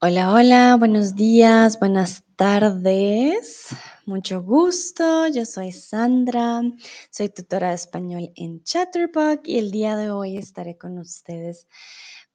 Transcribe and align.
Hola, 0.00 0.32
hola, 0.32 0.76
buenos 0.78 1.14
días, 1.14 1.78
buenas 1.78 2.24
tardes. 2.36 3.66
Mucho 4.06 4.42
gusto, 4.42 5.28
yo 5.28 5.44
soy 5.44 5.72
Sandra, 5.72 6.62
soy 7.10 7.28
tutora 7.28 7.68
de 7.68 7.74
español 7.74 8.32
en 8.34 8.62
Chatterbox 8.64 9.42
y 9.44 9.58
el 9.58 9.70
día 9.70 9.96
de 9.96 10.10
hoy 10.10 10.38
estaré 10.38 10.78
con 10.78 10.96
ustedes 10.96 11.68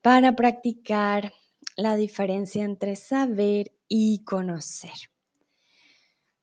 para 0.04 0.36
practicar 0.36 1.34
la 1.76 1.96
diferencia 1.96 2.64
entre 2.64 2.96
saber 2.96 3.72
y 3.88 4.24
conocer. 4.26 5.10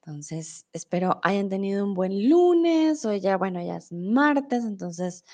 Entonces, 0.02 0.66
espero 0.72 1.20
hayan 1.22 1.48
tenido 1.48 1.84
un 1.84 1.94
buen 1.94 2.28
lunes, 2.28 3.04
hoy 3.04 3.20
ya, 3.20 3.36
bueno, 3.36 3.64
ya 3.64 3.76
es 3.76 3.92
martes, 3.92 4.64
entonces, 4.64 5.24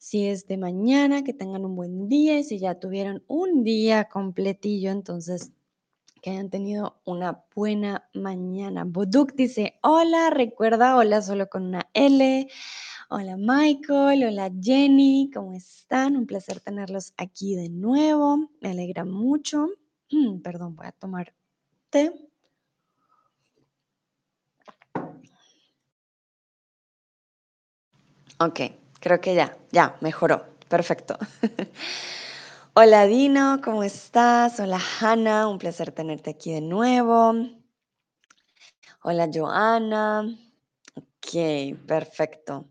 si 0.00 0.26
es 0.28 0.46
de 0.46 0.56
mañana, 0.56 1.22
que 1.22 1.34
tengan 1.34 1.66
un 1.66 1.76
buen 1.76 2.08
día 2.08 2.38
y 2.38 2.44
si 2.44 2.58
ya 2.58 2.80
tuvieron 2.80 3.22
un 3.26 3.64
día 3.64 4.08
completillo, 4.08 4.90
entonces, 4.90 5.52
que 6.22 6.30
hayan 6.30 6.48
tenido 6.48 7.02
una 7.04 7.44
buena 7.54 8.08
mañana. 8.14 8.84
Boduk 8.84 9.34
dice, 9.34 9.78
hola, 9.82 10.30
recuerda, 10.30 10.96
hola 10.96 11.20
solo 11.20 11.50
con 11.50 11.66
una 11.66 11.90
L. 11.92 12.48
Hola 13.10 13.36
Michael, 13.36 14.24
hola 14.24 14.50
Jenny, 14.58 15.30
¿cómo 15.34 15.52
están? 15.52 16.16
Un 16.16 16.26
placer 16.26 16.60
tenerlos 16.60 17.12
aquí 17.18 17.54
de 17.54 17.68
nuevo, 17.68 18.48
me 18.62 18.70
alegra 18.70 19.04
mucho. 19.04 19.68
Perdón, 20.42 20.76
voy 20.76 20.86
a 20.86 20.92
tomar 20.92 21.34
té. 21.90 22.10
Ok, 28.38 28.79
creo 29.00 29.20
que 29.20 29.34
ya, 29.34 29.56
ya, 29.72 29.96
mejoró. 30.00 30.46
Perfecto. 30.68 31.18
Hola 32.74 33.06
Dino, 33.06 33.60
¿cómo 33.64 33.82
estás? 33.82 34.60
Hola 34.60 34.80
Hanna, 35.00 35.48
un 35.48 35.58
placer 35.58 35.90
tenerte 35.90 36.30
aquí 36.30 36.52
de 36.52 36.60
nuevo. 36.60 37.34
Hola 39.02 39.28
Joana. 39.32 40.38
Ok, 40.94 41.76
perfecto. 41.86 42.68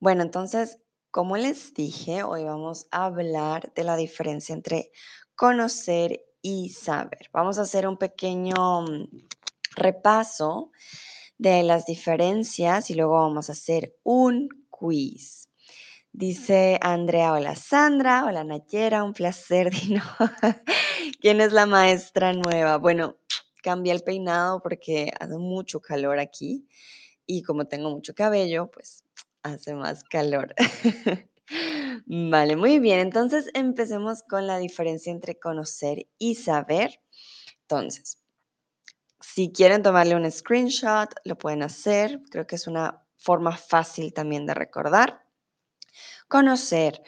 Bueno, 0.00 0.22
entonces, 0.22 0.78
como 1.10 1.36
les 1.36 1.72
dije, 1.72 2.22
hoy 2.22 2.44
vamos 2.44 2.86
a 2.90 3.06
hablar 3.06 3.72
de 3.74 3.84
la 3.84 3.96
diferencia 3.96 4.54
entre 4.54 4.90
conocer 5.34 6.20
y 6.42 6.70
saber. 6.70 7.30
Vamos 7.32 7.58
a 7.58 7.62
hacer 7.62 7.86
un 7.88 7.96
pequeño 7.96 8.82
mm, 8.82 9.08
repaso 9.76 10.70
de 11.38 11.62
las 11.62 11.86
diferencias 11.86 12.90
y 12.90 12.94
luego 12.94 13.14
vamos 13.14 13.48
a 13.48 13.52
hacer 13.52 13.96
un 14.02 14.48
quiz. 14.68 15.47
Dice 16.18 16.80
Andrea, 16.82 17.32
hola 17.32 17.54
Sandra, 17.54 18.24
hola 18.26 18.42
Nayera, 18.42 19.04
un 19.04 19.12
placer, 19.12 19.70
Dino. 19.70 20.02
¿Quién 21.20 21.40
es 21.40 21.52
la 21.52 21.64
maestra 21.64 22.32
nueva? 22.32 22.76
Bueno, 22.78 23.18
cambié 23.62 23.92
el 23.92 24.02
peinado 24.02 24.60
porque 24.60 25.12
hace 25.20 25.38
mucho 25.38 25.80
calor 25.80 26.18
aquí 26.18 26.66
y 27.24 27.44
como 27.44 27.68
tengo 27.68 27.90
mucho 27.90 28.16
cabello, 28.16 28.68
pues 28.68 29.04
hace 29.44 29.76
más 29.76 30.02
calor. 30.02 30.56
vale, 32.06 32.56
muy 32.56 32.80
bien, 32.80 32.98
entonces 32.98 33.48
empecemos 33.54 34.24
con 34.24 34.48
la 34.48 34.58
diferencia 34.58 35.12
entre 35.12 35.38
conocer 35.38 36.08
y 36.18 36.34
saber. 36.34 37.00
Entonces, 37.60 38.18
si 39.20 39.52
quieren 39.52 39.84
tomarle 39.84 40.16
un 40.16 40.28
screenshot, 40.28 41.14
lo 41.22 41.38
pueden 41.38 41.62
hacer. 41.62 42.20
Creo 42.28 42.44
que 42.44 42.56
es 42.56 42.66
una 42.66 43.04
forma 43.18 43.56
fácil 43.56 44.12
también 44.12 44.46
de 44.46 44.54
recordar. 44.54 45.27
Conocer 46.28 47.02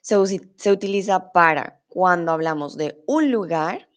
se, 0.00 0.18
utiliza 0.70 1.32
para 1.32 1.80
cuando 1.88 2.30
hablamos 2.32 2.76
de 2.76 3.02
un 3.06 3.32
lugar, 3.32 3.88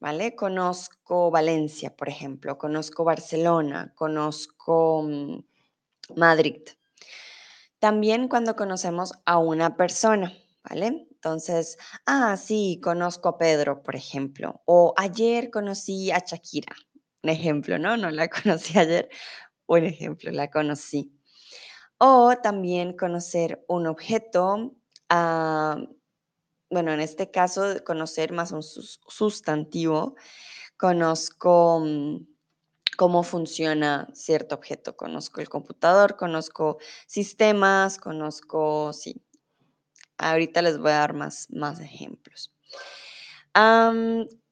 ¿vale? 0.00 0.34
Conozco 0.34 1.30
Valencia, 1.30 1.94
por 1.94 2.08
ejemplo, 2.08 2.56
conozco 2.56 3.04
Barcelona, 3.04 3.92
conozco 3.94 5.02
mm, 5.02 5.38
Madrid. 6.16 6.62
También 7.78 8.28
cuando 8.28 8.56
conocemos 8.56 9.12
a 9.26 9.38
una 9.38 9.76
persona, 9.76 10.32
¿vale? 10.62 11.06
Entonces, 11.10 11.76
ah, 12.06 12.36
sí, 12.36 12.80
conozco 12.82 13.28
a 13.28 13.38
Pedro, 13.38 13.82
por 13.82 13.96
ejemplo, 13.96 14.62
o 14.64 14.94
ayer 14.96 15.50
conocí 15.50 16.10
a 16.10 16.18
Shakira, 16.18 16.74
un 17.22 17.30
ejemplo, 17.30 17.78
¿no? 17.78 17.96
No 17.96 18.10
la 18.10 18.28
conocí 18.42 18.78
ayer, 18.78 19.08
un 19.66 19.84
ejemplo, 19.84 20.30
la 20.30 20.50
conocí. 20.50 21.12
O 22.04 22.36
también 22.36 22.96
conocer 22.96 23.64
un 23.68 23.86
objeto, 23.86 24.74
ah, 25.08 25.76
bueno, 26.68 26.92
en 26.92 27.00
este 27.00 27.30
caso, 27.30 27.76
conocer 27.84 28.32
más 28.32 28.50
un 28.50 28.64
sustantivo, 28.64 30.16
conozco 30.76 31.78
mm, 31.78 32.26
cómo 32.96 33.22
funciona 33.22 34.08
cierto 34.14 34.56
objeto, 34.56 34.96
conozco 34.96 35.40
el 35.40 35.48
computador, 35.48 36.16
conozco 36.16 36.78
sistemas, 37.06 37.98
conozco, 37.98 38.92
sí. 38.92 39.22
Ahorita 40.18 40.60
les 40.60 40.78
voy 40.78 40.90
a 40.90 40.98
dar 40.98 41.14
más, 41.14 41.46
más 41.50 41.78
ejemplos. 41.78 42.52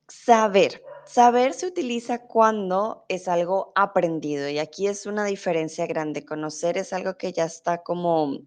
saber. 0.06 0.84
Saber 1.12 1.54
se 1.54 1.66
utiliza 1.66 2.21
cuando 2.28 3.04
es 3.09 3.26
algo 3.26 3.72
aprendido 3.75 4.48
y 4.48 4.60
aquí 4.60 4.87
es 4.87 5.06
una 5.06 5.25
diferencia 5.25 5.84
grande. 5.88 6.25
Conocer 6.25 6.78
es 6.78 6.93
algo 6.93 7.19
que 7.19 7.32
ya 7.32 7.47
está 7.47 7.82
como, 7.82 8.38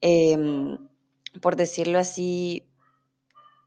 em, 0.00 0.78
por 1.42 1.56
decirlo 1.56 1.98
así, 1.98 2.66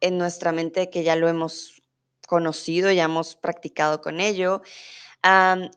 en 0.01 0.17
nuestra 0.17 0.51
mente 0.51 0.89
que 0.89 1.03
ya 1.03 1.15
lo 1.15 1.29
hemos 1.29 1.83
conocido, 2.27 2.91
ya 2.91 3.03
hemos 3.03 3.35
practicado 3.35 4.01
con 4.01 4.19
ello. 4.19 4.63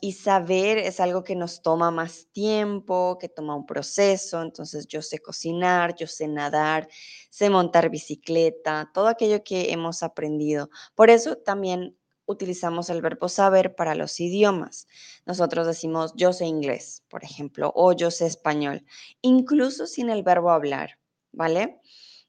y 0.01 0.13
saber 0.13 0.79
es 0.79 1.01
algo 1.01 1.23
que 1.23 1.37
nos 1.37 1.63
toma 1.63 1.91
más 1.93 2.29
tiempo, 2.33 3.19
que 3.21 3.29
toma 3.29 3.55
un 3.57 3.67
proceso. 3.67 4.43
Entonces 4.43 4.87
yo 4.89 5.03
sé 5.03 5.19
cocinar, 5.21 5.95
yo 5.95 6.07
sé 6.09 6.29
nadar, 6.29 6.89
sé 7.31 7.51
montar 7.51 7.91
bicicleta, 7.91 8.91
todo 8.95 9.07
aquello 9.09 9.45
que 9.45 9.73
hemos 9.73 10.03
aprendido. 10.03 10.71
Por 10.97 11.11
eso 11.11 11.37
también 11.37 11.97
utilizamos 12.27 12.91
el 12.91 13.03
verbo 13.03 13.29
saber 13.29 13.75
para 13.75 13.95
los 13.95 14.21
idiomas. 14.21 14.87
Nosotros 15.25 15.67
decimos 15.67 16.13
yo 16.17 16.33
sé 16.33 16.47
inglés, 16.47 17.05
por 17.09 17.25
ejemplo, 17.25 17.73
o 17.75 17.93
yo 17.93 18.11
sé 18.11 18.27
español, 18.27 18.85
incluso 19.23 19.87
sin 19.87 20.11
el 20.11 20.23
verbo 20.23 20.51
hablar, 20.51 20.99
¿vale? 21.33 21.81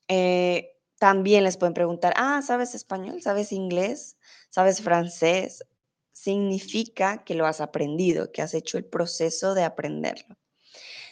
Eh, 0.08 0.74
también 1.00 1.44
les 1.44 1.58
pueden 1.58 1.74
preguntar, 1.74 2.13
ah, 2.18 2.41
¿sabes 2.41 2.74
español? 2.74 3.22
¿Sabes 3.22 3.52
inglés? 3.52 4.18
¿Sabes 4.50 4.81
francés? 4.81 5.63
Significa 6.12 7.24
que 7.24 7.35
lo 7.35 7.46
has 7.46 7.62
aprendido, 7.62 8.31
que 8.31 8.41
has 8.41 8.53
hecho 8.53 8.78
el 8.78 8.85
proceso 8.85 9.53
de 9.53 9.64
aprenderlo. 9.64 10.38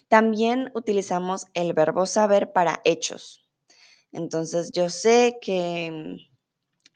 También 0.08 0.72
utilizamos 0.76 1.46
el 1.54 1.74
verbo 1.74 2.06
saber 2.06 2.52
para 2.54 2.82
hechos. 2.84 3.48
Entonces, 4.12 4.72
yo 4.72 4.90
sé 4.90 5.38
que 5.42 6.18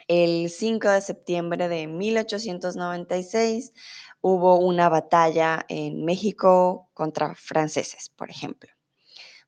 el 0.09 0.49
5 0.49 0.89
de 0.89 1.01
septiembre 1.01 1.69
de 1.69 1.85
1896 1.85 3.73
hubo 4.21 4.57
una 4.57 4.89
batalla 4.89 5.65
en 5.69 6.03
México 6.03 6.89
contra 6.93 7.35
franceses, 7.35 8.09
por 8.15 8.29
ejemplo. 8.29 8.71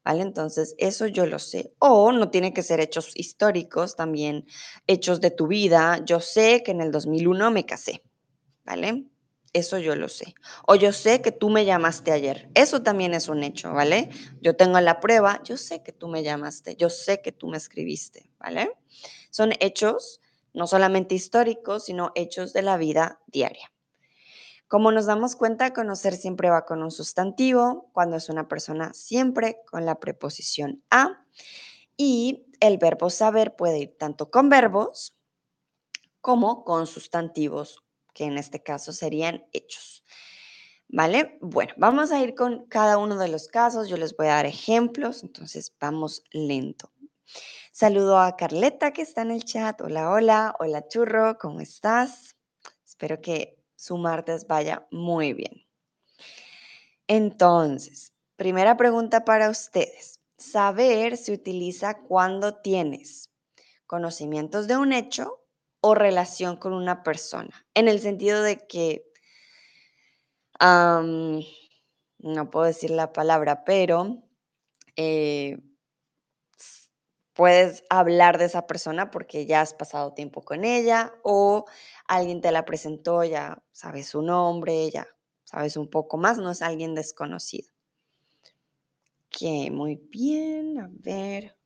¿Vale? 0.03 0.21
Entonces, 0.21 0.75
eso 0.77 1.07
yo 1.07 1.25
lo 1.25 1.39
sé. 1.39 1.73
O 1.79 2.11
no 2.11 2.29
tiene 2.29 2.53
que 2.53 2.63
ser 2.63 2.79
hechos 2.79 3.11
históricos, 3.15 3.95
también 3.95 4.45
hechos 4.87 5.19
de 5.19 5.31
tu 5.31 5.47
vida. 5.47 6.01
Yo 6.05 6.19
sé 6.19 6.63
que 6.63 6.71
en 6.71 6.81
el 6.81 6.91
2001 6.91 7.51
me 7.51 7.65
casé, 7.65 8.03
¿vale? 8.63 9.05
Eso 9.53 9.79
yo 9.79 9.95
lo 9.95 10.09
sé. 10.09 10.33
O 10.67 10.75
yo 10.75 10.93
sé 10.93 11.21
que 11.21 11.31
tú 11.31 11.49
me 11.49 11.65
llamaste 11.65 12.11
ayer. 12.11 12.49
Eso 12.53 12.83
también 12.83 13.13
es 13.13 13.29
un 13.29 13.43
hecho, 13.43 13.73
¿vale? 13.73 14.09
Yo 14.41 14.55
tengo 14.55 14.79
la 14.79 14.99
prueba, 14.99 15.41
yo 15.43 15.57
sé 15.57 15.83
que 15.83 15.91
tú 15.91 16.07
me 16.07 16.23
llamaste, 16.23 16.75
yo 16.75 16.89
sé 16.89 17.21
que 17.21 17.31
tú 17.31 17.47
me 17.47 17.57
escribiste, 17.57 18.31
¿vale? 18.39 18.71
Son 19.29 19.53
hechos 19.59 20.21
no 20.53 20.67
solamente 20.67 21.15
históricos, 21.15 21.85
sino 21.85 22.11
hechos 22.15 22.53
de 22.53 22.61
la 22.61 22.77
vida 22.77 23.19
diaria. 23.27 23.71
Como 24.67 24.93
nos 24.93 25.05
damos 25.05 25.35
cuenta, 25.35 25.73
conocer 25.73 26.15
siempre 26.15 26.49
va 26.49 26.65
con 26.65 26.81
un 26.81 26.91
sustantivo, 26.91 27.89
cuando 27.91 28.15
es 28.15 28.29
una 28.29 28.47
persona 28.47 28.93
siempre 28.93 29.57
con 29.69 29.85
la 29.85 29.99
preposición 29.99 30.81
a. 30.89 31.25
Y 31.97 32.45
el 32.61 32.77
verbo 32.77 33.09
saber 33.09 33.55
puede 33.57 33.79
ir 33.79 33.97
tanto 33.97 34.31
con 34.31 34.47
verbos 34.47 35.13
como 36.21 36.63
con 36.63 36.87
sustantivos, 36.87 37.83
que 38.13 38.23
en 38.23 38.37
este 38.37 38.63
caso 38.63 38.93
serían 38.93 39.45
hechos. 39.51 40.05
¿Vale? 40.87 41.37
Bueno, 41.41 41.73
vamos 41.77 42.11
a 42.11 42.21
ir 42.21 42.35
con 42.35 42.65
cada 42.67 42.97
uno 42.97 43.17
de 43.17 43.27
los 43.27 43.47
casos. 43.47 43.89
Yo 43.89 43.97
les 43.97 44.15
voy 44.15 44.27
a 44.27 44.35
dar 44.35 44.45
ejemplos, 44.45 45.23
entonces 45.23 45.73
vamos 45.79 46.23
lento. 46.31 46.91
Saludo 47.73 48.19
a 48.19 48.35
Carleta 48.35 48.91
que 48.91 49.01
está 49.01 49.21
en 49.21 49.31
el 49.31 49.45
chat. 49.45 49.79
Hola, 49.79 50.11
hola. 50.11 50.53
Hola, 50.59 50.85
churro. 50.89 51.37
¿Cómo 51.37 51.61
estás? 51.61 52.35
Espero 52.85 53.21
que 53.21 53.57
su 53.77 53.95
martes 53.97 54.45
vaya 54.45 54.85
muy 54.91 55.31
bien. 55.31 55.65
Entonces, 57.07 58.13
primera 58.35 58.75
pregunta 58.75 59.23
para 59.23 59.49
ustedes. 59.49 60.19
Saber 60.37 61.15
se 61.15 61.31
utiliza 61.31 61.99
cuando 61.99 62.55
tienes 62.55 63.31
conocimientos 63.87 64.67
de 64.67 64.75
un 64.75 64.91
hecho 64.91 65.39
o 65.79 65.95
relación 65.95 66.57
con 66.57 66.73
una 66.73 67.03
persona, 67.03 67.65
en 67.73 67.87
el 67.87 68.01
sentido 68.01 68.43
de 68.43 68.67
que, 68.67 69.05
no 70.59 72.49
puedo 72.51 72.65
decir 72.65 72.91
la 72.91 73.13
palabra, 73.13 73.63
pero 73.63 74.23
eh, 74.95 75.57
puedes 77.41 77.83
hablar 77.89 78.37
de 78.37 78.45
esa 78.45 78.67
persona 78.67 79.09
porque 79.09 79.47
ya 79.47 79.61
has 79.61 79.73
pasado 79.73 80.13
tiempo 80.13 80.43
con 80.43 80.63
ella 80.63 81.11
o 81.23 81.65
alguien 82.07 82.39
te 82.39 82.51
la 82.51 82.65
presentó, 82.65 83.23
ya 83.23 83.63
sabes 83.71 84.09
su 84.09 84.21
nombre, 84.21 84.91
ya 84.91 85.07
sabes 85.43 85.75
un 85.75 85.89
poco 85.89 86.17
más, 86.19 86.37
no 86.37 86.51
es 86.51 86.61
alguien 86.61 86.93
desconocido. 86.93 87.67
Que 89.31 89.71
muy 89.71 89.95
bien, 89.95 90.81
a 90.81 90.89
ver. 90.91 91.57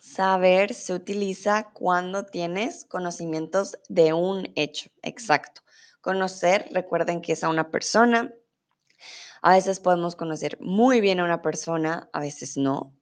Saber 0.00 0.72
se 0.72 0.94
utiliza 0.94 1.70
cuando 1.74 2.24
tienes 2.24 2.86
conocimientos 2.86 3.76
de 3.90 4.14
un 4.14 4.50
hecho, 4.56 4.88
exacto. 5.02 5.60
Conocer, 6.00 6.66
recuerden 6.72 7.20
que 7.20 7.34
es 7.34 7.44
a 7.44 7.50
una 7.50 7.70
persona. 7.70 8.32
A 9.42 9.52
veces 9.52 9.80
podemos 9.80 10.16
conocer 10.16 10.56
muy 10.62 11.02
bien 11.02 11.20
a 11.20 11.24
una 11.24 11.42
persona, 11.42 12.08
a 12.14 12.20
veces 12.20 12.56
no. 12.56 12.96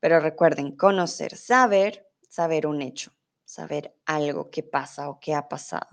Pero 0.00 0.20
recuerden, 0.20 0.76
conocer, 0.76 1.36
saber, 1.36 2.08
saber 2.28 2.66
un 2.66 2.82
hecho, 2.82 3.12
saber 3.44 3.94
algo 4.04 4.50
que 4.50 4.62
pasa 4.62 5.08
o 5.08 5.18
que 5.20 5.34
ha 5.34 5.48
pasado. 5.48 5.88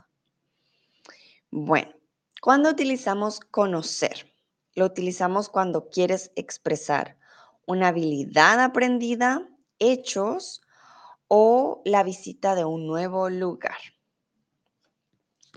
Bueno, 1.50 1.94
cuando 2.42 2.70
utilizamos 2.70 3.40
conocer, 3.40 4.34
lo 4.76 4.86
utilizamos 4.86 5.50
cuando 5.50 5.90
quieres 5.90 6.32
expresar 6.36 7.18
una 7.66 7.90
habilidad 7.90 8.60
aprendida 8.60 9.48
hechos 9.80 10.62
o 11.28 11.82
la 11.86 12.04
visita 12.04 12.56
de 12.56 12.66
un 12.66 12.86
nuevo 12.88 13.30
lugar. 13.30 13.78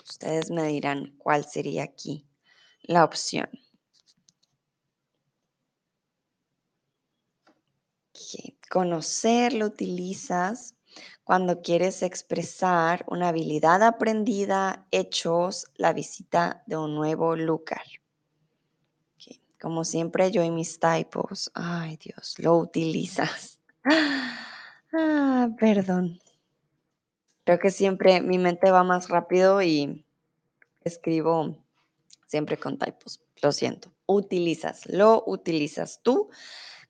Ustedes 0.09 0.51
me 0.51 0.65
dirán 0.65 1.15
cuál 1.19 1.45
sería 1.45 1.83
aquí 1.83 2.29
la 2.83 3.05
opción. 3.05 3.49
Conocer 8.71 9.53
lo 9.53 9.67
utilizas 9.67 10.75
cuando 11.25 11.61
quieres 11.61 12.03
expresar 12.03 13.05
una 13.09 13.29
habilidad 13.29 13.83
aprendida, 13.83 14.87
hechos, 14.91 15.67
la 15.77 15.93
visita 15.93 16.62
de 16.67 16.77
un 16.77 16.94
nuevo 16.94 17.37
lugar. 17.37 17.83
Como 19.61 19.85
siempre 19.85 20.31
yo 20.31 20.43
y 20.44 20.50
mis 20.50 20.79
typos, 20.79 21.50
ay 21.55 21.97
Dios, 21.97 22.37
lo 22.38 22.56
utilizas. 22.56 23.59
Ah, 24.99 25.49
perdón. 25.59 26.21
Creo 27.44 27.59
que 27.59 27.71
siempre 27.71 28.23
mi 28.23 28.38
mente 28.38 28.71
va 28.71 28.83
más 28.83 29.09
rápido 29.09 29.61
y 29.61 30.06
escribo 30.85 31.56
siempre 32.27 32.56
con 32.56 32.79
typos. 32.79 33.21
Lo 33.43 33.53
siento. 33.53 33.93
Utilizas, 34.06 34.87
lo 34.87 35.23
utilizas 35.27 36.00
tú 36.03 36.31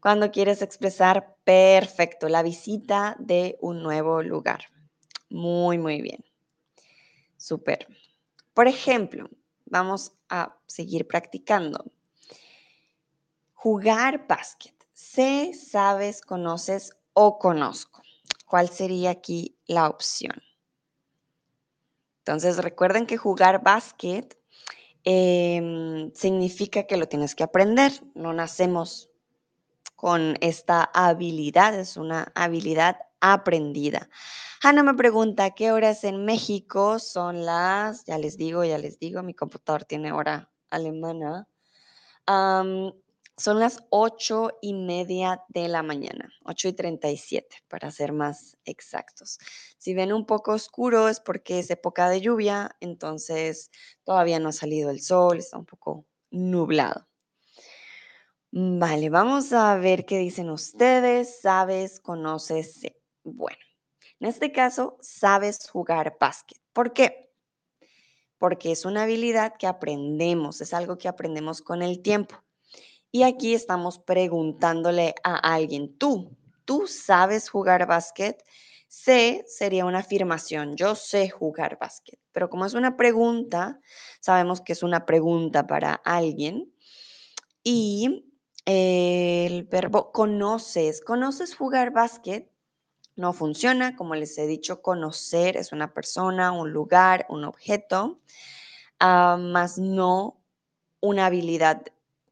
cuando 0.00 0.31
quieres 0.31 0.62
expresar 0.62 1.35
perfecto 1.46 2.28
la 2.28 2.43
visita 2.43 3.14
de 3.20 3.56
un 3.60 3.81
nuevo 3.81 4.20
lugar. 4.20 4.64
Muy, 5.31 5.78
muy 5.78 6.02
bien. 6.02 6.25
Súper. 7.37 7.87
Por 8.52 8.66
ejemplo, 8.66 9.31
vamos 9.64 10.12
a 10.28 10.58
seguir 10.66 11.06
practicando. 11.06 11.84
Jugar 13.54 14.26
básquet. 14.26 14.75
Sé, 14.93 15.52
sabes, 15.54 16.20
conoces 16.20 16.93
o 17.12 17.38
conozco. 17.38 18.02
¿Cuál 18.44 18.69
sería 18.69 19.10
aquí 19.10 19.56
la 19.66 19.88
opción? 19.88 20.43
Entonces, 22.19 22.56
recuerden 22.56 23.06
que 23.06 23.19
jugar 23.19 23.62
básquet 23.62 24.37
em, 25.04 26.12
significa 26.12 26.88
que 26.88 26.96
lo 26.96 27.06
tienes 27.06 27.37
que 27.37 27.44
aprender. 27.44 27.93
No 28.16 28.32
nacemos 28.32 29.10
con 29.96 30.37
esta 30.40 30.84
habilidad, 30.84 31.75
es 31.78 31.96
una 31.96 32.31
habilidad 32.34 32.98
aprendida. 33.20 34.08
Ana 34.62 34.82
me 34.82 34.94
pregunta, 34.94 35.50
¿qué 35.50 35.72
horas 35.72 36.04
en 36.04 36.25
México? 36.25 36.98
Son 36.98 37.44
las, 37.44 38.04
ya 38.04 38.19
les 38.19 38.37
digo, 38.37 38.64
ya 38.64 38.78
les 38.78 38.98
digo, 38.98 39.22
mi 39.22 39.34
computador 39.34 39.84
tiene 39.84 40.12
hora 40.12 40.50
alemana. 40.70 41.48
Son 43.38 43.60
las 43.60 43.84
ocho 43.90 44.50
y 44.62 44.72
media 44.72 45.43
de 45.48 45.69
la 45.69 45.82
mañana, 45.82 46.32
ocho 46.44 46.69
y 46.69 46.72
treinta 46.72 47.10
y 47.10 47.19
siete, 47.19 47.56
para 47.69 47.90
ser 47.90 48.12
más 48.12 48.56
exactos. 48.64 49.38
Si 49.76 49.93
ven 49.93 50.12
un 50.12 50.25
poco 50.25 50.52
oscuro 50.52 51.08
es 51.08 51.20
porque 51.20 51.58
es 51.58 51.70
época 51.70 52.08
de 52.08 52.22
lluvia, 52.22 52.75
entonces 52.81 53.70
todavía 54.04 54.38
no 54.40 54.48
ha 54.48 54.52
salido 54.52 54.88
el 54.90 55.02
sol, 55.02 55.38
está 55.38 55.58
un 55.58 55.66
poco 55.66 56.06
nublado. 56.31 57.06
Vale, 58.58 59.11
vamos 59.11 59.53
a 59.53 59.76
ver 59.76 60.06
qué 60.06 60.17
dicen 60.17 60.49
ustedes. 60.49 61.43
¿Sabes? 61.43 62.00
¿Conoces? 62.00 62.81
Bueno, 63.23 63.58
en 64.19 64.29
este 64.29 64.50
caso, 64.50 64.97
sabes 65.03 65.69
jugar 65.69 66.17
básquet. 66.19 66.58
¿Por 66.73 66.94
qué? 66.94 67.31
Porque 68.38 68.73
es 68.73 68.87
una 68.87 69.03
habilidad 69.03 69.56
que 69.58 69.67
aprendemos, 69.67 70.62
es 70.62 70.73
algo 70.73 70.97
que 70.97 71.06
aprendemos 71.06 71.61
con 71.61 71.82
el 71.82 72.00
tiempo. 72.00 72.43
Y 73.12 73.25
aquí 73.25 73.53
estamos 73.53 73.99
preguntándole 73.99 75.14
a 75.23 75.37
alguien, 75.37 75.94
tú, 75.99 76.35
¿tú 76.64 76.87
sabes 76.87 77.50
jugar 77.50 77.87
básquet? 77.87 78.43
Sé 78.88 79.44
sería 79.47 79.85
una 79.85 79.99
afirmación, 79.99 80.76
yo 80.76 80.94
sé 80.94 81.29
jugar 81.29 81.76
básquet, 81.79 82.19
pero 82.32 82.49
como 82.49 82.64
es 82.64 82.73
una 82.73 82.97
pregunta, 82.97 83.79
sabemos 84.20 84.62
que 84.62 84.73
es 84.73 84.82
una 84.82 85.05
pregunta 85.05 85.67
para 85.67 85.93
alguien. 85.93 86.73
Y 87.62 88.25
el 88.66 89.62
verbo 89.64 90.12
conoces, 90.12 91.00
¿conoces 91.00 91.54
jugar 91.54 91.92
básquet? 91.92 92.50
No 93.14 93.32
funciona, 93.32 93.96
como 93.96 94.14
les 94.14 94.36
he 94.38 94.46
dicho, 94.46 94.82
conocer 94.82 95.56
es 95.56 95.72
una 95.72 95.94
persona, 95.94 96.52
un 96.52 96.72
lugar, 96.72 97.26
un 97.30 97.44
objeto, 97.44 98.20
ah, 99.00 99.38
más 99.40 99.78
no 99.78 100.42
una 101.00 101.26
habilidad 101.26 101.82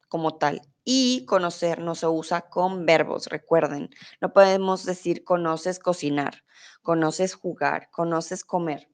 como 0.09 0.37
tal. 0.37 0.61
Y 0.85 1.25
conocer 1.25 1.79
no 1.79 1.95
se 1.95 2.07
usa 2.09 2.43
con 2.43 2.85
verbos, 2.85 3.29
recuerden. 3.29 3.89
No 4.21 4.33
podemos 4.33 4.85
decir 4.85 5.25
conoces 5.25 5.79
cocinar, 5.79 6.43
conoces 6.83 7.35
jugar, 7.35 7.91
conoces 7.91 8.45
comer. 8.45 8.89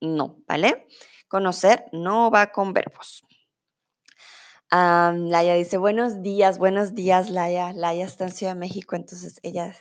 No, 0.00 0.36
¿vale? 0.46 0.86
Conocer 1.26 1.86
no 1.92 2.30
va 2.30 2.52
con 2.52 2.72
verbos. 2.72 3.24
Laia 4.72 5.54
dice, 5.54 5.78
buenos 5.78 6.22
días, 6.22 6.58
buenos 6.58 6.94
días, 6.94 7.28
Laia. 7.28 7.72
Laia 7.72 8.06
está 8.06 8.24
en 8.24 8.32
Ciudad 8.32 8.54
de 8.54 8.60
México, 8.60 8.94
entonces 8.94 9.40
ella 9.42 9.74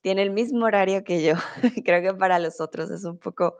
tiene 0.00 0.22
el 0.22 0.30
mismo 0.30 0.66
horario 0.66 1.04
que 1.04 1.22
yo. 1.22 1.34
Creo 1.84 2.02
que 2.02 2.14
para 2.14 2.40
los 2.40 2.60
otros 2.60 2.90
es 2.90 3.04
un 3.04 3.18
poco 3.18 3.56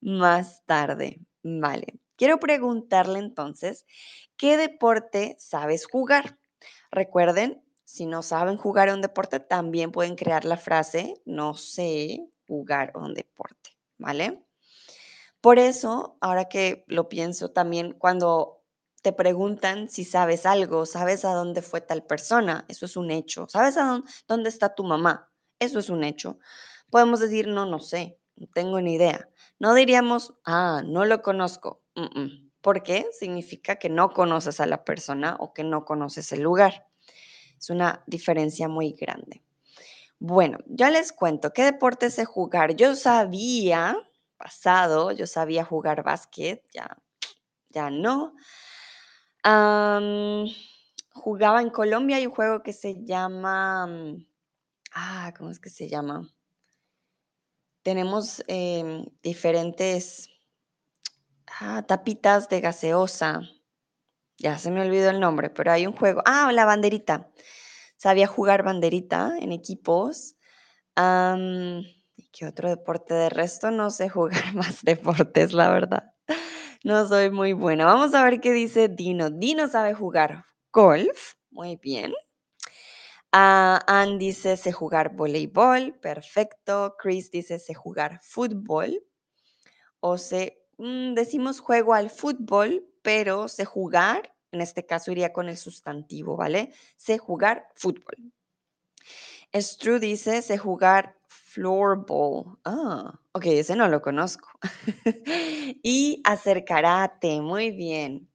más 0.00 0.64
tarde. 0.64 1.20
Vale. 1.42 1.98
Quiero 2.16 2.38
preguntarle 2.38 3.18
entonces, 3.18 3.84
¿qué 4.36 4.56
deporte 4.56 5.36
sabes 5.40 5.86
jugar? 5.86 6.38
Recuerden, 6.92 7.60
si 7.84 8.06
no 8.06 8.22
saben 8.22 8.56
jugar 8.56 8.90
un 8.92 9.00
deporte, 9.00 9.40
también 9.40 9.90
pueden 9.90 10.14
crear 10.14 10.44
la 10.44 10.56
frase, 10.56 11.20
no 11.24 11.54
sé 11.54 12.28
jugar 12.46 12.92
un 12.94 13.14
deporte, 13.14 13.70
¿vale? 13.98 14.40
Por 15.40 15.58
eso, 15.58 16.16
ahora 16.20 16.44
que 16.44 16.84
lo 16.86 17.08
pienso 17.08 17.50
también, 17.50 17.94
cuando 17.94 18.61
te 19.02 19.12
preguntan 19.12 19.90
si 19.90 20.04
sabes 20.04 20.46
algo, 20.46 20.86
sabes 20.86 21.24
a 21.24 21.34
dónde 21.34 21.60
fue 21.60 21.80
tal 21.80 22.04
persona, 22.04 22.64
eso 22.68 22.86
es 22.86 22.96
un 22.96 23.10
hecho. 23.10 23.48
¿Sabes 23.48 23.76
a 23.76 24.00
dónde, 24.28 24.48
está 24.48 24.74
tu 24.74 24.84
mamá? 24.84 25.28
Eso 25.58 25.80
es 25.80 25.90
un 25.90 26.04
hecho. 26.04 26.38
Podemos 26.88 27.20
decir, 27.20 27.48
no, 27.48 27.66
no 27.66 27.80
sé, 27.80 28.18
no 28.36 28.46
tengo 28.54 28.80
ni 28.80 28.94
idea. 28.94 29.28
No 29.58 29.74
diríamos, 29.74 30.34
ah, 30.44 30.82
no 30.84 31.04
lo 31.04 31.20
conozco. 31.20 31.82
¿Por 32.60 32.82
qué? 32.84 33.06
Significa 33.18 33.76
que 33.76 33.88
no 33.88 34.10
conoces 34.10 34.60
a 34.60 34.66
la 34.66 34.84
persona 34.84 35.36
o 35.40 35.52
que 35.52 35.64
no 35.64 35.84
conoces 35.84 36.32
el 36.32 36.42
lugar. 36.42 36.86
Es 37.58 37.70
una 37.70 38.04
diferencia 38.06 38.68
muy 38.68 38.92
grande. 38.92 39.42
Bueno, 40.20 40.58
ya 40.66 40.90
les 40.90 41.12
cuento 41.12 41.52
qué 41.52 41.64
deporte 41.64 42.08
sé 42.08 42.24
jugar. 42.24 42.76
Yo 42.76 42.94
sabía, 42.94 43.96
pasado, 44.36 45.10
yo 45.10 45.26
sabía 45.26 45.64
jugar 45.64 46.04
básquet, 46.04 46.64
ya, 46.72 46.96
ya 47.70 47.90
no. 47.90 48.34
Jugaba 51.10 51.60
en 51.62 51.70
Colombia, 51.70 52.16
hay 52.16 52.26
un 52.26 52.32
juego 52.32 52.62
que 52.62 52.72
se 52.72 53.04
llama, 53.04 53.86
mm, 53.86 54.26
ah, 54.94 55.34
¿cómo 55.36 55.50
es 55.50 55.58
que 55.60 55.70
se 55.70 55.88
llama? 55.88 56.28
Tenemos 57.82 58.44
em, 58.46 59.04
diferentes 59.22 60.28
Ah, 61.60 61.82
tapitas 61.82 62.48
de 62.48 62.60
gaseosa. 62.60 63.40
Ya 64.38 64.58
se 64.58 64.70
me 64.70 64.80
olvidó 64.82 65.10
el 65.10 65.20
nombre, 65.20 65.50
pero 65.50 65.72
hay 65.72 65.86
un 65.86 65.94
juego. 65.94 66.22
Ah, 66.24 66.50
la 66.52 66.64
banderita. 66.64 67.30
Sabía 67.96 68.26
jugar 68.26 68.62
banderita 68.64 69.36
en 69.40 69.52
equipos. 69.52 70.36
¿y 72.16 72.28
qué 72.32 72.46
otro 72.46 72.68
deporte? 72.68 73.14
De 73.14 73.28
resto 73.30 73.70
no 73.70 73.90
sé 73.90 74.08
jugar 74.08 74.32
más 74.54 74.82
deportes, 74.82 75.52
la 75.52 75.70
verdad. 75.70 76.11
No 76.84 77.06
soy 77.06 77.30
muy 77.30 77.52
buena. 77.52 77.84
Vamos 77.84 78.12
a 78.14 78.24
ver 78.24 78.40
qué 78.40 78.52
dice 78.52 78.88
Dino. 78.88 79.30
Dino 79.30 79.68
sabe 79.68 79.94
jugar 79.94 80.46
golf. 80.72 81.34
Muy 81.50 81.76
bien. 81.76 82.12
Ah, 83.32 83.80
Ann 83.86 84.18
dice 84.18 84.56
sé 84.56 84.72
jugar 84.72 85.14
voleibol. 85.14 85.94
Perfecto. 86.00 86.96
Chris 86.98 87.30
dice 87.30 87.58
sé 87.60 87.74
jugar 87.74 88.20
fútbol. 88.22 89.02
O 90.00 90.18
sé, 90.18 90.58
mm, 90.78 91.14
decimos 91.14 91.60
juego 91.60 91.94
al 91.94 92.10
fútbol, 92.10 92.84
pero 93.02 93.48
sé 93.48 93.64
jugar. 93.64 94.34
En 94.50 94.60
este 94.60 94.84
caso 94.84 95.12
iría 95.12 95.32
con 95.32 95.48
el 95.48 95.56
sustantivo, 95.56 96.36
¿vale? 96.36 96.72
Sé 96.96 97.18
jugar 97.18 97.68
fútbol. 97.76 98.16
Stru 99.54 99.98
dice 99.98 100.42
sé 100.42 100.58
jugar 100.58 101.16
floorball. 101.52 102.58
Ah, 102.64 103.20
ok, 103.32 103.46
ese 103.46 103.76
no 103.76 103.88
lo 103.88 104.00
conozco. 104.00 104.48
y 105.82 106.20
hacer 106.24 106.64
karate, 106.64 107.40
muy 107.40 107.70
bien. 107.70 108.28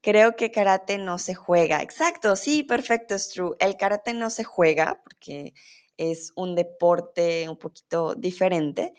Creo 0.00 0.36
que 0.36 0.50
karate 0.52 0.98
no 0.98 1.18
se 1.18 1.34
juega. 1.34 1.82
Exacto, 1.82 2.36
sí, 2.36 2.62
perfecto, 2.62 3.18
Stru. 3.18 3.56
El 3.58 3.76
karate 3.76 4.14
no 4.14 4.30
se 4.30 4.44
juega 4.44 5.00
porque 5.02 5.52
es 5.96 6.32
un 6.36 6.54
deporte 6.54 7.48
un 7.48 7.56
poquito 7.58 8.14
diferente. 8.14 8.94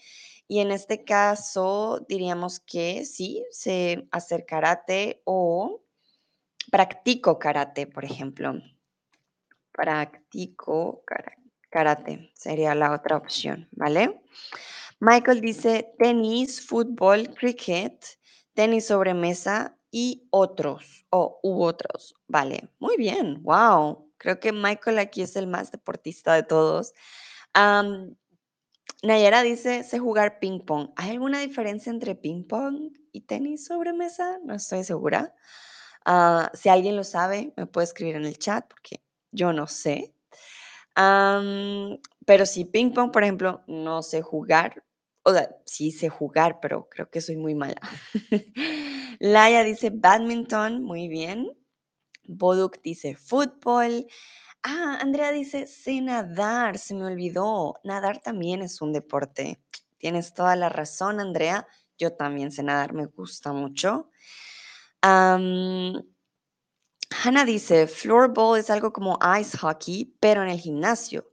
Y 0.50 0.60
en 0.60 0.72
este 0.72 1.04
caso 1.06 2.06
diríamos 2.10 2.60
que 2.60 3.06
sí, 3.06 3.46
sé 3.52 4.08
hacer 4.12 4.46
karate 4.46 5.22
o 5.26 5.84
practico 6.72 7.40
karate, 7.40 7.88
por 7.88 8.04
ejemplo. 8.04 8.54
Practico 9.72 11.04
kara- 11.06 11.38
karate 11.78 12.32
sería 12.34 12.74
la 12.74 12.92
otra 12.92 13.18
opción, 13.18 13.68
¿vale? 13.72 14.20
Michael 15.00 15.42
dice 15.42 15.94
tenis, 16.00 16.66
fútbol, 16.66 17.30
cricket, 17.36 18.04
tenis 18.56 18.88
sobre 18.88 19.14
mesa 19.14 19.78
y 19.92 20.28
otros 20.32 21.06
o 21.12 21.40
u 21.44 21.62
otros. 21.62 22.16
Vale, 22.28 22.68
muy 22.80 22.98
bien, 22.98 23.44
wow. 23.44 24.12
Creo 24.18 24.40
que 24.40 24.52
Michael 24.52 24.98
aquí 24.98 25.22
es 25.22 25.36
el 25.36 25.46
más 25.46 25.72
deportista 25.72 26.34
de 26.34 26.42
todos. 26.42 26.96
Am, 27.54 28.16
Nayara 29.04 29.44
dice, 29.44 29.84
sé 29.84 30.00
jugar 30.00 30.40
ping 30.40 30.62
pong. 30.62 30.90
¿Hay 30.96 31.12
alguna 31.12 31.42
diferencia 31.42 31.92
entre 31.92 32.16
ping 32.16 32.44
pong 32.44 32.92
y 33.12 33.22
tenis 33.22 33.66
sobre 33.66 33.94
mesa? 33.94 34.40
No 34.44 34.56
estoy 34.56 34.84
segura. 34.84 35.36
Ah, 36.06 36.50
si 36.56 36.70
alguien 36.70 36.96
lo 36.96 37.04
sabe, 37.04 37.54
me 37.56 37.68
puede 37.68 37.86
escribir 37.86 38.16
en 38.16 38.26
el 38.26 38.40
chat 38.40 38.68
porque 38.68 39.04
yo 39.32 39.54
no 39.54 39.68
sé. 39.68 40.17
Pero 42.26 42.46
sí, 42.46 42.66
ping 42.66 42.92
pong, 42.92 43.12
por 43.12 43.24
ejemplo, 43.24 43.62
no 43.68 44.02
sé 44.02 44.22
jugar. 44.22 44.84
O 45.24 45.34
sea, 45.34 45.50
sí 45.66 45.92
sé 45.92 46.10
jugar, 46.10 46.60
pero 46.62 46.88
creo 46.90 47.10
que 47.10 47.22
soy 47.22 47.38
muy 47.38 47.54
mala. 47.54 47.82
Laia 49.20 49.64
dice 49.64 49.92
badminton, 49.92 50.84
muy 50.84 51.08
bien. 51.08 51.52
Boduk 52.24 52.82
dice 52.82 53.16
fútbol. 53.16 54.08
Ah, 54.64 55.00
Andrea 55.02 55.32
dice, 55.32 55.68
sé 55.68 56.02
nadar, 56.02 56.78
se 56.78 56.96
me 56.96 57.06
olvidó. 57.06 57.76
Nadar 57.84 58.22
también 58.22 58.62
es 58.62 58.82
un 58.82 58.94
deporte. 58.94 59.62
Tienes 59.98 60.34
toda 60.34 60.56
la 60.56 60.70
razón, 60.70 61.20
Andrea. 61.20 61.68
Yo 61.98 62.14
también 62.14 62.52
sé 62.52 62.64
nadar, 62.64 62.94
me 62.94 63.06
gusta 63.06 63.54
mucho. 63.54 64.10
Am, 65.02 65.94
Hannah 67.10 67.46
dice, 67.46 67.88
floorball 67.88 68.60
es 68.60 68.70
algo 68.70 68.92
como 68.92 69.18
ice 69.40 69.58
hockey, 69.58 70.16
pero 70.20 70.44
en 70.44 70.50
el 70.50 70.60
gimnasio. 70.60 71.32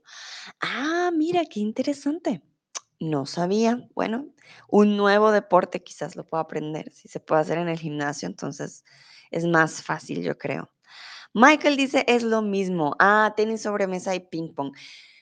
Ah, 0.61 1.11
mira, 1.13 1.43
qué 1.45 1.59
interesante. 1.59 2.41
No 2.99 3.25
sabía. 3.25 3.87
Bueno, 3.93 4.27
un 4.69 4.95
nuevo 4.97 5.31
deporte 5.31 5.83
quizás 5.83 6.15
lo 6.15 6.25
puedo 6.25 6.41
aprender. 6.41 6.91
Si 6.91 7.07
se 7.07 7.19
puede 7.19 7.41
hacer 7.41 7.57
en 7.57 7.69
el 7.69 7.77
gimnasio, 7.77 8.27
entonces 8.27 8.83
es 9.31 9.45
más 9.45 9.83
fácil, 9.83 10.23
yo 10.23 10.37
creo. 10.37 10.71
Michael 11.33 11.75
dice, 11.75 12.05
es 12.07 12.23
lo 12.23 12.41
mismo. 12.41 12.95
Ah, 12.99 13.33
tenis 13.35 13.61
sobre 13.61 13.87
mesa 13.87 14.15
y 14.15 14.21
ping 14.21 14.53
pong. 14.53 14.73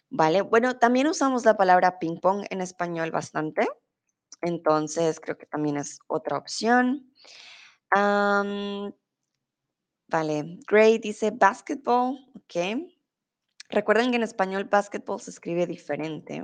Vale, 0.10 0.44
bueno, 0.44 0.78
también 0.78 1.08
usamos 1.08 1.44
la 1.44 1.58
palabra 1.58 1.98
ping 1.98 2.20
pong 2.20 2.46
en 2.52 2.62
español 2.62 3.10
bastante, 3.10 3.68
entonces 4.42 5.20
creo 5.20 5.40
que 5.40 5.48
también 5.48 5.78
es 5.78 5.98
otra 6.06 6.38
opción. 6.38 7.12
Vale, 10.08 10.60
Gray 10.68 10.98
dice 11.00 11.32
basketball, 11.32 12.18
ok. 12.36 12.88
Recuerden 13.70 14.12
que 14.12 14.18
en 14.18 14.24
español 14.24 14.66
basketball 14.66 15.20
se 15.20 15.32
escribe 15.32 15.66
diferente. 15.66 16.44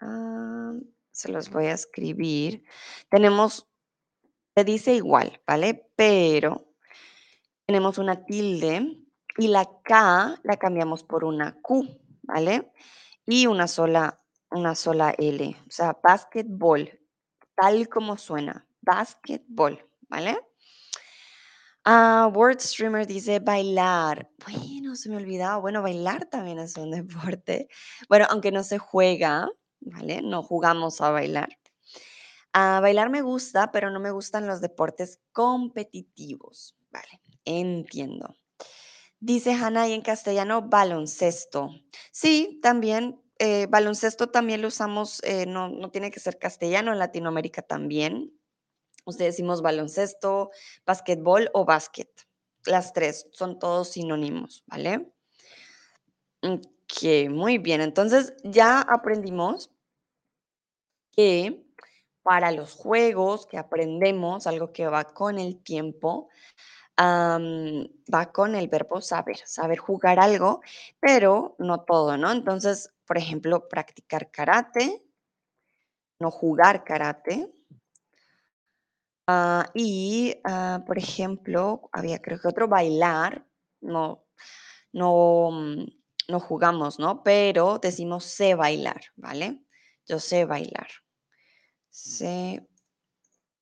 Ah, 0.00 0.72
se 1.10 1.30
los 1.30 1.50
voy 1.50 1.66
a 1.66 1.74
escribir. 1.74 2.64
Tenemos, 3.10 3.68
se 4.54 4.64
dice 4.64 4.94
igual, 4.94 5.40
¿vale? 5.46 5.90
Pero 5.96 6.72
tenemos 7.66 7.98
una 7.98 8.24
tilde 8.24 8.98
y 9.38 9.48
la 9.48 9.68
K 9.84 10.40
la 10.42 10.56
cambiamos 10.56 11.04
por 11.04 11.24
una 11.24 11.60
Q, 11.60 11.86
¿vale? 12.22 12.72
Y 13.26 13.46
una 13.46 13.68
sola, 13.68 14.20
una 14.50 14.74
sola 14.74 15.14
L, 15.18 15.56
o 15.66 15.70
sea, 15.70 15.98
basketball, 16.02 16.90
tal 17.54 17.88
como 17.88 18.16
suena, 18.16 18.66
basketball, 18.80 19.82
¿vale? 20.08 20.40
Ah, 21.84 22.30
Word 22.32 22.60
Streamer 22.60 23.06
dice 23.06 23.40
bailar. 23.40 24.28
Bueno, 24.46 24.94
se 24.94 25.08
me 25.10 25.16
olvidaba. 25.16 25.56
Bueno, 25.58 25.82
bailar 25.82 26.26
también 26.26 26.58
es 26.58 26.76
un 26.76 26.90
deporte. 27.36 27.68
Bueno, 28.08 28.26
aunque 28.30 28.52
no 28.52 28.62
se 28.62 28.78
juega, 28.78 29.48
¿vale? 29.80 30.22
No 30.22 30.42
jugamos 30.42 31.00
a 31.00 31.10
bailar. 31.10 31.48
A 32.52 32.80
bailar 32.80 33.10
me 33.10 33.22
gusta, 33.22 33.70
pero 33.72 33.90
no 33.90 34.00
me 34.00 34.10
gustan 34.10 34.46
los 34.46 34.60
deportes 34.60 35.20
competitivos. 35.32 36.76
Vale, 36.90 37.20
entiendo. 37.44 38.36
Dice 39.20 39.52
Hannah 39.54 39.88
y 39.88 39.94
en 39.94 40.02
castellano 40.02 40.62
baloncesto. 40.62 41.70
Sí, 42.12 42.60
también. 42.62 43.20
eh, 43.38 43.66
baloncesto 43.70 44.28
también 44.30 44.62
lo 44.62 44.68
usamos, 44.68 45.20
eh, 45.24 45.46
no, 45.46 45.68
no 45.68 45.90
tiene 45.90 46.10
que 46.12 46.20
ser 46.20 46.38
castellano, 46.38 46.92
en 46.92 46.98
Latinoamérica 47.00 47.62
también. 47.62 48.32
Ustedes 49.04 49.34
decimos 49.34 49.62
baloncesto, 49.62 50.50
basquetbol 50.86 51.50
o 51.54 51.64
básquet. 51.64 52.10
Las 52.66 52.92
tres 52.92 53.26
son 53.32 53.58
todos 53.58 53.88
sinónimos, 53.90 54.62
¿vale? 54.66 55.12
Ok, 56.42 57.28
muy 57.30 57.58
bien. 57.58 57.80
Entonces 57.80 58.34
ya 58.44 58.80
aprendimos 58.80 59.70
que 61.10 61.64
para 62.22 62.52
los 62.52 62.74
juegos 62.74 63.46
que 63.46 63.58
aprendemos, 63.58 64.46
algo 64.46 64.72
que 64.72 64.86
va 64.86 65.04
con 65.04 65.38
el 65.38 65.60
tiempo, 65.62 66.28
va 66.98 68.32
con 68.32 68.54
el 68.54 68.68
verbo 68.68 69.00
saber, 69.00 69.38
saber 69.44 69.78
jugar 69.78 70.20
algo, 70.20 70.60
pero 71.00 71.56
no 71.58 71.80
todo, 71.80 72.16
¿no? 72.16 72.30
Entonces, 72.30 72.94
por 73.06 73.18
ejemplo, 73.18 73.68
practicar 73.68 74.30
karate, 74.30 75.02
no 76.20 76.30
jugar 76.30 76.84
karate. 76.84 77.52
Ah, 79.32 79.70
y, 79.74 80.34
ah, 80.44 80.82
por 80.86 80.98
ejemplo, 80.98 81.88
había 81.92 82.20
creo 82.20 82.38
que 82.40 82.48
otro 82.48 82.68
bailar, 82.68 83.46
no, 83.80 84.24
no, 84.92 85.50
mm, 85.52 85.86
no 86.30 86.40
jugamos, 86.40 86.98
¿no? 87.00 87.22
Pero 87.24 87.78
decimos 87.80 88.24
sé 88.26 88.54
bailar, 88.56 89.02
¿vale? 89.16 89.62
Yo 90.08 90.18
sé 90.20 90.44
bailar. 90.46 90.88
Sé 91.90 92.66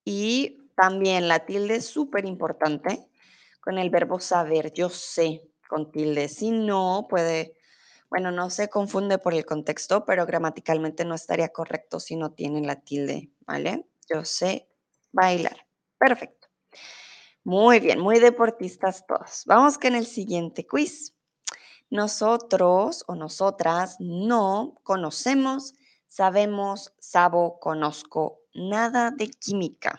Y 0.04 0.58
también 0.76 1.28
la 1.28 1.44
tilde 1.46 1.76
es 1.76 1.86
súper 1.86 2.24
importante 2.26 3.08
con 3.60 3.78
el 3.78 3.90
verbo 3.90 4.18
saber, 4.20 4.72
yo 4.72 4.88
sé, 4.88 5.42
con 5.68 5.90
tilde. 5.92 6.28
Si 6.28 6.50
no, 6.50 7.06
puede, 7.08 7.54
bueno, 8.10 8.32
no 8.32 8.50
se 8.50 8.70
confunde 8.70 9.18
por 9.18 9.34
el 9.34 9.46
contexto, 9.46 10.04
pero 10.06 10.26
gramaticalmente 10.26 11.04
no 11.04 11.14
estaría 11.14 11.50
correcto 11.50 12.00
si 12.00 12.16
no 12.16 12.32
tiene 12.32 12.62
la 12.62 12.76
tilde, 12.80 13.30
¿vale? 13.40 13.86
Yo 14.12 14.24
sé 14.24 14.69
bailar. 15.12 15.66
Perfecto. 15.98 16.48
Muy 17.44 17.80
bien, 17.80 18.00
muy 18.00 18.18
deportistas 18.18 19.06
todos. 19.06 19.42
Vamos 19.46 19.78
con 19.78 19.94
el 19.94 20.06
siguiente 20.06 20.66
quiz. 20.66 21.14
Nosotros 21.88 23.02
o 23.08 23.14
nosotras 23.14 23.96
no 23.98 24.78
conocemos, 24.84 25.74
sabemos, 26.06 26.92
sabo, 26.98 27.58
conozco 27.58 28.40
nada 28.54 29.10
de 29.10 29.28
química. 29.28 29.98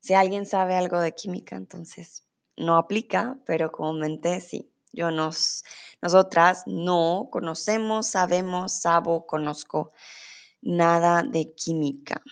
Si 0.00 0.14
alguien 0.14 0.46
sabe 0.46 0.76
algo 0.76 0.98
de 1.00 1.14
química, 1.14 1.56
entonces 1.56 2.24
no 2.56 2.76
aplica, 2.76 3.38
pero 3.44 3.70
comúnmente 3.70 4.40
sí. 4.40 4.72
Yo 4.92 5.10
nos, 5.10 5.64
nosotras 6.02 6.64
no 6.66 7.28
conocemos, 7.30 8.06
sabemos, 8.06 8.72
sabo, 8.72 9.26
conozco 9.26 9.92
nada 10.62 11.22
de 11.22 11.52
química. 11.54 12.22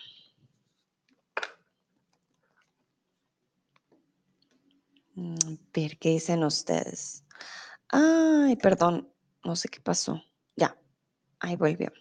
A 5.19 5.57
ver, 5.75 5.99
¿qué 5.99 6.11
dicen 6.11 6.45
ustedes? 6.45 7.25
Ay, 7.89 8.57
perdón, 8.57 9.13
no 9.45 9.57
sé 9.57 9.69
qué 9.69 9.81
pasó. 9.81 10.23
Ya, 10.57 10.77
Ahí 11.41 11.57
volvió. 11.57 11.93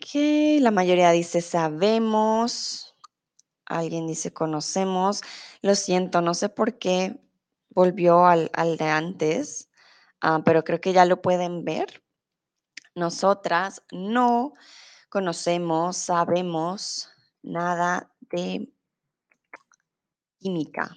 Ok, 0.00 0.14
la 0.60 0.70
mayoría 0.70 1.10
dice 1.10 1.40
sabemos. 1.40 2.96
Alguien 3.66 4.06
dice 4.06 4.32
conocemos. 4.32 5.22
Lo 5.60 5.74
siento, 5.74 6.20
no 6.22 6.34
sé 6.34 6.48
por 6.48 6.78
qué 6.78 7.20
volvió 7.70 8.26
al, 8.26 8.50
al 8.54 8.76
de 8.76 8.86
antes, 8.86 9.70
ah, 10.20 10.42
pero 10.44 10.64
creo 10.64 10.80
que 10.80 10.92
ya 10.92 11.04
lo 11.04 11.20
pueden 11.20 11.64
ver. 11.64 12.02
Nosotras 12.94 13.82
no 13.92 14.54
conocemos, 15.10 15.96
sabemos 15.96 17.10
nada 17.42 18.12
de 18.20 18.72
química. 20.38 20.96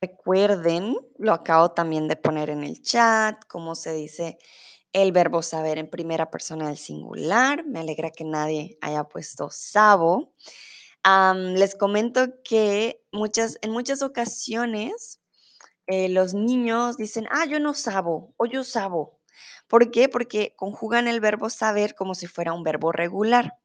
Recuerden, 0.00 0.96
lo 1.18 1.32
acabo 1.32 1.72
también 1.72 2.06
de 2.06 2.16
poner 2.16 2.50
en 2.50 2.62
el 2.62 2.82
chat, 2.82 3.42
cómo 3.48 3.74
se 3.74 3.92
dice 3.92 4.38
el 4.92 5.12
verbo 5.12 5.42
saber 5.42 5.78
en 5.78 5.90
primera 5.90 6.30
persona 6.30 6.68
del 6.68 6.78
singular. 6.78 7.64
Me 7.66 7.80
alegra 7.80 8.10
que 8.10 8.24
nadie 8.24 8.78
haya 8.80 9.04
puesto 9.04 9.50
sabo. 9.50 10.32
les 11.54 11.74
comento 11.74 12.28
que 12.44 13.02
muchas, 13.12 13.58
en 13.62 13.70
muchas 13.72 14.02
ocasiones 14.02 15.20
eh, 15.86 16.08
los 16.08 16.34
niños 16.34 16.96
dicen, 16.96 17.26
ah, 17.30 17.46
yo 17.46 17.60
no 17.60 17.74
sabo 17.74 18.34
o 18.36 18.46
yo 18.46 18.62
sabo. 18.64 19.18
¿Por 19.66 19.90
qué? 19.90 20.08
Porque 20.08 20.54
conjugan 20.56 21.08
el 21.08 21.20
verbo 21.20 21.50
saber 21.50 21.94
como 21.94 22.14
si 22.14 22.26
fuera 22.26 22.52
un 22.52 22.62
verbo 22.62 22.92
regular 22.92 23.58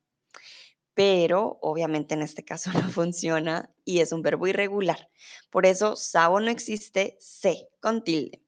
pero 0.94 1.60
obviamente 1.62 2.14
en 2.14 2.22
este 2.22 2.46
caso 2.46 2.72
no 2.74 2.90
funciona 2.90 3.74
y 3.86 4.00
es 4.00 4.12
un 4.12 4.22
verbo 4.22 4.48
irregular. 4.48 5.10
Por 5.50 5.66
eso 5.66 5.96
sabo 5.96 6.40
no 6.40 6.52
existe, 6.52 7.18
sé 7.20 7.70
con 7.82 8.04
tilde. 8.04 8.42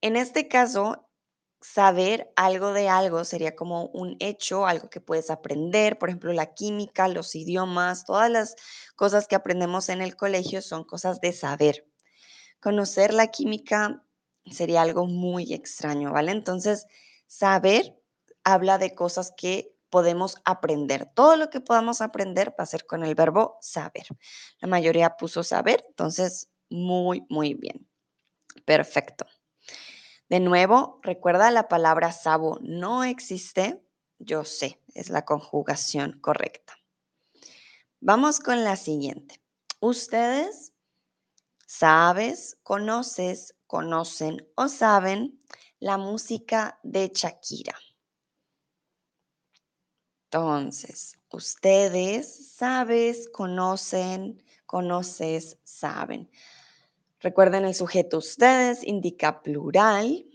En 0.00 0.16
este 0.16 0.48
caso, 0.48 1.08
saber 1.60 2.30
algo 2.36 2.72
de 2.72 2.88
algo 2.88 3.24
sería 3.24 3.56
como 3.56 3.86
un 3.86 4.16
hecho, 4.20 4.66
algo 4.66 4.90
que 4.90 5.00
puedes 5.00 5.30
aprender, 5.30 5.98
por 5.98 6.08
ejemplo, 6.08 6.32
la 6.32 6.54
química, 6.54 7.08
los 7.08 7.34
idiomas, 7.34 8.04
todas 8.04 8.30
las 8.30 8.54
cosas 8.96 9.26
que 9.26 9.36
aprendemos 9.36 9.88
en 9.88 10.00
el 10.00 10.16
colegio 10.16 10.62
son 10.62 10.84
cosas 10.84 11.20
de 11.20 11.32
saber. 11.32 11.86
Conocer 12.60 13.12
la 13.12 13.28
química 13.28 14.04
sería 14.50 14.82
algo 14.82 15.06
muy 15.06 15.52
extraño, 15.52 16.12
¿vale? 16.12 16.32
Entonces, 16.32 16.86
saber 17.26 17.96
habla 18.44 18.78
de 18.78 18.94
cosas 18.94 19.32
que 19.36 19.74
podemos 19.90 20.36
aprender. 20.44 21.10
Todo 21.14 21.36
lo 21.36 21.50
que 21.50 21.60
podamos 21.60 22.00
aprender 22.00 22.50
va 22.50 22.64
a 22.64 22.66
ser 22.66 22.86
con 22.86 23.04
el 23.04 23.14
verbo 23.14 23.58
saber. 23.60 24.06
La 24.60 24.68
mayoría 24.68 25.16
puso 25.16 25.42
saber, 25.42 25.84
entonces 25.88 26.48
muy, 26.70 27.24
muy 27.28 27.54
bien. 27.54 27.88
Perfecto. 28.64 29.26
De 30.28 30.40
nuevo, 30.40 31.00
recuerda 31.02 31.50
la 31.50 31.68
palabra 31.68 32.12
sabo 32.12 32.58
no 32.60 33.04
existe. 33.04 33.82
Yo 34.18 34.44
sé, 34.44 34.82
es 34.94 35.08
la 35.08 35.24
conjugación 35.24 36.18
correcta. 36.20 36.74
Vamos 38.00 38.40
con 38.40 38.62
la 38.62 38.76
siguiente. 38.76 39.40
Ustedes 39.80 40.72
sabes, 41.66 42.58
conoces, 42.62 43.54
conocen 43.66 44.46
o 44.54 44.68
saben 44.68 45.40
la 45.78 45.96
música 45.96 46.78
de 46.82 47.10
Shakira. 47.14 47.76
Entonces, 50.30 51.18
ustedes 51.32 52.52
sabes, 52.54 53.30
conocen, 53.30 54.42
conoces, 54.66 55.58
saben. 55.64 56.28
Recuerden 57.20 57.64
el 57.64 57.74
sujeto 57.74 58.18
ustedes 58.18 58.84
indica 58.84 59.40
plural. 59.40 60.26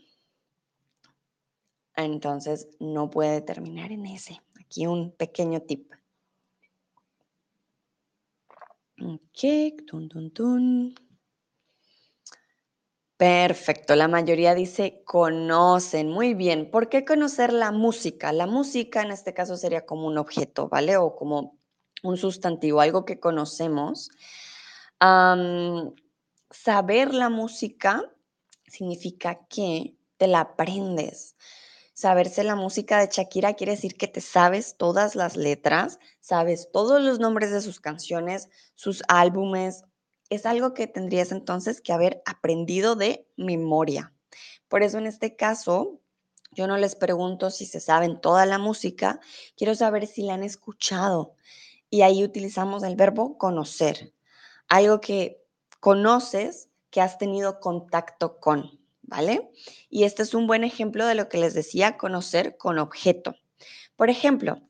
Entonces, 1.95 2.69
no 2.79 3.11
puede 3.11 3.41
terminar 3.41 3.91
en 3.91 4.07
ese. 4.07 4.41
Aquí 4.59 4.87
un 4.87 5.11
pequeño 5.11 5.61
tip. 5.61 5.93
Ok, 8.99 9.85
tun, 9.85 10.09
tun, 10.09 10.31
tun. 10.31 10.95
Perfecto, 13.23 13.95
la 13.95 14.09
mayoría 14.09 14.53
dice 14.53 15.01
conocen, 15.05 16.09
muy 16.09 16.33
bien. 16.33 16.69
¿Por 16.69 16.89
qué 16.89 17.05
conocer 17.05 17.53
la 17.53 17.71
música? 17.71 18.33
La 18.33 18.47
música 18.47 19.01
en 19.01 19.11
este 19.11 19.33
caso 19.33 19.55
sería 19.55 19.85
como 19.85 20.07
un 20.07 20.17
objeto, 20.17 20.67
¿vale? 20.67 20.97
O 20.97 21.15
como 21.15 21.57
un 22.03 22.17
sustantivo, 22.17 22.81
algo 22.81 23.05
que 23.05 23.21
conocemos. 23.21 24.09
saber 24.99 25.93
la 27.13 27.29
música 27.29 28.03
significa 28.67 29.39
que 29.47 29.95
te 30.17 30.27
la 30.27 30.41
aprendes. 30.41 31.37
Saberse 31.93 32.43
la 32.43 32.57
música 32.57 32.99
de 32.99 33.07
Shakira 33.09 33.53
quiere 33.53 33.75
decir 33.75 33.95
que 33.95 34.09
te 34.09 34.19
sabes 34.19 34.75
todas 34.75 35.15
las 35.15 35.37
letras, 35.37 35.97
sabes 36.19 36.67
todos 36.73 37.01
los 37.01 37.19
nombres 37.19 37.51
de 37.51 37.61
sus 37.61 37.79
canciones, 37.79 38.49
sus 38.75 39.01
álbumes, 39.07 39.85
es 40.33 40.47
algo 40.47 40.73
que 40.73 40.87
tendrías 40.87 41.31
entonces 41.31 41.79
que 41.79 41.93
haber 41.93 42.23
aprendido 42.25 42.95
de 42.95 43.27
memoria. 43.37 44.13
Por 44.67 44.81
eso 44.81 44.97
en 44.97 45.05
este 45.05 45.35
caso, 45.35 45.99
yo 46.51 46.65
no 46.65 46.77
les 46.77 46.95
pregunto 46.95 47.51
si 47.51 47.67
se 47.67 47.79
saben 47.79 48.19
toda 48.19 48.47
la 48.47 48.57
música, 48.57 49.19
quiero 49.55 49.75
saber 49.75 50.07
si 50.07 50.23
la 50.23 50.33
han 50.33 50.43
escuchado. 50.43 51.35
Y 51.91 52.01
ahí 52.01 52.23
utilizamos 52.23 52.81
el 52.81 52.95
verbo 52.95 53.37
conocer, 53.37 54.13
algo 54.67 54.99
que 54.99 55.43
conoces, 55.79 56.69
que 56.89 57.01
has 57.01 57.19
tenido 57.19 57.59
contacto 57.59 58.39
con, 58.39 58.79
¿vale? 59.03 59.51
Y 59.89 60.03
este 60.03 60.23
es 60.23 60.33
un 60.33 60.47
buen 60.47 60.63
ejemplo 60.63 61.05
de 61.05 61.13
lo 61.13 61.29
que 61.29 61.37
les 61.37 61.53
decía, 61.53 61.97
conocer 61.97 62.57
con 62.57 62.79
objeto. 62.79 63.35
Por 63.95 64.09
ejemplo, 64.09 64.61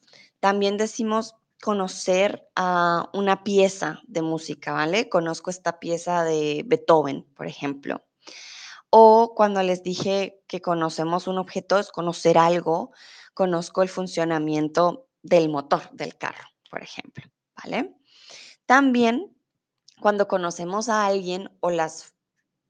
también 0.41 0.75
decimos 0.75 1.35
conocer 1.63 2.45
a 2.57 3.09
una 3.13 3.45
pieza 3.45 4.01
de 4.05 4.21
música, 4.21 4.73
¿vale? 4.73 5.07
Conozco 5.07 5.49
esta 5.49 5.79
pieza 5.79 6.25
de 6.25 6.63
Beethoven, 6.65 7.23
por 7.33 7.47
ejemplo. 7.47 8.03
O 8.89 9.33
cuando 9.33 9.63
les 9.63 9.81
dije 9.81 10.43
que 10.45 10.61
conocemos 10.61 11.25
un 11.25 11.37
objeto, 11.37 11.79
es 11.79 11.89
conocer 11.89 12.37
algo, 12.37 12.91
conozco 13.33 13.81
el 13.81 13.87
funcionamiento 13.87 15.07
del 15.21 15.47
motor 15.47 15.89
del 15.93 16.17
carro, 16.17 16.43
por 16.69 16.83
ejemplo, 16.83 17.23
¿vale? 17.55 17.95
También 18.65 19.33
cuando 20.01 20.27
conocemos 20.27 20.89
a 20.89 21.05
alguien 21.05 21.49
o 21.61 21.69
las 21.71 22.12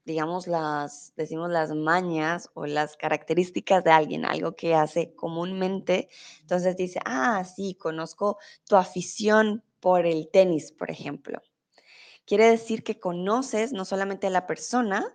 digamos, 0.04 0.46
las, 0.46 1.12
decimos 1.16 1.50
las 1.50 1.72
mañas 1.74 2.50
o 2.54 2.66
las 2.66 2.96
características 2.96 3.82
de 3.84 3.90
alguien, 3.90 4.24
algo 4.24 4.54
que 4.54 4.74
hace 4.74 5.14
comúnmente, 5.14 6.08
entonces 6.40 6.76
dice, 6.76 7.00
ah, 7.04 7.44
sí, 7.44 7.74
conozco 7.74 8.38
tu 8.68 8.76
afición 8.76 9.64
por 9.80 10.06
el 10.06 10.30
tenis, 10.30 10.72
por 10.72 10.90
ejemplo. 10.90 11.40
Quiere 12.26 12.50
decir 12.50 12.84
que 12.84 12.98
conoces 13.00 13.72
no 13.72 13.84
solamente 13.84 14.26
a 14.26 14.30
la 14.30 14.46
persona, 14.46 15.14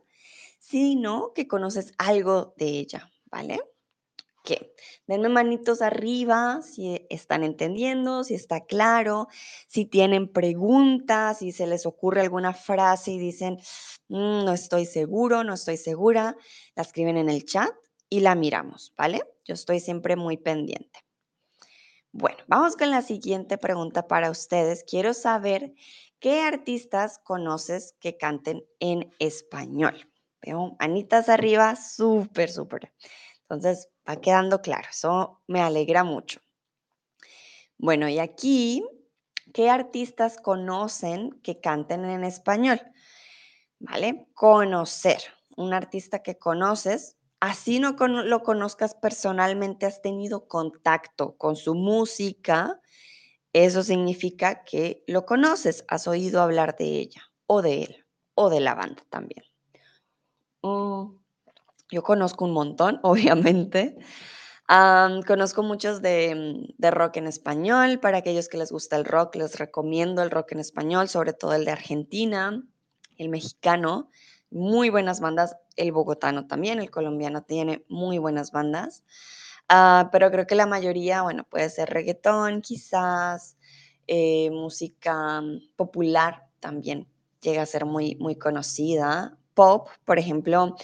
sino 0.60 1.34
que 1.34 1.47
conoces 1.47 1.93
algo 1.97 2.54
de 2.58 2.67
ella, 2.67 3.12
¿vale? 3.25 3.60
Denme 5.08 5.30
manitos 5.30 5.82
arriba 5.82 6.62
si 6.62 7.06
están 7.10 7.44
entendiendo, 7.44 8.24
si 8.24 8.36
está 8.36 8.66
claro, 8.66 9.28
si 9.68 9.86
tienen 9.86 10.32
preguntas, 10.32 11.40
si 11.40 11.52
se 11.52 11.68
les 11.68 11.86
ocurre 11.86 12.22
alguna 12.22 12.54
frase 12.54 13.12
y 13.12 13.20
dicen, 13.20 13.58
mm, 14.08 14.46
no 14.46 14.54
estoy 14.54 14.86
seguro, 14.86 15.44
no 15.44 15.54
estoy 15.54 15.78
segura, 15.78 16.36
la 16.76 16.84
escriben 16.84 17.18
en 17.18 17.30
el 17.30 17.46
chat 17.46 17.72
y 18.10 18.22
la 18.22 18.36
miramos, 18.36 18.94
¿vale? 18.98 19.22
Yo 19.46 19.54
estoy 19.54 19.80
siempre 19.80 20.16
muy 20.16 20.38
pendiente. 20.38 21.00
Bueno, 22.12 22.40
vamos 22.48 22.76
con 22.76 22.90
la 22.90 23.04
siguiente 23.04 23.60
pregunta 23.60 24.08
para 24.08 24.32
ustedes. 24.32 24.84
Quiero 24.84 25.14
saber 25.14 25.74
qué 26.20 26.42
artistas 26.42 27.20
conoces 27.20 27.96
que 28.00 28.18
canten 28.18 28.66
en 28.80 29.14
español. 29.20 30.10
Veo 30.42 30.76
manitas 30.80 31.30
arriba, 31.30 31.76
súper, 31.76 32.50
súper. 32.50 32.92
Entonces, 33.42 33.90
va 34.10 34.19
quedando 34.19 34.62
claro, 34.62 34.88
eso 34.89 35.41
me 35.48 35.62
alegra 35.62 36.04
mucho. 36.04 36.41
Bueno, 37.78 38.10
y 38.10 38.19
aquí, 38.19 38.84
¿qué 39.54 39.69
artistas 39.69 40.38
conocen 40.38 41.39
que 41.43 41.62
canten 41.62 42.06
en 42.06 42.24
español? 42.24 42.82
¿Vale? 43.80 44.28
Conocer. 44.34 45.22
Un 45.56 45.74
artista 45.74 46.24
que 46.24 46.38
conoces, 46.38 47.17
así 47.39 47.80
no 47.80 47.91
lo 48.08 48.43
conozcas 48.43 48.95
personalmente, 48.95 49.86
has 49.86 50.02
tenido 50.02 50.48
contacto 50.48 51.36
con 51.38 51.56
su 51.56 51.76
música, 51.76 52.80
eso 53.52 53.84
significa 53.84 54.63
que 54.63 55.04
lo 55.08 55.26
conoces, 55.26 55.84
has 55.88 56.08
oído 56.08 56.41
hablar 56.41 56.78
de 56.78 56.86
ella 56.86 57.22
o 57.45 57.62
de 57.62 57.84
él 57.84 58.06
o 58.36 58.50
de 58.50 58.62
la 58.62 58.76
banda 58.76 59.04
también. 59.10 59.43
Mm, 60.62 61.18
yo 61.91 62.04
conozco 62.04 62.45
un 62.45 62.52
montón, 62.52 62.99
obviamente. 63.04 63.97
conozco 64.67 65.63
muchos 65.63 66.02
de, 66.02 66.67
de, 66.78 66.91
rock 66.91 67.17
en 67.17 67.28
español. 67.28 67.99
Para 67.99 68.19
aquellos 68.19 68.49
que 68.49 68.58
les 68.58 68.71
gusta 68.71 68.95
el 68.95 69.06
rock, 69.06 69.36
les 69.36 69.58
recomiendo 69.58 70.21
el 70.21 70.32
rock 70.32 70.54
en 70.54 70.60
español, 70.60 71.10
sobre 71.10 71.34
todo 71.34 71.54
el 71.54 71.65
de 71.65 71.71
Argentina, 71.71 72.63
el 73.17 73.30
mexicano. 73.30 74.10
muy 74.52 74.89
buenas 74.89 75.19
bandas. 75.19 75.56
El 75.75 75.91
bogotano 75.91 76.47
también, 76.47 76.80
el 76.80 76.91
colombiano 76.91 77.43
tiene 77.43 77.86
muy 77.88 78.17
buenas 78.17 78.52
bandas. 78.52 79.04
Ah, 79.69 80.10
pero 80.12 80.32
creo 80.32 80.47
que 80.47 80.56
la 80.56 80.65
mayoría, 80.65 81.21
bueno, 81.21 81.43
puede 81.43 81.69
ser 81.69 81.89
reggaetón, 81.89 82.62
quizás, 82.62 83.56
eh, 84.08 84.49
música 84.49 85.43
popular 85.75 86.47
también 86.60 87.08
llega 87.41 87.62
a 87.62 87.67
ser 87.67 87.86
muy, 87.86 88.15
muy 88.15 88.36
conocida. 88.36 89.38
Pop, 89.60 89.89
por 90.06 90.17
ejemplo, 90.17 90.78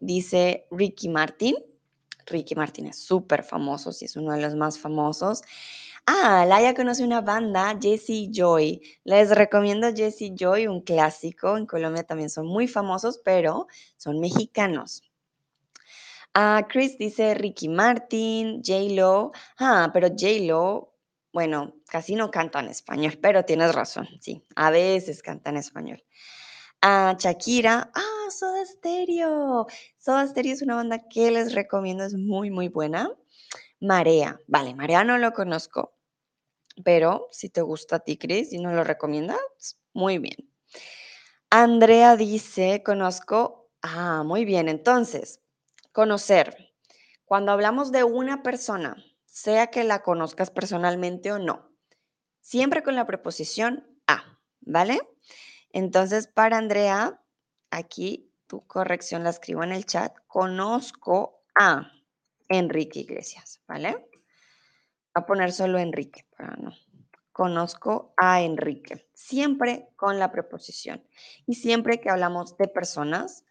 dice 0.00 0.66
Ricky 0.70 1.08
Martin. 1.08 1.56
Ricky 2.26 2.54
Martin 2.54 2.88
es 2.88 2.98
súper 2.98 3.42
famoso, 3.42 3.92
sí 3.92 4.04
es 4.04 4.14
uno 4.14 4.34
de 4.34 4.42
los 4.42 4.54
más 4.54 4.78
famosos. 4.78 5.40
Ah, 6.04 6.44
Laia 6.46 6.74
conoce 6.74 7.02
una 7.02 7.22
banda, 7.22 7.74
Jesse 7.80 8.28
Joy. 8.30 8.82
Les 9.04 9.30
recomiendo 9.30 9.88
Jesse 9.90 10.32
Joy, 10.34 10.66
un 10.66 10.82
clásico. 10.82 11.56
En 11.56 11.64
Colombia 11.64 12.04
también 12.04 12.28
son 12.28 12.46
muy 12.46 12.68
famosos, 12.68 13.22
pero 13.24 13.68
son 13.96 14.20
mexicanos. 14.20 15.02
Ah, 16.34 16.66
Chris 16.68 16.98
dice 16.98 17.32
Ricky 17.32 17.70
Martin, 17.70 18.60
J-Lo. 18.62 19.32
Ah, 19.58 19.88
pero 19.94 20.08
J-Lo, 20.08 20.92
bueno, 21.32 21.72
casi 21.88 22.16
no 22.16 22.30
canta 22.30 22.60
en 22.60 22.68
español, 22.68 23.18
pero 23.22 23.46
tienes 23.46 23.74
razón, 23.74 24.06
sí, 24.20 24.44
a 24.56 24.70
veces 24.70 25.22
canta 25.22 25.48
en 25.48 25.56
español. 25.56 26.04
Ah, 26.88 27.16
Shakira, 27.18 27.90
ah, 27.92 28.30
Soda 28.30 28.64
Stereo. 28.64 29.66
Soda 29.98 30.24
Stereo 30.28 30.52
es 30.52 30.62
una 30.62 30.76
banda 30.76 31.08
que 31.08 31.32
les 31.32 31.52
recomiendo, 31.52 32.04
es 32.04 32.14
muy, 32.14 32.48
muy 32.48 32.68
buena. 32.68 33.10
Marea, 33.80 34.40
vale, 34.46 34.72
Marea 34.72 35.02
no 35.02 35.18
lo 35.18 35.32
conozco, 35.32 35.96
pero 36.84 37.28
si 37.32 37.48
te 37.48 37.60
gusta 37.60 37.96
a 37.96 37.98
ti, 37.98 38.16
Chris, 38.16 38.52
y 38.52 38.58
no 38.58 38.72
lo 38.72 38.84
recomiendas, 38.84 39.40
muy 39.94 40.18
bien. 40.18 40.36
Andrea 41.50 42.14
dice, 42.14 42.84
conozco, 42.84 43.68
ah, 43.82 44.22
muy 44.24 44.44
bien, 44.44 44.68
entonces, 44.68 45.40
conocer. 45.90 46.72
Cuando 47.24 47.50
hablamos 47.50 47.90
de 47.90 48.04
una 48.04 48.44
persona, 48.44 48.94
sea 49.24 49.72
que 49.72 49.82
la 49.82 50.04
conozcas 50.04 50.52
personalmente 50.52 51.32
o 51.32 51.40
no, 51.40 51.68
siempre 52.42 52.84
con 52.84 52.94
la 52.94 53.08
preposición 53.08 53.84
a, 54.06 54.38
¿vale? 54.60 55.00
Entonces, 55.76 56.26
para 56.26 56.56
Andrea, 56.56 57.20
aquí 57.70 58.32
tu 58.46 58.66
corrección 58.66 59.24
la 59.24 59.30
escribo 59.30 59.62
en 59.62 59.72
el 59.72 59.84
chat, 59.84 60.16
conozco 60.26 61.42
a 61.54 61.92
Enrique 62.48 63.00
Iglesias, 63.00 63.60
¿vale? 63.68 64.08
a 65.12 65.26
poner 65.26 65.52
solo 65.52 65.78
Enrique, 65.78 66.24
para 66.34 66.56
no. 66.56 66.72
Conozco 67.30 68.14
a 68.16 68.40
Enrique, 68.40 69.10
siempre 69.12 69.90
con 69.96 70.18
la 70.18 70.32
preposición. 70.32 71.06
Y 71.46 71.56
siempre 71.56 72.00
que 72.00 72.08
hablamos 72.08 72.56
de 72.56 72.68
personas, 72.68 73.44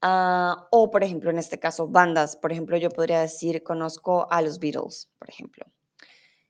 ah, 0.00 0.68
o 0.70 0.90
por 0.90 1.04
ejemplo, 1.04 1.28
en 1.28 1.38
este 1.38 1.58
caso, 1.58 1.86
bandas, 1.86 2.36
por 2.36 2.50
ejemplo, 2.50 2.78
yo 2.78 2.88
podría 2.88 3.20
decir, 3.20 3.62
conozco 3.62 4.26
a 4.30 4.40
los 4.40 4.58
Beatles, 4.58 5.10
por 5.18 5.28
ejemplo. 5.28 5.66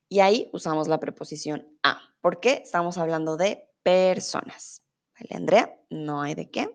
Y 0.08 0.20
ahí 0.20 0.48
usamos 0.52 0.86
la 0.86 1.00
preposición 1.00 1.66
a, 1.82 2.00
porque 2.20 2.62
estamos 2.64 2.98
hablando 2.98 3.36
de 3.36 3.68
personas. 3.82 4.77
¿Vale, 5.18 5.36
Andrea? 5.36 5.76
No 5.90 6.22
hay 6.22 6.34
de 6.34 6.50
qué. 6.50 6.70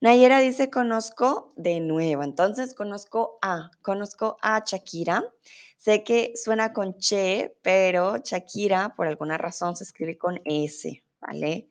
Nayera 0.00 0.38
dice, 0.38 0.70
conozco 0.70 1.52
de 1.56 1.80
nuevo. 1.80 2.22
Entonces, 2.22 2.74
conozco 2.74 3.38
a, 3.42 3.70
conozco 3.82 4.36
a 4.42 4.62
Shakira. 4.64 5.24
Sé 5.76 6.04
que 6.04 6.32
suena 6.36 6.72
con 6.72 6.98
che, 6.98 7.56
pero 7.62 8.18
Shakira, 8.18 8.94
por 8.94 9.06
alguna 9.06 9.38
razón, 9.38 9.76
se 9.76 9.84
escribe 9.84 10.16
con 10.16 10.40
S, 10.44 11.02
¿vale? 11.20 11.68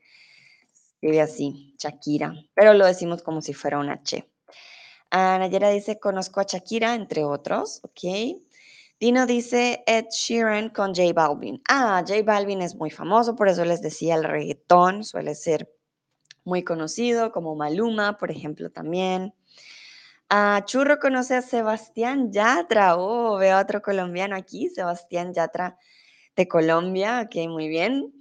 Escribe 0.93 1.21
así, 1.21 1.75
Shakira, 1.77 2.33
pero 2.53 2.73
lo 2.73 2.85
decimos 2.85 3.21
como 3.21 3.41
si 3.41 3.53
fuera 3.53 3.79
una 3.79 4.01
che. 4.03 4.29
Ah, 5.11 5.37
Nayera 5.39 5.69
dice, 5.69 5.99
conozco 5.99 6.39
a 6.39 6.43
Shakira, 6.43 6.95
entre 6.95 7.23
otros, 7.23 7.79
¿ok? 7.83 8.39
Dino 8.99 9.25
dice 9.27 9.83
Ed 9.85 10.05
Sheeran 10.09 10.69
con 10.69 10.95
J 10.95 11.13
Balvin. 11.13 11.61
Ah, 11.69 12.03
J 12.05 12.23
Balvin 12.23 12.61
es 12.61 12.75
muy 12.75 12.89
famoso, 12.89 13.35
por 13.35 13.47
eso 13.47 13.63
les 13.63 13.81
decía 13.81 14.15
el 14.15 14.23
reggaetón, 14.23 15.03
suele 15.03 15.35
ser 15.35 15.76
muy 16.47 16.63
conocido, 16.63 17.31
como 17.33 17.55
Maluma, 17.55 18.17
por 18.17 18.31
ejemplo, 18.31 18.71
también. 18.71 19.33
Ah, 20.29 20.63
Churro 20.65 20.97
conoce 20.97 21.35
a 21.35 21.41
Sebastián 21.41 22.31
Yatra. 22.31 22.95
Oh, 22.95 23.37
veo 23.37 23.57
a 23.57 23.61
otro 23.61 23.81
colombiano 23.81 24.35
aquí, 24.35 24.69
Sebastián 24.69 25.33
Yatra 25.33 25.77
de 26.37 26.47
Colombia. 26.47 27.25
Ok, 27.25 27.49
muy 27.49 27.67
bien. 27.67 28.13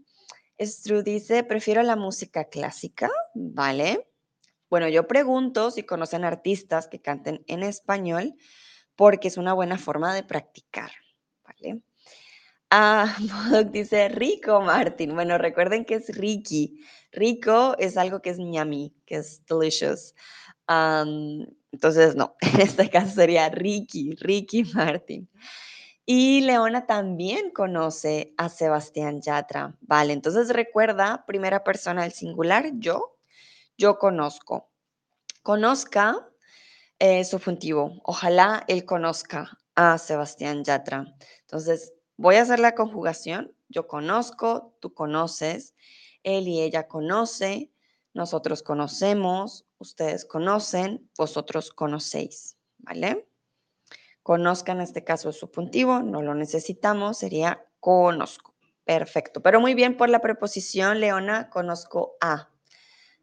Stru 0.58 1.02
dice, 1.02 1.44
prefiero 1.44 1.82
la 1.82 1.94
música 1.94 2.46
clásica, 2.46 3.10
¿vale? 3.34 4.08
Bueno, 4.68 4.88
yo 4.88 5.06
pregunto 5.06 5.70
si 5.70 5.84
conocen 5.84 6.24
artistas 6.24 6.88
que 6.88 7.00
canten 7.00 7.44
en 7.46 7.62
español 7.62 8.34
porque 8.96 9.28
es 9.28 9.36
una 9.36 9.52
buena 9.52 9.78
forma 9.78 10.12
de 10.14 10.24
practicar, 10.24 10.90
¿vale? 11.44 11.80
Ah, 12.70 13.16
dice 13.70 14.08
Rico 14.08 14.60
Martín. 14.60 15.14
Bueno, 15.14 15.38
recuerden 15.38 15.84
que 15.84 15.94
es 15.94 16.08
Ricky. 16.16 16.80
Rico 17.16 17.74
es 17.78 17.96
algo 17.96 18.20
que 18.20 18.30
es 18.30 18.38
ñami, 18.38 18.94
que 19.06 19.16
es 19.16 19.44
delicious. 19.46 20.14
entonces, 21.72 22.14
no, 22.14 22.36
en 22.40 22.60
este 22.60 22.88
caso 22.90 23.14
sería 23.14 23.48
Ricky, 23.48 24.14
Ricky 24.20 24.64
Martin. 24.64 25.28
Y 26.04 26.42
Leona 26.42 26.86
también 26.86 27.50
conoce 27.50 28.32
a 28.36 28.48
Sebastián 28.48 29.20
Yatra. 29.20 29.76
Vale, 29.80 30.12
entonces 30.12 30.50
recuerda, 30.50 31.24
primera 31.26 31.64
persona 31.64 32.02
del 32.02 32.12
singular, 32.12 32.70
yo, 32.74 33.16
yo 33.76 33.98
conozco. 33.98 34.70
Conozca 35.42 36.28
eh, 37.00 37.24
subjuntivo. 37.24 38.00
Ojalá 38.04 38.62
él 38.68 38.84
conozca 38.84 39.58
a 39.74 39.98
Sebastián 39.98 40.62
Yatra. 40.62 41.12
Entonces, 41.40 41.92
voy 42.16 42.36
a 42.36 42.42
hacer 42.42 42.60
la 42.60 42.76
conjugación. 42.76 43.52
Yo 43.68 43.88
conozco, 43.88 44.76
tú 44.80 44.94
conoces, 44.94 45.74
él 46.26 46.48
y 46.48 46.60
ella 46.60 46.88
conoce, 46.88 47.70
nosotros 48.12 48.62
conocemos, 48.62 49.64
ustedes 49.78 50.24
conocen, 50.24 51.08
vosotros 51.16 51.70
conocéis, 51.70 52.58
¿vale? 52.78 53.28
Conozca 54.22 54.72
en 54.72 54.80
este 54.80 55.04
caso 55.04 55.30
es 55.30 55.38
subjuntivo, 55.38 56.00
no 56.00 56.20
lo 56.20 56.34
necesitamos, 56.34 57.18
sería 57.18 57.64
conozco. 57.78 58.54
Perfecto, 58.84 59.40
pero 59.40 59.60
muy 59.60 59.74
bien 59.74 59.96
por 59.96 60.08
la 60.08 60.20
preposición, 60.20 61.00
Leona, 61.00 61.48
conozco 61.48 62.16
a, 62.20 62.50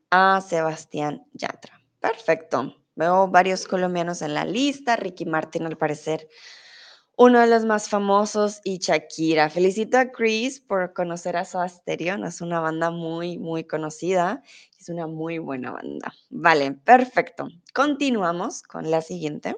a 0.09 0.41
Sebastián 0.41 1.25
Yatra. 1.33 1.81
Perfecto. 1.99 2.77
Veo 2.95 3.27
varios 3.27 3.67
colombianos 3.67 4.21
en 4.21 4.33
la 4.33 4.45
lista, 4.45 4.95
Ricky 4.95 5.25
Martin 5.25 5.65
al 5.65 5.77
parecer 5.77 6.29
uno 7.17 7.39
de 7.39 7.47
los 7.47 7.65
más 7.65 7.89
famosos 7.89 8.59
y 8.63 8.79
Shakira. 8.79 9.49
Felicito 9.49 9.97
a 9.97 10.11
Chris 10.11 10.59
por 10.59 10.93
conocer 10.93 11.37
a 11.37 11.45
Soda 11.45 11.69
Stereo, 11.69 12.23
es 12.25 12.41
una 12.41 12.59
banda 12.59 12.89
muy, 12.89 13.37
muy 13.37 13.65
conocida, 13.65 14.41
es 14.79 14.89
una 14.89 15.07
muy 15.07 15.37
buena 15.37 15.71
banda. 15.71 16.13
Vale, 16.29 16.71
perfecto. 16.73 17.47
Continuamos 17.73 18.63
con 18.63 18.89
la 18.89 19.01
siguiente. 19.01 19.55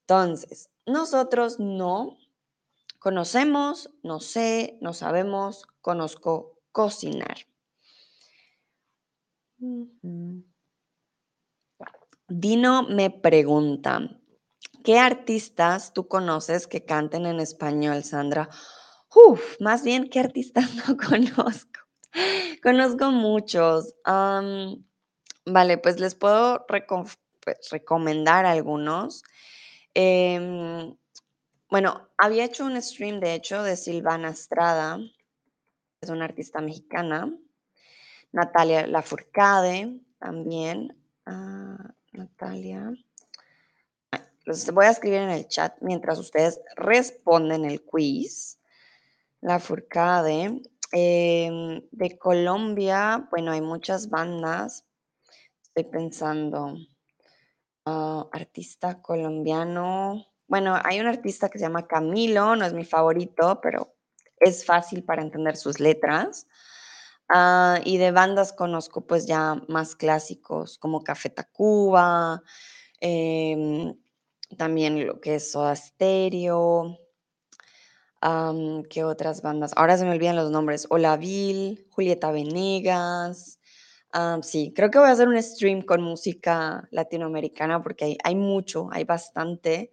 Entonces, 0.00 0.70
nosotros 0.86 1.58
no 1.58 2.16
conocemos, 2.98 3.90
no 4.02 4.20
sé, 4.20 4.78
no 4.80 4.94
sabemos, 4.94 5.66
conozco 5.80 6.58
cocinar. 6.72 7.36
Dino 12.28 12.82
me 12.84 13.10
pregunta, 13.10 14.17
¿Qué 14.88 14.98
artistas 14.98 15.92
tú 15.92 16.08
conoces 16.08 16.66
que 16.66 16.86
canten 16.86 17.26
en 17.26 17.40
español, 17.40 18.04
Sandra? 18.04 18.48
Más 19.60 19.84
bien, 19.84 20.08
¿qué 20.08 20.18
artistas 20.18 20.64
no 20.88 20.96
conozco? 20.96 21.80
conozco 22.62 23.10
muchos. 23.10 23.94
vale, 25.44 25.76
pues 25.76 26.00
les 26.00 26.14
puedo 26.14 26.64
pues, 26.66 27.68
recomendar 27.70 28.46
algunos. 28.46 29.22
Em, 29.92 30.96
bueno, 31.68 32.08
había 32.16 32.46
hecho 32.46 32.64
un 32.64 32.80
stream, 32.80 33.20
de 33.20 33.34
hecho, 33.34 33.62
de 33.62 33.76
Silvana 33.76 34.30
Estrada, 34.30 34.98
es 36.00 36.08
una 36.08 36.24
artista 36.24 36.62
mexicana. 36.62 37.30
Natalia 38.32 38.86
Lafourcade 38.86 40.00
también. 40.18 40.96
Ah, 41.26 41.92
Natalia. 42.12 42.94
Los 44.48 44.64
voy 44.72 44.86
a 44.86 44.90
escribir 44.92 45.18
en 45.18 45.28
el 45.28 45.46
chat 45.46 45.76
mientras 45.82 46.18
ustedes 46.18 46.58
responden 46.74 47.66
el 47.66 47.84
quiz. 47.84 48.58
La 49.42 49.60
Furcade. 49.60 50.62
Em, 50.90 51.82
de 51.90 52.18
Colombia, 52.18 53.28
bueno, 53.30 53.52
hay 53.52 53.60
muchas 53.60 54.08
bandas. 54.08 54.86
Estoy 55.62 55.84
pensando. 55.84 56.78
Ah, 57.84 58.26
artista 58.32 59.02
colombiano. 59.02 60.24
Bueno, 60.46 60.78
hay 60.82 60.98
un 60.98 61.08
artista 61.08 61.50
que 61.50 61.58
se 61.58 61.66
llama 61.66 61.86
Camilo, 61.86 62.56
no 62.56 62.64
es 62.64 62.72
mi 62.72 62.86
favorito, 62.86 63.60
pero 63.62 63.96
es 64.38 64.64
fácil 64.64 65.04
para 65.04 65.20
entender 65.20 65.58
sus 65.58 65.78
letras. 65.78 66.46
Ah, 67.28 67.80
y 67.84 67.98
de 67.98 68.12
bandas 68.12 68.54
conozco 68.54 69.06
pues 69.06 69.26
ya 69.26 69.62
más 69.68 69.94
clásicos 69.94 70.78
como 70.78 71.04
Café 71.04 71.28
Tacuba, 71.28 72.42
em, 72.98 73.94
también 74.56 75.06
lo 75.06 75.20
que 75.20 75.36
es 75.36 75.52
Soda 75.52 75.76
Stereo. 75.76 76.98
¿qué 78.90 79.04
otras 79.04 79.42
bandas? 79.42 79.72
Ahora 79.76 79.96
se 79.96 80.04
me 80.04 80.10
olvidan 80.10 80.36
los 80.36 80.50
nombres. 80.50 80.86
Olavil, 80.90 81.86
Julieta 81.90 82.30
Venegas. 82.32 83.60
sí, 84.42 84.72
creo 84.74 84.90
que 84.90 84.98
voy 84.98 85.08
a 85.08 85.12
hacer 85.12 85.28
un 85.28 85.40
stream 85.42 85.82
con 85.82 86.02
música 86.02 86.88
latinoamericana 86.90 87.82
porque 87.82 88.04
hay, 88.04 88.18
hay 88.24 88.34
mucho, 88.34 88.88
hay 88.92 89.04
bastante. 89.04 89.92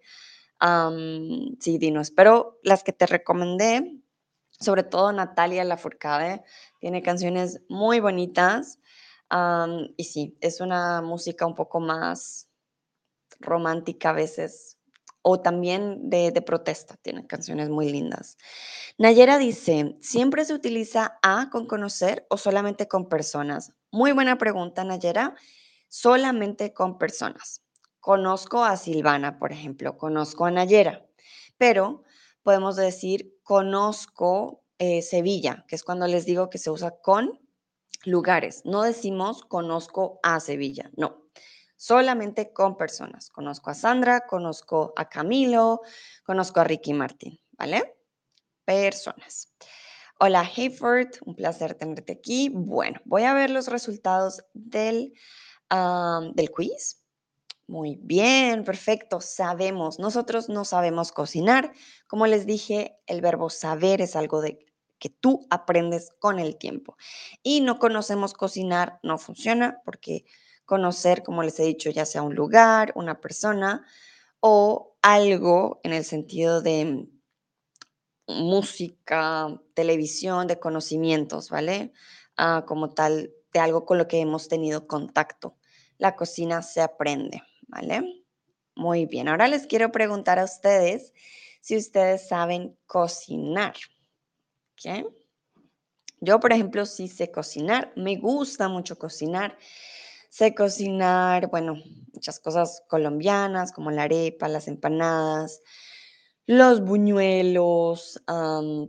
Sí, 1.60 1.78
dinos, 1.78 2.10
pero 2.10 2.58
las 2.62 2.82
que 2.82 2.92
te 2.92 3.06
recomendé, 3.06 4.00
sobre 4.50 4.82
todo 4.84 5.12
Natalia 5.12 5.64
Lafourcade, 5.64 6.42
tiene 6.80 7.02
canciones 7.02 7.60
muy 7.68 8.00
bonitas. 8.00 8.80
y 9.96 10.04
sí, 10.04 10.36
es 10.40 10.60
una 10.60 11.02
música 11.02 11.46
un 11.46 11.54
poco 11.54 11.80
más 11.80 12.45
romántica 13.40 14.10
a 14.10 14.12
veces, 14.12 14.78
o 15.22 15.40
también 15.40 16.08
de, 16.08 16.30
protesta, 16.42 16.96
tiene 17.02 17.26
canciones 17.26 17.68
muy 17.68 17.90
lindas. 17.90 18.36
Nayera 18.96 19.38
dice, 19.38 19.96
¿siempre 20.00 20.44
se 20.44 20.54
utiliza 20.54 21.18
a 21.20 21.50
con 21.50 21.66
conocer 21.66 22.26
o 22.30 22.38
solamente 22.38 22.86
con 22.86 23.08
personas? 23.08 23.72
Muy 23.90 24.12
buena 24.12 24.38
pregunta, 24.38 24.84
Nayera. 24.84 25.34
Solamente 25.88 26.72
con 26.72 26.96
personas. 26.96 27.62
Conozco 27.98 28.64
a 28.64 28.76
Silvana, 28.76 29.38
por 29.38 29.50
ejemplo, 29.50 29.96
conozco 29.96 30.44
a 30.44 30.50
Nayera, 30.52 31.04
pero 31.58 32.04
podemos 32.44 32.76
decir 32.76 33.34
conozco 33.42 34.62
eh, 34.78 35.02
Sevilla, 35.02 35.64
que 35.66 35.74
es 35.74 35.82
cuando 35.82 36.06
les 36.06 36.24
digo 36.24 36.50
que 36.50 36.58
se 36.58 36.70
usa 36.70 36.92
con 37.00 37.40
lugares. 38.04 38.62
No 38.64 38.82
decimos 38.82 39.44
conozco 39.44 40.20
a 40.22 40.38
Sevilla, 40.38 40.90
no. 40.96 41.24
Solamente 41.76 42.52
con 42.52 42.76
personas. 42.76 43.30
Conozco 43.30 43.70
a 43.70 43.74
Sandra, 43.74 44.26
conozco 44.26 44.92
a 44.96 45.08
Camilo, 45.08 45.82
conozco 46.24 46.60
a 46.60 46.64
Ricky 46.64 46.94
Martín, 46.94 47.38
¿vale? 47.52 47.96
Personas. 48.64 49.52
Hola, 50.18 50.40
Hayford, 50.40 51.08
un 51.26 51.34
placer 51.34 51.74
tenerte 51.74 52.14
aquí. 52.14 52.48
Bueno, 52.48 53.00
voy 53.04 53.24
a 53.24 53.34
ver 53.34 53.50
los 53.50 53.68
resultados 53.68 54.42
del, 54.54 55.12
am, 55.68 56.32
del 56.32 56.50
quiz. 56.50 57.02
Muy 57.66 57.98
bien, 58.00 58.64
perfecto. 58.64 59.20
Sabemos, 59.20 59.98
nosotros 59.98 60.48
no 60.48 60.64
sabemos 60.64 61.12
cocinar. 61.12 61.72
Como 62.06 62.26
les 62.26 62.46
dije, 62.46 62.96
el 63.06 63.20
verbo 63.20 63.50
saber 63.50 64.00
es 64.00 64.16
algo 64.16 64.40
de 64.40 64.64
que 64.98 65.10
tú 65.10 65.46
aprendes 65.50 66.10
con 66.18 66.38
el 66.38 66.56
tiempo. 66.56 66.96
Y 67.42 67.60
no 67.60 67.78
conocemos 67.78 68.32
cocinar, 68.32 68.98
no 69.02 69.18
funciona 69.18 69.82
porque 69.84 70.24
conocer, 70.66 71.22
como 71.22 71.42
les 71.42 71.58
he 71.60 71.64
dicho, 71.64 71.90
ya 71.90 72.04
sea 72.04 72.22
un 72.22 72.34
lugar, 72.34 72.92
una 72.96 73.20
persona 73.20 73.86
o 74.40 74.96
algo 75.00 75.80
en 75.84 75.92
el 75.92 76.04
sentido 76.04 76.60
de 76.60 77.08
música, 78.26 79.60
televisión, 79.74 80.46
de 80.46 80.58
conocimientos, 80.58 81.48
¿vale? 81.48 81.92
Ah, 82.36 82.64
como 82.66 82.92
tal, 82.92 83.32
de 83.52 83.60
algo 83.60 83.86
con 83.86 83.98
lo 83.98 84.08
que 84.08 84.20
hemos 84.20 84.48
tenido 84.48 84.86
contacto. 84.86 85.56
La 85.98 86.16
cocina 86.16 86.62
se 86.62 86.82
aprende, 86.82 87.42
¿vale? 87.68 88.24
Muy 88.74 89.06
bien, 89.06 89.28
ahora 89.28 89.48
les 89.48 89.66
quiero 89.66 89.90
preguntar 89.90 90.38
a 90.38 90.44
ustedes 90.44 91.14
si 91.62 91.76
ustedes 91.76 92.28
saben 92.28 92.76
cocinar. 92.86 93.74
¿ok? 94.72 95.06
Yo, 96.20 96.40
por 96.40 96.52
ejemplo, 96.52 96.86
sí 96.86 97.08
sé 97.08 97.30
cocinar, 97.30 97.92
me 97.96 98.16
gusta 98.16 98.68
mucho 98.68 98.98
cocinar. 98.98 99.56
Sé 100.36 100.54
cocinar, 100.54 101.48
bueno, 101.48 101.76
muchas 102.12 102.38
cosas 102.40 102.82
colombianas 102.88 103.72
como 103.72 103.90
la 103.90 104.02
arepa, 104.02 104.48
las 104.48 104.68
empanadas, 104.68 105.62
los 106.44 106.82
buñuelos, 106.82 108.22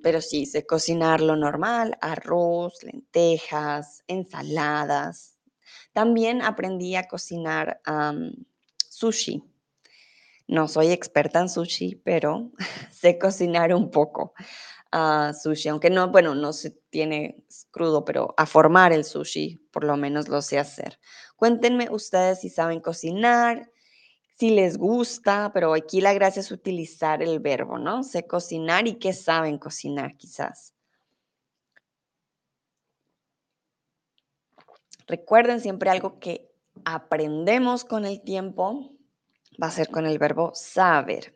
pero 0.03 0.19
sí, 0.19 0.45
sé 0.45 0.65
cocinar 0.65 1.21
lo 1.21 1.37
normal, 1.37 1.97
arroz, 2.01 2.83
lentejas, 2.83 4.03
ensaladas. 4.07 5.37
También 5.93 6.41
aprendí 6.41 6.97
a 6.97 7.07
cocinar 7.07 7.79
sushi. 8.89 9.41
No 10.47 10.67
soy 10.67 10.91
experta 10.91 11.39
en 11.39 11.47
sushi, 11.47 11.95
pero 12.03 12.51
sé 12.91 13.17
cocinar 13.17 13.73
un 13.73 13.89
poco 13.89 14.33
ah, 14.91 15.33
sushi, 15.33 15.69
aunque 15.69 15.89
no, 15.89 16.09
bueno, 16.09 16.35
no 16.35 16.53
se 16.53 16.71
tiene 16.89 17.43
crudo, 17.71 18.05
pero 18.05 18.33
a 18.37 18.45
formar 18.45 18.93
el 18.93 19.03
sushi, 19.05 19.57
por 19.71 19.83
lo 19.83 19.97
menos 19.97 20.27
lo 20.27 20.41
sé 20.41 20.59
hacer. 20.59 20.99
Cuéntenme 21.35 21.89
ustedes 21.91 22.41
si 22.41 22.49
saben 22.49 22.79
cocinar, 22.79 23.71
si 24.37 24.51
les 24.51 24.77
gusta, 24.77 25.51
pero 25.53 25.73
aquí 25.73 26.01
la 26.01 26.13
gracia 26.13 26.41
es 26.41 26.51
utilizar 26.51 27.23
el 27.23 27.39
verbo, 27.39 27.77
¿no? 27.79 28.03
Sé 28.03 28.27
cocinar 28.27 28.87
y 28.87 28.95
qué 28.99 29.13
saben 29.13 29.57
cocinar 29.57 30.15
quizás. 30.15 30.73
Recuerden 35.07 35.61
siempre 35.61 35.89
algo 35.89 36.19
que 36.19 36.51
aprendemos 36.85 37.85
con 37.85 38.05
el 38.05 38.21
tiempo, 38.21 38.91
va 39.61 39.67
a 39.67 39.71
ser 39.71 39.89
con 39.89 40.05
el 40.05 40.19
verbo 40.19 40.51
saber. 40.53 41.35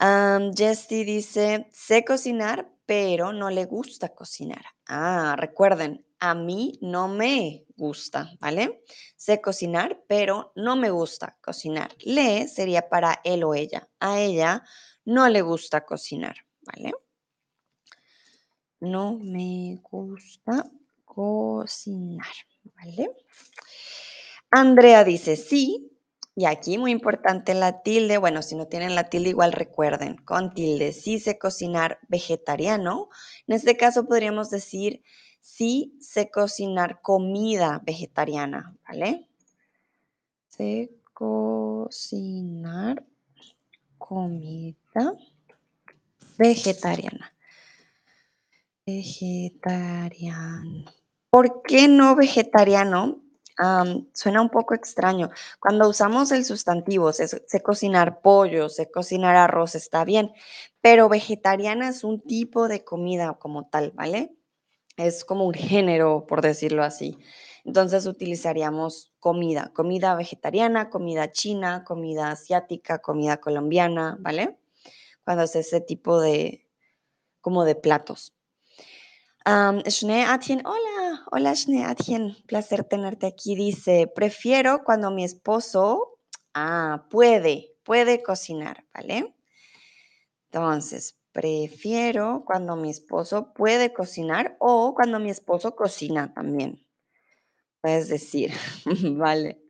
Um, 0.00 0.54
Jessie 0.54 1.04
dice, 1.04 1.68
sé 1.72 2.04
cocinar, 2.04 2.70
pero 2.86 3.32
no 3.32 3.50
le 3.50 3.64
gusta 3.64 4.14
cocinar. 4.14 4.64
Ah, 4.86 5.34
recuerden, 5.36 6.06
a 6.20 6.34
mí 6.34 6.78
no 6.80 7.08
me 7.08 7.64
gusta, 7.76 8.30
¿vale? 8.40 8.84
Sé 9.16 9.40
cocinar, 9.40 10.00
pero 10.06 10.52
no 10.54 10.76
me 10.76 10.90
gusta 10.90 11.36
cocinar. 11.40 11.90
Le 12.00 12.46
sería 12.46 12.88
para 12.88 13.20
él 13.24 13.42
o 13.42 13.54
ella. 13.54 13.88
A 13.98 14.20
ella 14.20 14.62
no 15.04 15.28
le 15.28 15.42
gusta 15.42 15.84
cocinar, 15.84 16.36
¿vale? 16.62 16.92
No 18.80 19.18
me 19.18 19.80
gusta 19.82 20.64
cocinar, 21.04 22.34
¿vale? 22.76 23.10
Andrea 24.50 25.02
dice 25.02 25.34
sí, 25.34 25.97
y 26.38 26.46
aquí 26.46 26.78
muy 26.78 26.92
importante 26.92 27.52
la 27.52 27.82
tilde, 27.82 28.16
bueno, 28.16 28.42
si 28.42 28.54
no 28.54 28.68
tienen 28.68 28.94
la 28.94 29.10
tilde 29.10 29.30
igual 29.30 29.50
recuerden, 29.50 30.14
con 30.18 30.54
tilde, 30.54 30.92
sí 30.92 31.18
sé 31.18 31.36
cocinar 31.36 31.98
vegetariano. 32.06 33.08
En 33.48 33.56
este 33.56 33.76
caso 33.76 34.06
podríamos 34.06 34.48
decir 34.48 35.02
sí 35.40 35.98
sé 36.00 36.30
cocinar 36.30 37.00
comida 37.02 37.82
vegetariana, 37.84 38.72
¿vale? 38.86 39.28
Sé 40.48 40.92
cocinar 41.12 43.04
comida 43.98 45.16
vegetariana. 46.38 47.34
Vegetariano. 48.86 50.84
¿Por 51.30 51.62
qué 51.62 51.88
no 51.88 52.14
vegetariano? 52.14 53.27
Suena 54.12 54.40
un 54.40 54.50
poco 54.50 54.74
extraño. 54.74 55.30
Cuando 55.58 55.88
usamos 55.88 56.30
el 56.30 56.44
sustantivo, 56.44 57.12
sé, 57.12 57.26
sé 57.26 57.60
cocinar 57.60 58.20
pollo, 58.20 58.68
sé 58.68 58.90
cocinar 58.90 59.34
arroz, 59.34 59.74
está 59.74 60.04
bien, 60.04 60.32
pero 60.80 61.08
vegetariana 61.08 61.88
es 61.88 62.04
un 62.04 62.20
tipo 62.20 62.68
de 62.68 62.84
comida 62.84 63.34
como 63.34 63.68
tal, 63.68 63.90
¿vale? 63.92 64.32
Es 64.96 65.24
como 65.24 65.44
un 65.46 65.54
género, 65.54 66.26
por 66.26 66.42
decirlo 66.42 66.84
así. 66.84 67.18
Entonces 67.64 68.06
utilizaríamos 68.06 69.12
comida, 69.18 69.72
comida 69.74 70.14
vegetariana, 70.14 70.88
comida 70.90 71.32
china, 71.32 71.84
comida 71.84 72.30
asiática, 72.30 73.00
comida 73.00 73.38
colombiana, 73.38 74.16
¿vale? 74.20 74.56
Cuando 75.24 75.44
es 75.44 75.56
ese 75.56 75.80
tipo 75.80 76.20
de, 76.20 76.66
como 77.40 77.64
de 77.64 77.74
platos. 77.74 78.37
Um, 79.48 79.80
Atien, 80.26 80.60
hola, 80.66 81.24
hola 81.30 81.54
Atien, 81.86 82.36
placer 82.46 82.84
tenerte 82.84 83.26
aquí. 83.26 83.54
Dice, 83.54 84.06
prefiero 84.14 84.84
cuando 84.84 85.10
mi 85.10 85.24
esposo, 85.24 86.18
ah, 86.52 87.06
puede, 87.08 87.72
puede 87.82 88.22
cocinar, 88.22 88.84
¿vale? 88.92 89.34
Entonces, 90.50 91.16
prefiero 91.32 92.42
cuando 92.44 92.76
mi 92.76 92.90
esposo 92.90 93.54
puede 93.54 93.94
cocinar 93.94 94.54
o 94.60 94.92
cuando 94.94 95.18
mi 95.18 95.30
esposo 95.30 95.74
cocina 95.74 96.34
también. 96.34 96.84
Puedes 97.88 98.10
decir, 98.10 98.52
vale. 99.16 99.62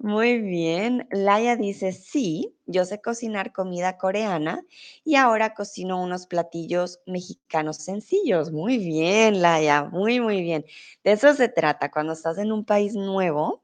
Muy 0.00 0.40
bien. 0.40 1.06
Laia 1.12 1.54
dice, 1.54 1.92
sí, 1.92 2.58
yo 2.66 2.84
sé 2.84 3.00
cocinar 3.00 3.52
comida 3.52 3.96
coreana 3.96 4.66
y 5.04 5.14
ahora 5.14 5.54
cocino 5.54 6.02
unos 6.02 6.26
platillos 6.26 6.98
mexicanos 7.06 7.76
sencillos. 7.76 8.50
Muy 8.50 8.78
bien, 8.78 9.40
Laia, 9.40 9.84
muy, 9.84 10.18
muy 10.18 10.42
bien. 10.42 10.64
De 11.04 11.12
eso 11.12 11.32
se 11.34 11.48
trata. 11.48 11.92
Cuando 11.92 12.14
estás 12.14 12.38
en 12.38 12.50
un 12.50 12.64
país 12.64 12.96
nuevo, 12.96 13.62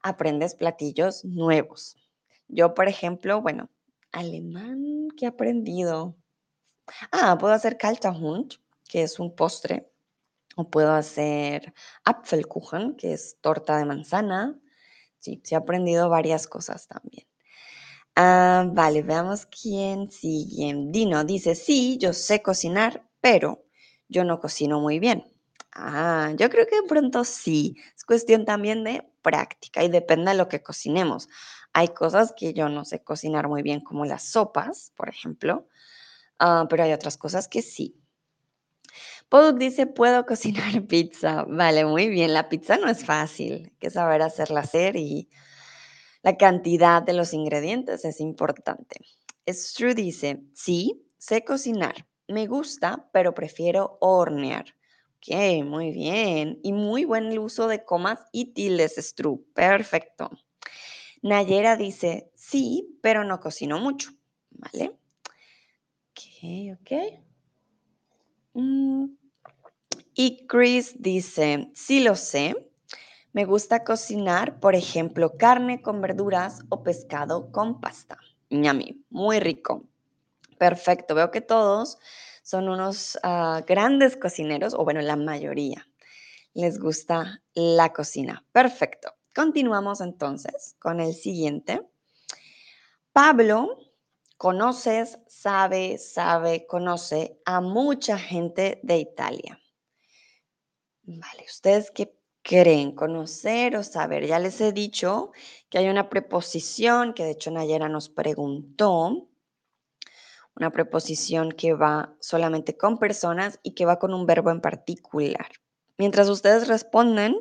aprendes 0.00 0.54
platillos 0.54 1.24
nuevos. 1.24 1.96
Yo, 2.46 2.72
por 2.72 2.86
ejemplo, 2.86 3.42
bueno, 3.42 3.68
alemán, 4.12 5.08
¿qué 5.16 5.24
he 5.24 5.28
aprendido? 5.28 6.14
Ah, 7.10 7.36
puedo 7.36 7.52
hacer 7.52 7.78
Kaltahund, 7.78 8.54
que 8.88 9.02
es 9.02 9.18
un 9.18 9.34
postre 9.34 9.90
o 10.58 10.68
puedo 10.70 10.92
hacer 10.92 11.72
Apfelkuchen, 12.04 12.96
que 12.96 13.12
es 13.14 13.38
torta 13.40 13.78
de 13.78 13.84
manzana. 13.84 14.58
Sí, 15.20 15.40
sí 15.44 15.54
he 15.54 15.58
aprendido 15.58 16.08
varias 16.08 16.46
cosas 16.48 16.88
también. 16.88 17.26
Ah, 18.16 18.66
vale, 18.72 19.02
veamos 19.02 19.46
quién 19.46 20.10
sigue. 20.10 20.74
Dino 20.88 21.24
dice, 21.24 21.54
sí, 21.54 21.98
yo 21.98 22.12
sé 22.12 22.42
cocinar, 22.42 23.08
pero 23.20 23.64
yo 24.08 24.24
no 24.24 24.40
cocino 24.40 24.80
muy 24.80 24.98
bien. 24.98 25.24
Ah, 25.72 26.32
yo 26.36 26.50
creo 26.50 26.66
que 26.66 26.82
de 26.82 26.88
pronto 26.88 27.24
sí. 27.24 27.76
Es 27.96 28.04
cuestión 28.04 28.44
también 28.44 28.84
de 28.84 29.04
práctica 29.22 29.84
y 29.84 29.88
depende 29.88 30.32
de 30.32 30.36
lo 30.38 30.48
que 30.48 30.62
cocinemos. 30.62 31.28
Hay 31.72 31.88
cosas 31.88 32.34
que 32.36 32.54
yo 32.54 32.68
no 32.68 32.84
sé 32.84 33.02
cocinar 33.04 33.48
muy 33.48 33.62
bien, 33.62 33.80
como 33.82 34.04
las 34.06 34.24
sopas, 34.24 34.92
por 34.96 35.08
ejemplo, 35.08 35.68
ah, 36.40 36.66
pero 36.70 36.84
hay 36.84 36.92
otras 36.92 37.18
cosas 37.18 37.48
que 37.48 37.62
sí. 37.62 37.96
Poduk 39.28 39.58
dice, 39.58 39.86
puedo 39.86 40.24
cocinar 40.24 40.82
pizza. 40.86 41.44
Vale, 41.48 41.84
muy 41.84 42.08
bien. 42.08 42.32
La 42.32 42.48
pizza 42.48 42.76
no 42.78 42.88
es 42.88 43.04
fácil. 43.04 43.64
Hay 43.66 43.76
que 43.78 43.90
saber 43.90 44.22
hacerla 44.22 44.60
hacer 44.60 44.96
y 44.96 45.28
la 46.22 46.36
cantidad 46.36 47.02
de 47.02 47.12
los 47.12 47.32
ingredientes 47.34 48.04
es 48.04 48.20
importante. 48.20 49.00
Stru 49.46 49.94
dice, 49.94 50.42
sí, 50.54 51.06
sé 51.18 51.44
cocinar. 51.44 52.06
Me 52.26 52.46
gusta, 52.46 53.08
pero 53.12 53.34
prefiero 53.34 53.98
hornear. 54.00 54.74
Ok, 55.16 55.64
muy 55.64 55.90
bien. 55.90 56.58
Y 56.62 56.72
muy 56.72 57.04
buen 57.04 57.36
uso 57.38 57.68
de 57.68 57.84
comas 57.84 58.20
y 58.32 58.52
tildes, 58.52 58.96
Stru. 58.96 59.44
Perfecto. 59.54 60.30
Nayera 61.22 61.76
dice, 61.76 62.30
sí, 62.34 62.98
pero 63.02 63.24
no 63.24 63.40
cocino 63.40 63.78
mucho. 63.78 64.10
¿Vale? 64.50 64.92
Ok, 66.10 66.78
ok. 66.80 67.27
Mm. 68.58 69.16
Y 70.14 70.48
Chris 70.48 71.00
dice, 71.00 71.70
sí 71.74 72.00
lo 72.00 72.16
sé, 72.16 72.56
me 73.32 73.44
gusta 73.44 73.84
cocinar, 73.84 74.58
por 74.58 74.74
ejemplo, 74.74 75.36
carne 75.36 75.80
con 75.80 76.00
verduras 76.00 76.62
o 76.68 76.82
pescado 76.82 77.52
con 77.52 77.80
pasta. 77.80 78.18
Ñami, 78.50 79.04
muy 79.10 79.38
rico. 79.38 79.84
Perfecto, 80.58 81.14
veo 81.14 81.30
que 81.30 81.40
todos 81.40 81.98
son 82.42 82.68
unos 82.68 83.16
ah, 83.22 83.62
grandes 83.64 84.16
cocineros, 84.16 84.74
o 84.74 84.82
bueno, 84.82 85.00
la 85.02 85.14
mayoría 85.14 85.86
les 86.52 86.80
gusta 86.80 87.40
la 87.54 87.92
cocina. 87.92 88.44
Perfecto. 88.50 89.14
Continuamos 89.32 90.00
entonces 90.00 90.74
con 90.80 90.98
el 90.98 91.14
siguiente. 91.14 91.80
Pablo, 93.12 93.78
conoces, 94.38 95.18
sabe, 95.26 95.98
sabe, 95.98 96.66
conoce 96.66 97.38
a 97.44 97.60
mucha 97.60 98.18
gente 98.18 98.80
de 98.82 98.96
Italia. 98.98 99.60
Vale, 101.02 101.44
¿ustedes 101.46 101.90
qué 101.90 102.16
creen? 102.42 102.92
¿Conocer 102.94 103.76
o 103.76 103.82
saber? 103.82 104.26
Ya 104.26 104.38
les 104.38 104.60
he 104.60 104.72
dicho 104.72 105.32
que 105.68 105.78
hay 105.78 105.88
una 105.88 106.08
preposición 106.08 107.12
que 107.12 107.24
de 107.24 107.32
hecho 107.32 107.50
Nayera 107.50 107.88
nos 107.88 108.08
preguntó, 108.08 109.28
una 110.56 110.70
preposición 110.70 111.52
que 111.52 111.74
va 111.74 112.16
solamente 112.20 112.76
con 112.76 112.98
personas 112.98 113.60
y 113.62 113.74
que 113.74 113.86
va 113.86 113.98
con 113.98 114.12
un 114.12 114.26
verbo 114.26 114.50
en 114.50 114.60
particular. 114.60 115.50
Mientras 115.98 116.28
ustedes 116.28 116.68
responden, 116.68 117.36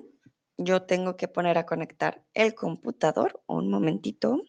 yo 0.58 0.84
tengo 0.84 1.16
que 1.16 1.28
poner 1.28 1.58
a 1.58 1.66
conectar 1.66 2.24
el 2.34 2.54
computador. 2.56 3.42
Un 3.48 3.70
momentito. 3.70 4.42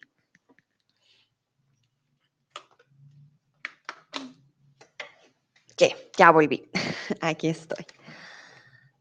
¿Qué? 5.76 6.07
Ya 6.18 6.32
volví. 6.32 6.68
Aquí 7.20 7.46
estoy. 7.48 7.86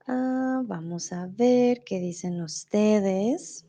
Ah, 0.08 0.62
vamos 0.63 1.12
a 1.12 1.27
ver 1.27 1.84
qué 1.84 1.99
dicen 1.99 2.41
ustedes. 2.41 3.65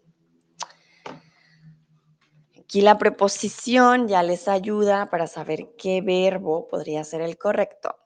Aquí 2.61 2.83
la 2.83 2.99
preposición 2.99 4.07
ya 4.07 4.23
les 4.23 4.47
ayuda 4.49 5.09
para 5.09 5.27
saber 5.27 5.71
qué 5.79 6.03
verbo 6.03 6.69
podría 6.69 7.03
ser 7.05 7.23
el 7.23 7.39
correcto. 7.39 7.97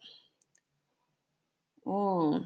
Mm. 1.84 2.36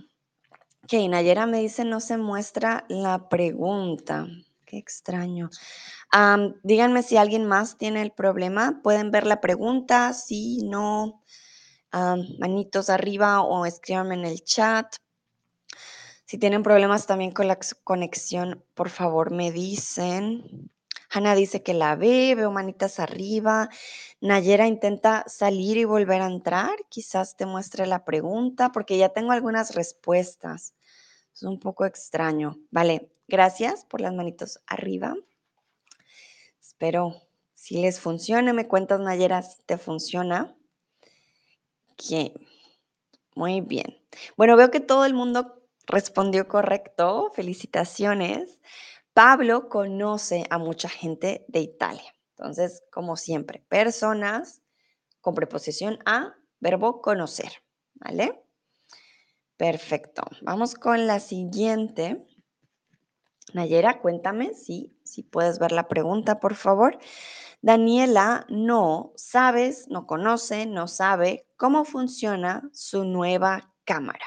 Ok, 0.85 0.93
Nayera 1.11 1.47
me 1.47 1.61
dice 1.61 1.85
no 1.85 2.01
se 2.01 2.17
muestra 2.17 2.87
la 2.89 3.29
pregunta. 3.29 4.27
Qué 4.65 4.79
extraño. 4.79 5.51
díganme 6.63 7.03
si 7.03 7.19
alguien 7.19 7.45
más 7.45 7.77
tiene 7.77 8.01
el 8.01 8.13
problema. 8.13 8.81
Pueden 8.83 9.11
ver 9.11 9.27
la 9.27 9.43
pregunta, 9.43 10.15
sí, 10.15 10.63
no. 10.65 11.23
Manitos 11.93 12.91
arriba 12.91 13.43
o 13.43 13.67
escríbanme 13.67 14.15
en 14.15 14.25
el 14.25 14.45
chat. 14.45 14.97
Si 16.25 16.39
tienen 16.39 16.63
problemas 16.63 17.07
también 17.07 17.31
con 17.31 17.47
la 17.47 17.59
conexión, 17.85 18.65
por 18.75 18.91
favor 18.91 19.31
me 19.31 19.53
dicen. 19.53 20.71
Hanna 21.09 21.37
dice 21.37 21.63
que 21.63 21.73
la 21.73 21.95
ve, 21.95 22.35
veo 22.35 22.51
manitas 22.51 22.99
arriba. 22.99 23.69
Nayera 24.21 24.67
intenta 24.67 25.25
salir 25.29 25.77
y 25.77 25.85
volver 25.85 26.23
a 26.23 26.27
entrar. 26.27 26.77
Quizás 26.89 27.37
te 27.37 27.47
muestre 27.47 27.87
la 27.87 28.05
pregunta 28.05 28.73
porque 28.73 28.99
ya 28.99 29.11
tengo 29.11 29.31
algunas 29.31 29.75
respuestas. 29.75 30.75
Es 31.33 31.45
un 31.45 31.61
poco 31.61 31.85
extraño. 31.85 32.59
Vale, 32.71 33.13
gracias 33.29 33.85
por 33.85 34.01
las 34.01 34.13
manitos 34.13 34.61
arriba. 34.67 35.15
Espero 36.61 37.23
si 37.55 37.81
les 37.81 38.01
funciona. 38.01 38.53
Me 38.53 38.67
cuentas, 38.67 38.99
Nayera, 38.99 39.43
si 39.43 39.63
te 39.63 39.79
funciona. 39.79 40.56
Muy 43.35 43.61
bien. 43.61 43.99
Bueno, 44.37 44.57
veo 44.57 44.71
que 44.71 44.81
todo 44.81 45.05
el 45.05 45.15
mundo 45.15 45.57
Respondió 45.87 46.49
correcto, 46.49 47.31
felicitaciones. 47.35 48.59
Pablo 49.13 49.69
conoce 49.69 50.45
a 50.51 50.59
mucha 50.59 50.89
gente 50.89 51.45
de 51.49 51.61
Italia. 51.61 52.13
Entonces, 52.31 52.83
como 52.91 53.17
siempre, 53.17 53.65
personas 53.69 54.63
con 55.21 55.35
preposición 55.35 55.99
a, 56.05 56.35
verbo 56.59 57.01
conocer, 57.01 57.51
¿vale? 57.95 58.43
Perfecto. 59.57 60.23
Vamos 60.43 60.75
con 60.75 61.07
la 61.07 61.21
siguiente. 61.21 62.27
Nayera, 63.53 64.01
cuéntame 64.01 64.55
si, 64.55 64.97
si 65.05 65.23
puedes 65.23 65.59
ver 65.59 65.73
la 65.73 65.89
pregunta, 65.89 66.41
por 66.41 66.55
favor. 66.55 66.99
Daniela 67.63 68.47
no 68.49 69.13
sabes, 69.17 69.89
no 69.89 70.07
conoce, 70.07 70.67
no 70.67 70.89
sabe 70.89 71.47
cómo 71.57 71.85
funciona 71.85 72.69
su 72.73 73.05
nueva 73.05 73.75
cámara. 73.85 74.27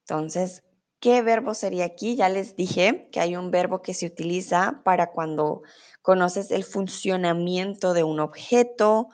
Entonces, 0.00 0.62
¿qué 1.00 1.22
verbo 1.22 1.54
sería 1.54 1.84
aquí? 1.84 2.16
Ya 2.16 2.28
les 2.28 2.56
dije 2.56 3.08
que 3.10 3.20
hay 3.20 3.36
un 3.36 3.50
verbo 3.50 3.82
que 3.82 3.94
se 3.94 4.06
utiliza 4.06 4.82
para 4.84 5.10
cuando 5.10 5.62
conoces 6.02 6.50
el 6.50 6.64
funcionamiento 6.64 7.92
de 7.92 8.04
un 8.04 8.20
objeto, 8.20 9.08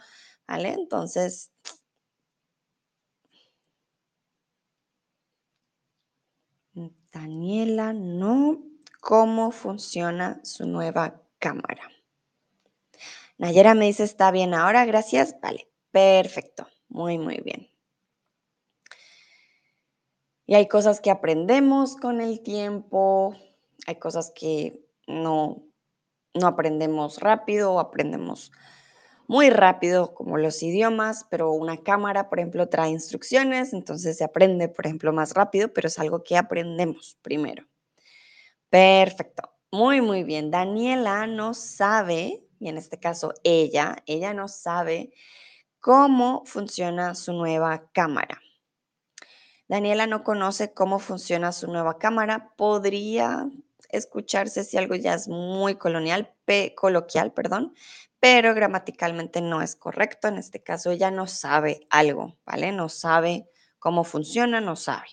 ¿vale? 0.46 0.74
Entonces, 0.74 1.51
Daniela, 7.12 7.92
no, 7.92 8.62
¿cómo 9.00 9.50
funciona 9.50 10.40
su 10.44 10.66
nueva 10.66 11.20
cámara? 11.38 11.90
Nayera 13.38 13.74
me 13.74 13.86
dice, 13.86 14.04
está 14.04 14.30
bien 14.30 14.54
ahora, 14.54 14.84
gracias. 14.84 15.36
Vale, 15.40 15.68
perfecto, 15.90 16.66
muy, 16.88 17.18
muy 17.18 17.38
bien. 17.38 17.68
Y 20.46 20.54
hay 20.54 20.68
cosas 20.68 21.00
que 21.00 21.10
aprendemos 21.10 21.96
con 21.96 22.20
el 22.20 22.40
tiempo, 22.42 23.36
hay 23.86 23.96
cosas 23.96 24.32
que 24.34 24.84
no, 25.06 25.62
no 26.34 26.46
aprendemos 26.46 27.18
rápido 27.20 27.78
aprendemos 27.78 28.52
muy 29.32 29.48
rápido, 29.48 30.12
como 30.12 30.36
los 30.36 30.62
idiomas, 30.62 31.24
pero 31.30 31.52
una 31.52 31.78
cámara, 31.78 32.28
por 32.28 32.38
ejemplo, 32.38 32.68
trae 32.68 32.90
instrucciones, 32.90 33.72
entonces 33.72 34.18
se 34.18 34.24
aprende, 34.24 34.68
por 34.68 34.84
ejemplo, 34.84 35.10
más 35.10 35.32
rápido, 35.32 35.72
pero 35.72 35.88
es 35.88 35.98
algo 35.98 36.22
que 36.22 36.36
aprendemos 36.36 37.16
primero. 37.22 37.66
Perfecto. 38.68 39.50
Muy, 39.70 40.02
muy 40.02 40.22
bien. 40.22 40.50
Daniela 40.50 41.26
no 41.26 41.54
sabe, 41.54 42.44
y 42.60 42.68
en 42.68 42.76
este 42.76 43.00
caso 43.00 43.32
ella, 43.42 43.96
ella 44.04 44.34
no 44.34 44.48
sabe 44.48 45.14
cómo 45.80 46.42
funciona 46.44 47.14
su 47.14 47.32
nueva 47.32 47.90
cámara. 47.92 48.38
Daniela 49.66 50.06
no 50.06 50.24
conoce 50.24 50.74
cómo 50.74 50.98
funciona 50.98 51.52
su 51.52 51.68
nueva 51.68 51.98
cámara. 51.98 52.52
Podría 52.58 53.48
escucharse 53.88 54.62
si 54.62 54.76
algo 54.76 54.94
ya 54.94 55.14
es 55.14 55.26
muy 55.26 55.76
colonial, 55.76 56.34
coloquial, 56.76 57.32
perdón, 57.32 57.74
pero 58.22 58.54
gramaticalmente 58.54 59.40
no 59.40 59.62
es 59.62 59.74
correcto. 59.74 60.28
En 60.28 60.38
este 60.38 60.62
caso, 60.62 60.92
ella 60.92 61.10
no 61.10 61.26
sabe 61.26 61.88
algo, 61.90 62.38
¿vale? 62.46 62.70
No 62.70 62.88
sabe 62.88 63.48
cómo 63.80 64.04
funciona, 64.04 64.60
no 64.60 64.76
sabe. 64.76 65.08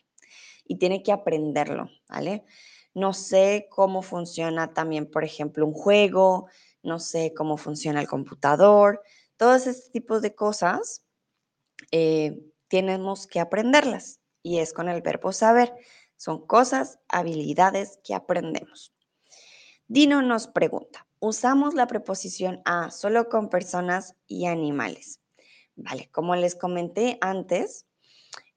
Y 0.64 0.78
tiene 0.78 1.02
que 1.02 1.12
aprenderlo, 1.12 1.90
¿vale? 2.08 2.46
No 2.94 3.14
sé 3.14 3.66
cómo 3.72 4.04
funciona 4.04 4.76
también, 4.76 5.10
por 5.10 5.24
ejemplo, 5.24 5.66
un 5.66 5.74
juego, 5.74 6.50
no 6.84 7.00
sé 7.00 7.34
cómo 7.36 7.58
funciona 7.58 8.00
el 8.00 8.08
computador, 8.08 9.02
todos 9.38 9.66
estos 9.66 9.92
tipos 9.92 10.22
de 10.22 10.36
cosas 10.36 11.02
eh, 11.92 12.40
tenemos 12.68 13.26
que 13.26 13.40
aprenderlas. 13.40 14.20
y 14.44 14.60
es 14.60 14.72
con 14.72 14.88
el 14.88 15.02
verbo 15.02 15.32
saber. 15.32 15.74
Son 16.16 16.46
cosas, 16.46 17.00
habilidades 17.08 17.98
que 18.04 18.14
aprendemos. 18.14 18.94
Dino 19.88 20.22
nos 20.22 20.48
pregunta, 20.48 21.09
usamos 21.20 21.74
la 21.74 21.88
preposición 21.88 22.62
a 22.66 22.92
solo 22.92 23.30
con 23.30 23.50
personas 23.50 24.16
y 24.28 24.46
animales. 24.46 25.22
Vale, 25.76 26.10
como 26.12 26.36
les 26.36 26.56
comenté 26.56 27.18
antes, 27.22 27.86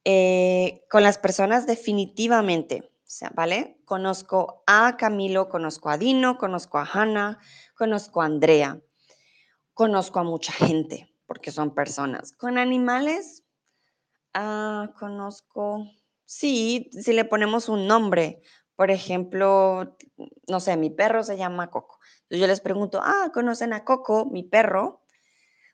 eh, 0.04 0.84
con 0.90 1.02
las 1.02 1.18
personas 1.18 1.66
definitivamente, 1.66 2.90
¿vale? 3.34 3.78
Conozco 3.84 4.64
a 4.66 4.96
Camilo, 4.96 5.48
conozco 5.48 5.90
a 5.90 5.98
Dino, 5.98 6.38
conozco 6.38 6.78
a 6.78 6.88
Hannah, 6.92 7.38
conozco 7.76 8.22
a 8.22 8.26
Andrea, 8.26 8.80
conozco 9.74 10.18
a 10.18 10.24
mucha 10.24 10.52
gente, 10.52 11.14
porque 11.26 11.52
son 11.52 11.74
personas. 11.74 12.32
Con 12.32 12.58
animales, 12.58 13.44
ah, 14.34 14.92
conozco, 14.98 15.86
sí, 16.24 16.90
si 16.92 17.12
le 17.12 17.24
ponemos 17.24 17.68
un 17.68 17.86
nombre, 17.86 18.42
por 18.74 18.90
ejemplo, 18.90 19.96
no 20.48 20.58
sé, 20.58 20.76
mi 20.76 20.90
perro 20.90 21.22
se 21.22 21.36
llama 21.36 21.70
Coco. 21.70 22.00
Entonces 22.32 22.46
yo 22.46 22.50
les 22.50 22.60
pregunto, 22.62 22.98
ah, 23.04 23.30
¿conocen 23.30 23.74
a 23.74 23.84
Coco, 23.84 24.24
mi 24.24 24.42
perro? 24.42 25.02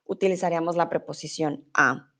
Utilizaríamos 0.06 0.74
la 0.74 0.88
preposición 0.88 1.64
a. 1.72 2.10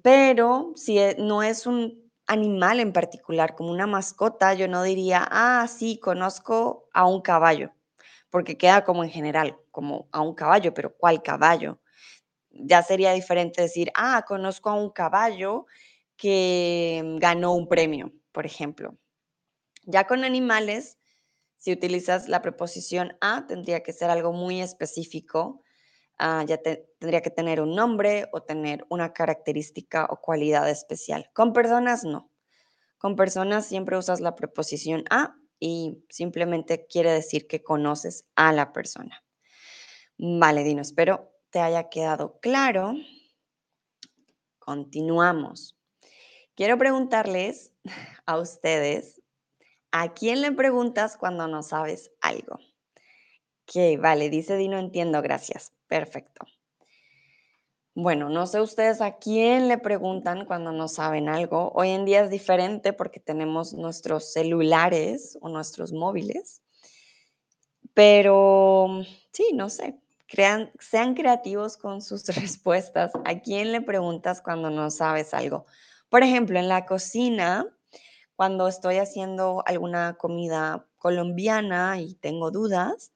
pero 0.00 0.70
si 0.76 1.00
e, 1.00 1.16
no 1.18 1.42
es 1.42 1.66
un 1.66 2.08
animal 2.28 2.78
en 2.78 2.92
particular, 2.92 3.56
como 3.56 3.72
una 3.72 3.88
mascota, 3.88 4.54
yo 4.54 4.68
no 4.68 4.84
diría, 4.84 5.26
ah, 5.28 5.66
sí, 5.66 5.98
conozco 5.98 6.88
a 6.92 7.04
un 7.04 7.20
caballo, 7.20 7.72
porque 8.30 8.56
queda 8.56 8.84
como 8.84 9.02
en 9.02 9.10
general, 9.10 9.58
como 9.72 10.06
a 10.12 10.20
un 10.20 10.36
caballo, 10.36 10.72
pero 10.72 10.94
¿cuál 10.96 11.20
caballo? 11.20 11.80
Ya 12.50 12.80
sería 12.84 13.10
diferente 13.10 13.60
decir, 13.60 13.90
ah, 13.96 14.24
conozco 14.24 14.70
a 14.70 14.74
un 14.74 14.90
caballo 14.90 15.66
que 16.16 17.02
ganó 17.18 17.54
un 17.54 17.66
premio, 17.66 18.12
por 18.30 18.46
ejemplo. 18.46 18.96
Ya 19.82 20.06
con 20.06 20.22
animales, 20.22 20.96
si 21.64 21.72
utilizas 21.72 22.28
la 22.28 22.42
preposición 22.42 23.16
a, 23.22 23.46
tendría 23.46 23.82
que 23.82 23.94
ser 23.94 24.10
algo 24.10 24.34
muy 24.34 24.60
específico. 24.60 25.62
Ah, 26.18 26.44
ya 26.46 26.58
tendría 26.58 27.22
que 27.22 27.30
tener 27.30 27.58
un 27.62 27.74
nombre 27.74 28.28
o 28.34 28.42
tener 28.42 28.84
una 28.90 29.14
característica 29.14 30.06
o 30.10 30.20
cualidad 30.20 30.68
especial. 30.68 31.30
Con 31.32 31.54
personas 31.54 32.04
no. 32.04 32.30
Con 32.98 33.16
personas 33.16 33.64
siempre 33.64 33.96
usas 33.96 34.20
la 34.20 34.34
preposición 34.34 35.04
a 35.08 35.36
y 35.58 36.04
simplemente 36.10 36.86
quiere 36.86 37.10
decir 37.10 37.46
que 37.46 37.62
conoces 37.62 38.26
a 38.34 38.52
la 38.52 38.74
persona. 38.74 39.24
Vale, 40.18 40.64
Dino, 40.64 40.82
espero 40.82 41.32
te 41.48 41.60
haya 41.60 41.88
quedado 41.88 42.38
claro. 42.40 42.92
Continuamos. 44.58 45.78
Quiero 46.56 46.76
preguntarles 46.76 47.72
a 48.26 48.36
ustedes 48.36 49.23
¿A 49.96 50.12
quién 50.12 50.40
le 50.40 50.50
preguntas 50.50 51.16
cuando 51.16 51.46
no 51.46 51.62
sabes 51.62 52.10
algo? 52.20 52.58
Ok, 53.62 54.00
vale, 54.00 54.28
dice 54.28 54.56
Dino, 54.56 54.76
entiendo, 54.76 55.22
gracias. 55.22 55.72
Perfecto. 55.86 56.44
Bueno, 57.94 58.28
no 58.28 58.48
sé 58.48 58.60
ustedes 58.60 59.00
a 59.00 59.18
quién 59.18 59.68
le 59.68 59.78
preguntan 59.78 60.46
cuando 60.46 60.72
no 60.72 60.88
saben 60.88 61.28
algo. 61.28 61.70
Hoy 61.76 61.90
en 61.90 62.06
día 62.06 62.22
es 62.24 62.30
diferente 62.30 62.92
porque 62.92 63.20
tenemos 63.20 63.72
nuestros 63.72 64.32
celulares 64.32 65.38
o 65.40 65.48
nuestros 65.48 65.92
móviles. 65.92 66.60
Pero 67.94 69.04
sí, 69.30 69.52
no 69.54 69.70
sé, 69.70 70.00
Crean, 70.26 70.72
sean 70.80 71.14
creativos 71.14 71.76
con 71.76 72.02
sus 72.02 72.26
respuestas. 72.34 73.12
¿A 73.24 73.38
quién 73.38 73.70
le 73.70 73.80
preguntas 73.80 74.42
cuando 74.42 74.70
no 74.70 74.90
sabes 74.90 75.32
algo? 75.34 75.66
Por 76.08 76.24
ejemplo, 76.24 76.58
en 76.58 76.66
la 76.66 76.84
cocina, 76.84 77.68
cuando 78.36 78.68
estoy 78.68 78.96
haciendo 78.96 79.62
alguna 79.66 80.14
comida 80.14 80.86
colombiana 80.98 82.00
y 82.00 82.14
tengo 82.14 82.50
dudas, 82.50 83.12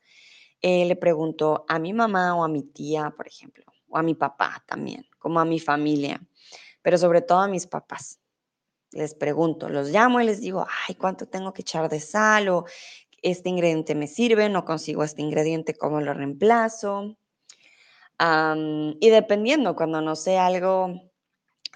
eh, 0.60 0.84
le 0.84 0.96
pregunto 0.96 1.64
a 1.68 1.78
mi 1.78 1.92
mamá 1.92 2.34
o 2.34 2.44
a 2.44 2.48
mi 2.48 2.62
tía, 2.62 3.12
por 3.16 3.26
ejemplo, 3.26 3.64
o 3.88 3.96
a 3.96 4.02
mi 4.02 4.14
papá 4.14 4.62
también, 4.66 5.06
como 5.18 5.40
a 5.40 5.44
mi 5.44 5.60
familia, 5.60 6.20
pero 6.82 6.98
sobre 6.98 7.22
todo 7.22 7.40
a 7.40 7.48
mis 7.48 7.66
papás. 7.66 8.20
Les 8.92 9.14
pregunto, 9.14 9.68
los 9.68 9.90
llamo 9.90 10.20
y 10.20 10.24
les 10.24 10.40
digo, 10.40 10.66
ay, 10.86 10.94
¿cuánto 10.94 11.26
tengo 11.26 11.52
que 11.52 11.62
echar 11.62 11.88
de 11.88 12.00
sal? 12.00 12.48
O 12.48 12.64
este 13.22 13.48
ingrediente 13.48 13.94
me 13.94 14.06
sirve, 14.06 14.48
no 14.48 14.64
consigo 14.64 15.04
este 15.04 15.22
ingrediente, 15.22 15.74
¿cómo 15.74 16.00
lo 16.00 16.14
reemplazo? 16.14 17.16
y 18.20 19.10
dependiendo, 19.10 19.76
cuando 19.76 20.00
no 20.00 20.16
sé 20.16 20.38
algo 20.38 20.92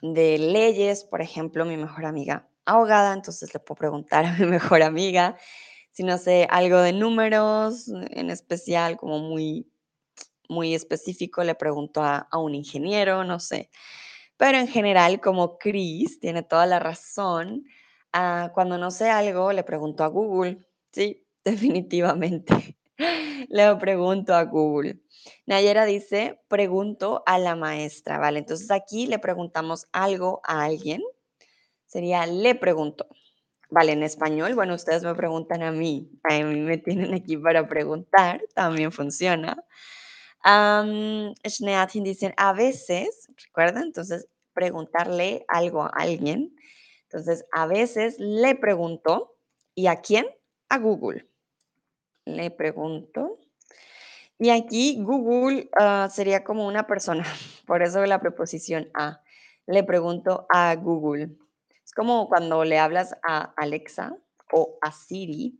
de 0.01 0.39
leyes, 0.39 1.05
por 1.05 1.23
ejemplo, 1.23 1.65
mi 1.65 1.77
mejor 1.77 2.05
amiga 2.05 2.52
ahogada, 2.65 3.13
entonces 3.13 3.53
le 3.55 3.61
puedo 3.61 3.79
preguntar 3.79 4.25
a 4.25 4.33
mi 4.35 4.47
mejor 4.47 4.83
amiga. 4.83 5.37
Si 5.93 6.03
no 6.05 6.19
sé 6.19 6.47
algo 6.51 6.79
de 6.79 6.93
números 6.93 7.89
en 7.89 8.31
especial, 8.31 8.97
como 8.97 9.19
muy, 9.19 9.71
muy 10.49 10.75
específico, 10.75 11.45
le 11.45 11.55
pregunto 11.55 12.03
a, 12.03 12.29
un 12.35 12.55
ingeniero, 12.55 13.25
no 13.25 13.41
sé. 13.41 13.71
Pero 14.37 14.59
en 14.59 14.69
general, 14.69 15.21
como 15.21 15.59
Chris 15.59 16.19
tiene 16.21 16.43
toda 16.43 16.67
la 16.67 16.79
razón, 16.79 17.65
ah, 18.13 18.51
cuando 18.55 18.79
no 18.79 18.91
sé 18.91 19.11
algo, 19.11 19.53
le 19.53 19.65
pregunto 19.65 20.05
a 20.05 20.09
Google. 20.09 20.59
Sí, 20.93 21.27
definitivamente. 21.45 22.79
le 23.49 23.77
pregunto 23.77 24.35
a 24.35 24.45
Google. 24.45 25.01
Nayera 25.47 25.85
dice, 25.85 26.41
pregunto 26.49 27.23
a 27.27 27.39
la 27.39 27.55
maestra, 27.55 28.19
¿vale? 28.19 28.39
Entonces 28.39 28.71
aquí 28.71 29.07
le 29.07 29.19
preguntamos 29.19 29.87
algo 29.93 30.41
a 30.45 30.65
alguien 30.65 31.03
sería 31.93 32.27
le 32.27 32.55
pregunto. 32.55 33.07
Vale, 33.69 33.93
en 33.93 34.03
español, 34.03 34.55
bueno, 34.55 34.75
ustedes 34.75 35.03
me 35.03 35.15
preguntan 35.15 35.63
a 35.63 35.73
mí, 35.73 36.11
a 36.25 36.39
mí 36.43 36.61
me 36.61 36.79
tienen 36.79 37.15
aquí 37.15 37.37
para 37.37 37.69
preguntar, 37.69 38.43
también 38.55 38.93
funciona. 38.93 39.63
Um, 40.45 41.35
dicen 42.03 42.35
a 42.37 42.53
veces, 42.53 43.29
¿recuerdan? 43.45 43.85
Entonces, 43.85 44.27
preguntarle 44.53 45.45
algo 45.49 45.83
a 45.83 45.89
alguien. 45.89 46.55
Entonces, 47.05 47.45
a 47.53 47.67
veces 47.67 48.17
le 48.19 48.55
pregunto, 48.55 49.37
¿y 49.75 49.87
a 49.87 50.01
quién? 50.01 50.27
A 50.69 50.79
Google. 50.79 51.29
Le 52.25 52.51
pregunto. 52.51 53.39
Y 54.39 54.51
aquí 54.51 54.99
Google 55.03 55.69
ah, 55.79 56.09
sería 56.11 56.43
como 56.43 56.67
una 56.67 56.87
persona, 56.87 57.25
por 57.67 57.83
eso 57.83 58.05
la 58.07 58.21
preposición 58.21 58.91
a. 58.95 59.21
Le 59.67 59.85
pregunto 59.85 60.47
a 60.51 60.75
Google 60.75 61.31
como 61.95 62.29
cuando 62.29 62.65
le 62.65 62.79
hablas 62.79 63.17
a 63.23 63.53
Alexa 63.57 64.17
o 64.53 64.79
a 64.81 64.93
Siri, 64.93 65.59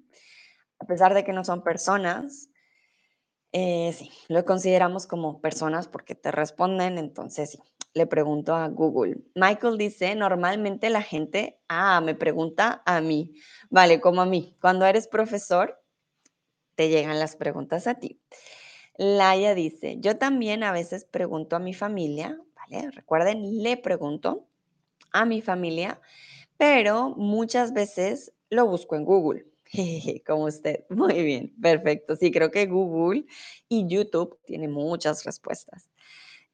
a 0.79 0.87
pesar 0.87 1.15
de 1.15 1.25
que 1.25 1.33
no 1.33 1.45
son 1.45 1.63
personas, 1.63 2.49
eh, 3.53 3.93
sí, 3.93 4.11
lo 4.29 4.45
consideramos 4.45 5.07
como 5.07 5.41
personas 5.41 5.87
porque 5.87 6.15
te 6.15 6.31
responden, 6.33 6.99
entonces 6.99 7.51
sí, 7.51 7.59
le 7.95 8.07
pregunto 8.07 8.55
a 8.55 8.69
Google. 8.69 9.19
Michael 9.35 9.77
dice, 9.77 10.15
normalmente 10.15 10.89
la 10.89 11.03
gente, 11.03 11.61
ah, 11.69 12.01
me 12.01 12.15
pregunta 12.15 12.83
a 12.87 13.01
mí. 13.01 13.35
Vale, 13.69 14.01
como 14.01 14.23
a 14.23 14.27
mí. 14.27 14.57
Cuando 14.61 14.87
eres 14.87 15.07
profesor, 15.07 15.79
te 16.75 16.89
llegan 16.89 17.19
las 17.19 17.37
preguntas 17.37 17.87
a 17.87 17.97
ti. 17.97 18.21
Laia 18.97 19.55
dice, 19.55 19.97
yo 20.01 20.17
también 20.17 20.65
a 20.65 20.73
veces 20.73 21.05
pregunto 21.05 21.57
a 21.57 21.59
mi 21.59 21.75
familia, 21.75 22.39
¿vale? 22.55 22.91
Recuerden, 22.91 23.63
le 23.63 23.77
pregunto 23.77 24.49
a 25.13 25.25
mi 25.25 25.43
familia, 25.43 26.01
pero 26.57 27.11
muchas 27.17 27.73
veces 27.73 28.33
lo 28.51 28.67
busco 28.67 28.97
en 28.97 29.05
Google. 29.05 29.47
Como 30.27 30.45
usted. 30.45 30.85
Muy 30.91 31.23
bien, 31.23 31.55
perfecto. 31.61 32.17
Sí, 32.17 32.31
creo 32.31 32.51
que 32.51 32.67
Google 32.67 33.27
y 33.69 33.87
YouTube 33.87 34.39
tienen 34.45 34.73
muchas 34.73 35.25
respuestas. 35.25 35.89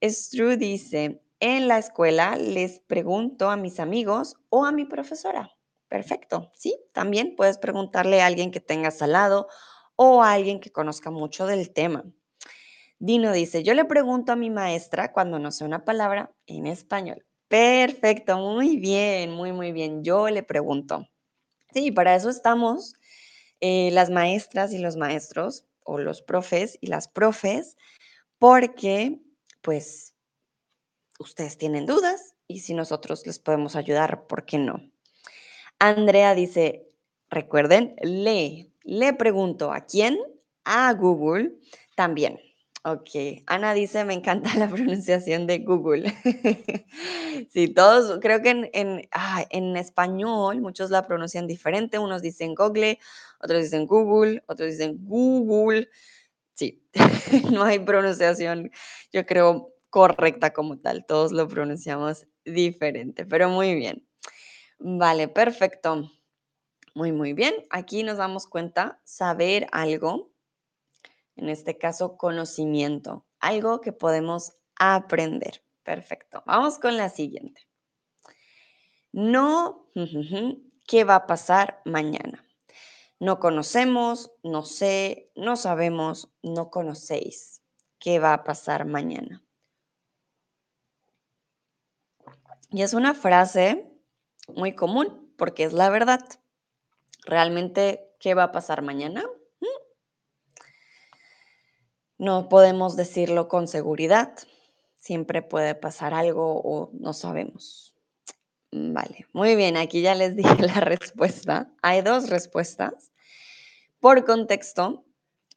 Stru 0.00 0.56
dice, 0.56 1.20
en 1.40 1.68
la 1.68 1.78
escuela 1.78 2.36
les 2.36 2.80
pregunto 2.80 3.50
a 3.50 3.56
mis 3.56 3.80
amigos 3.80 4.36
o 4.48 4.64
a 4.64 4.72
mi 4.72 4.84
profesora. 4.84 5.50
Perfecto, 5.88 6.52
sí, 6.54 6.78
también 6.92 7.34
puedes 7.34 7.58
preguntarle 7.58 8.20
a 8.20 8.26
alguien 8.26 8.50
que 8.50 8.60
tengas 8.60 9.00
al 9.02 9.12
lado 9.12 9.48
o 9.96 10.22
a 10.22 10.32
alguien 10.32 10.60
que 10.60 10.70
conozca 10.70 11.10
mucho 11.10 11.46
del 11.46 11.72
tema. 11.72 12.04
Dino 12.98 13.32
dice, 13.32 13.62
yo 13.62 13.74
le 13.74 13.84
pregunto 13.84 14.32
a 14.32 14.36
mi 14.36 14.50
maestra 14.50 15.12
cuando 15.12 15.38
no 15.38 15.50
sé 15.50 15.64
una 15.64 15.84
palabra 15.84 16.32
en 16.46 16.66
español. 16.66 17.24
Perfecto, 17.50 18.36
muy 18.38 18.76
bien, 18.76 19.30
muy, 19.32 19.52
muy 19.52 19.72
bien. 19.72 20.04
Yo 20.04 20.28
le 20.28 20.42
pregunto. 20.42 21.08
Sí, 21.72 21.92
para 21.92 22.14
eso 22.16 22.30
estamos 22.30 22.94
eh, 23.60 23.90
las 23.92 24.10
maestras 24.10 24.72
y 24.72 24.78
los 24.78 24.96
maestros, 24.96 25.64
o 25.84 25.98
los 25.98 26.22
profes 26.22 26.78
y 26.82 26.88
las 26.88 27.08
profes, 27.08 27.76
porque 28.38 29.20
pues 29.62 30.14
ustedes 31.18 31.58
tienen 31.58 31.86
dudas 31.86 32.34
y 32.46 32.60
si 32.60 32.74
nosotros 32.74 33.26
les 33.26 33.38
podemos 33.38 33.76
ayudar, 33.76 34.26
¿por 34.26 34.44
qué 34.44 34.58
no? 34.58 34.80
Andrea 35.78 36.34
dice, 36.34 36.88
recuerden, 37.30 37.96
le, 38.02 38.70
le 38.84 39.12
pregunto 39.14 39.72
a 39.72 39.82
quién, 39.82 40.18
a 40.64 40.92
Google 40.94 41.52
también. 41.96 42.38
Ok, 42.84 43.42
Ana 43.46 43.74
dice, 43.74 44.04
me 44.04 44.14
encanta 44.14 44.54
la 44.54 44.68
pronunciación 44.70 45.46
de 45.46 45.58
Google. 45.58 46.14
sí, 47.52 47.68
todos, 47.68 48.20
creo 48.20 48.40
que 48.40 48.50
en, 48.50 48.70
en, 48.72 49.08
en, 49.50 49.76
español 49.76 50.60
muchos 50.60 50.90
la 50.90 51.06
pronuncian 51.06 51.46
diferente, 51.46 51.98
unos 51.98 52.22
dicen 52.22 52.54
Google, 52.54 52.98
otros 53.40 53.64
dicen 53.64 53.86
Google, 53.86 54.42
otros 54.46 54.70
dicen 54.70 54.96
Google. 55.00 55.88
Sí, 56.54 56.82
no 57.52 57.64
hay 57.64 57.80
pronunciación, 57.80 58.70
yo 59.12 59.26
creo, 59.26 59.74
correcta 59.90 60.52
como 60.52 60.78
tal, 60.78 61.04
todos 61.06 61.32
lo 61.32 61.48
pronunciamos 61.48 62.26
diferente, 62.44 63.26
pero 63.26 63.48
muy 63.48 63.74
bien. 63.74 64.06
Vale, 64.78 65.28
perfecto. 65.28 66.10
Muy, 66.94 67.12
muy 67.12 67.32
bien. 67.32 67.54
Aquí 67.70 68.02
nos 68.02 68.18
damos 68.18 68.46
cuenta, 68.46 69.00
saber 69.04 69.66
algo 69.72 70.30
en 71.38 71.48
este 71.48 71.78
caso 71.78 72.16
conocimiento, 72.16 73.24
algo 73.40 73.80
que 73.80 73.92
podemos 73.92 74.52
aprender. 74.76 75.64
Perfecto. 75.82 76.42
Vamos 76.46 76.78
con 76.78 76.96
la 76.96 77.08
siguiente. 77.08 77.62
No, 79.12 79.86
¿qué 80.86 81.04
va 81.04 81.14
a 81.16 81.26
pasar 81.26 81.80
mañana? 81.84 82.44
No 83.20 83.40
conocemos, 83.40 84.30
no 84.42 84.64
sé, 84.64 85.32
no 85.34 85.56
sabemos, 85.56 86.30
no 86.42 86.70
conocéis. 86.70 87.62
¿Qué 87.98 88.18
va 88.18 88.34
a 88.34 88.44
pasar 88.44 88.84
mañana? 88.84 89.42
Y 92.70 92.82
es 92.82 92.92
una 92.92 93.14
frase 93.14 93.90
muy 94.54 94.74
común 94.74 95.32
porque 95.36 95.64
es 95.64 95.72
la 95.72 95.88
verdad. 95.88 96.20
Realmente, 97.24 98.14
¿qué 98.20 98.34
va 98.34 98.44
a 98.44 98.52
pasar 98.52 98.82
mañana? 98.82 99.24
No 102.18 102.48
podemos 102.48 102.96
decirlo 102.96 103.48
con 103.48 103.68
seguridad. 103.68 104.34
Siempre 104.98 105.40
puede 105.42 105.74
pasar 105.74 106.12
algo 106.14 106.60
o 106.62 106.90
no 106.92 107.12
sabemos. 107.12 107.94
Mm, 108.72 108.92
vale, 108.92 109.26
muy 109.32 109.56
bien, 109.56 109.76
aquí 109.76 110.02
ya 110.02 110.14
les 110.14 110.36
dije 110.36 110.62
la 110.62 110.80
respuesta. 110.80 111.70
Hay 111.82 112.02
dos 112.02 112.28
respuestas. 112.28 113.12
Por 114.00 114.24
contexto, 114.24 115.04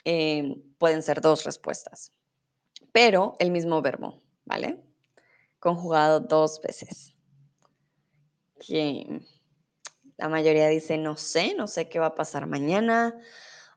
eh, 0.05 0.55
pueden 0.78 1.03
ser 1.03 1.22
dos 1.22 1.43
respuestas, 1.43 2.12
pero 2.91 3.36
el 3.39 3.51
mismo 3.51 3.82
verbo, 3.82 4.20
¿vale? 4.45 4.84
Conjugado 5.59 6.20
dos 6.22 6.59
veces. 6.62 7.14
La 10.18 10.28
mayoría 10.30 10.68
dice 10.68 10.97
no 10.97 11.18
sé, 11.18 11.53
no 11.55 11.68
sé 11.68 11.88
qué 11.88 11.99
va 11.99 12.07
a 12.07 12.16
pasar 12.16 12.47
mañana. 12.47 13.16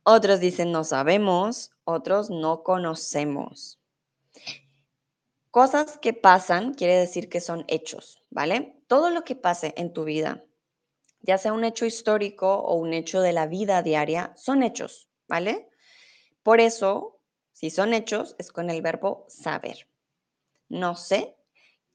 Otros 0.03 0.41
dicen 0.41 0.73
no 0.73 0.85
sabemos, 0.85 1.74
otros 1.85 2.31
no 2.31 2.63
conocemos. 2.63 3.81
Cosas 5.51 5.99
que 5.99 6.13
pasan 6.13 6.75
quiere 6.75 6.97
decir 6.97 7.29
que 7.29 7.41
son 7.41 7.65
hechos, 7.69 8.23
¿vale? 8.31 8.77
Todo 8.89 9.11
lo 9.11 9.23
que 9.23 9.37
pase 9.37 9.73
en 9.77 9.93
tu 9.93 10.05
vida, 10.05 10.45
ya 11.21 11.39
sea 11.39 11.53
un 11.53 11.65
hecho 11.65 11.87
histórico 11.87 12.57
o 12.57 12.75
un 12.75 12.93
hecho 12.93 13.21
de 13.21 13.33
la 13.33 13.47
vida 13.47 13.83
diaria, 13.83 14.33
son 14.37 14.63
hechos, 14.63 15.09
¿vale? 15.29 15.71
Por 16.43 16.61
eso, 16.61 17.21
si 17.53 17.71
son 17.71 17.95
hechos, 17.95 18.35
es 18.39 18.51
con 18.51 18.69
el 18.69 18.83
verbo 18.83 19.27
saber. 19.29 19.89
No 20.69 20.97
sé 20.97 21.37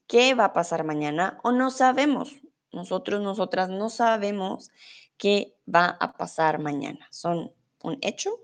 qué 0.06 0.34
va 0.34 0.46
a 0.46 0.52
pasar 0.52 0.84
mañana 0.84 1.38
o 1.44 1.52
no 1.52 1.70
sabemos. 1.70 2.34
Nosotros, 2.72 3.20
nosotras 3.20 3.68
no 3.68 3.90
sabemos 3.90 4.70
qué 5.16 5.56
va 5.72 5.98
a 6.00 6.14
pasar 6.14 6.58
mañana. 6.58 7.06
Son 7.10 7.52
un 7.82 7.98
hecho 8.00 8.40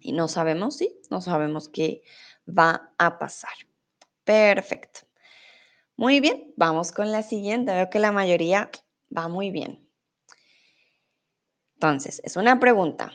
y 0.00 0.12
no 0.12 0.28
sabemos, 0.28 0.76
sí, 0.76 0.98
no 1.10 1.20
sabemos 1.20 1.68
qué 1.68 2.02
va 2.46 2.92
a 2.98 3.18
pasar. 3.18 3.52
Perfecto. 4.24 5.00
Muy 5.96 6.20
bien, 6.20 6.52
vamos 6.56 6.92
con 6.92 7.10
la 7.10 7.22
siguiente. 7.22 7.72
Veo 7.72 7.90
que 7.90 7.98
la 7.98 8.12
mayoría 8.12 8.70
va 9.14 9.28
muy 9.28 9.50
bien. 9.50 9.88
Entonces, 11.74 12.20
es 12.24 12.36
una 12.36 12.60
pregunta. 12.60 13.12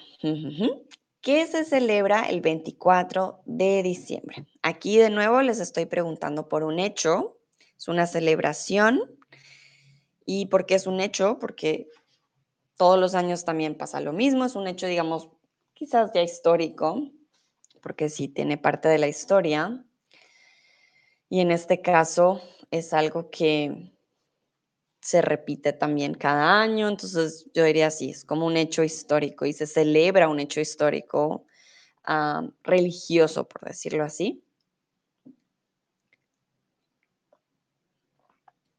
¿Qué 1.22 1.48
se 1.48 1.64
celebra 1.66 2.24
el 2.24 2.42
24 2.42 3.42
de 3.46 3.84
diciembre? 3.84 4.46
Aquí 4.62 4.98
de 4.98 5.10
nuevo 5.10 5.42
les 5.42 5.60
estoy 5.60 5.86
preguntando 5.86 6.50
por 6.50 6.64
un 6.64 6.80
hecho. 6.80 7.38
Es 7.78 7.88
una 7.88 8.08
celebración. 8.08 9.02
¿Y 10.26 10.48
por 10.48 10.66
qué 10.66 10.76
es 10.76 10.88
un 10.88 11.00
hecho? 11.00 11.40
Porque 11.40 11.90
todos 12.78 13.00
los 13.00 13.16
años 13.16 13.46
también 13.46 13.76
pasa 13.76 14.02
lo 14.02 14.14
mismo, 14.14 14.46
es 14.46 14.56
un 14.56 14.68
hecho, 14.68 14.88
digamos, 14.88 15.30
quizás 15.84 16.12
ya 16.14 16.22
histórico, 16.22 17.12
porque 17.82 18.08
sí 18.08 18.30
tiene 18.30 18.58
parte 18.58 18.88
de 18.88 18.98
la 18.98 19.10
historia. 19.10 19.84
Y 21.28 21.42
en 21.42 21.52
este 21.52 21.82
caso 21.82 22.42
es 22.72 22.94
algo 22.94 23.30
que 23.30 23.92
se 25.02 25.22
repite 25.22 25.74
también 25.74 26.14
cada 26.14 26.62
año, 26.62 26.88
entonces 26.88 27.50
yo 27.54 27.66
diría 27.66 27.88
así, 27.88 28.12
es 28.12 28.24
como 28.24 28.46
un 28.46 28.56
hecho 28.56 28.82
histórico 28.82 29.46
y 29.46 29.52
se 29.52 29.68
celebra 29.68 30.30
un 30.30 30.40
hecho 30.40 30.62
histórico 30.62 31.46
ah, 32.06 32.48
religioso, 32.64 33.46
por 33.46 33.68
decirlo 33.68 34.06
así. 34.06 34.42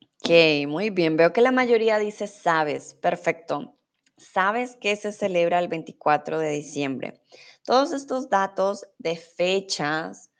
Ok, 0.01 0.31
muy 0.69 0.89
bien. 0.89 1.19
Veo 1.19 1.35
que 1.35 1.43
la 1.43 1.53
mayoría 1.53 1.99
dice 1.99 2.27
sabes. 2.27 2.95
Perfecto 2.95 3.77
sabes 4.17 4.77
que 4.77 4.97
se 4.97 5.13
celebra 5.13 5.59
el 5.59 5.69
24 5.69 6.39
de 6.39 6.51
diciembre. 6.51 7.23
Todos 7.65 7.93
estos 7.93 8.29
datos 8.29 8.87
de 8.99 9.17
fechas 9.17 10.31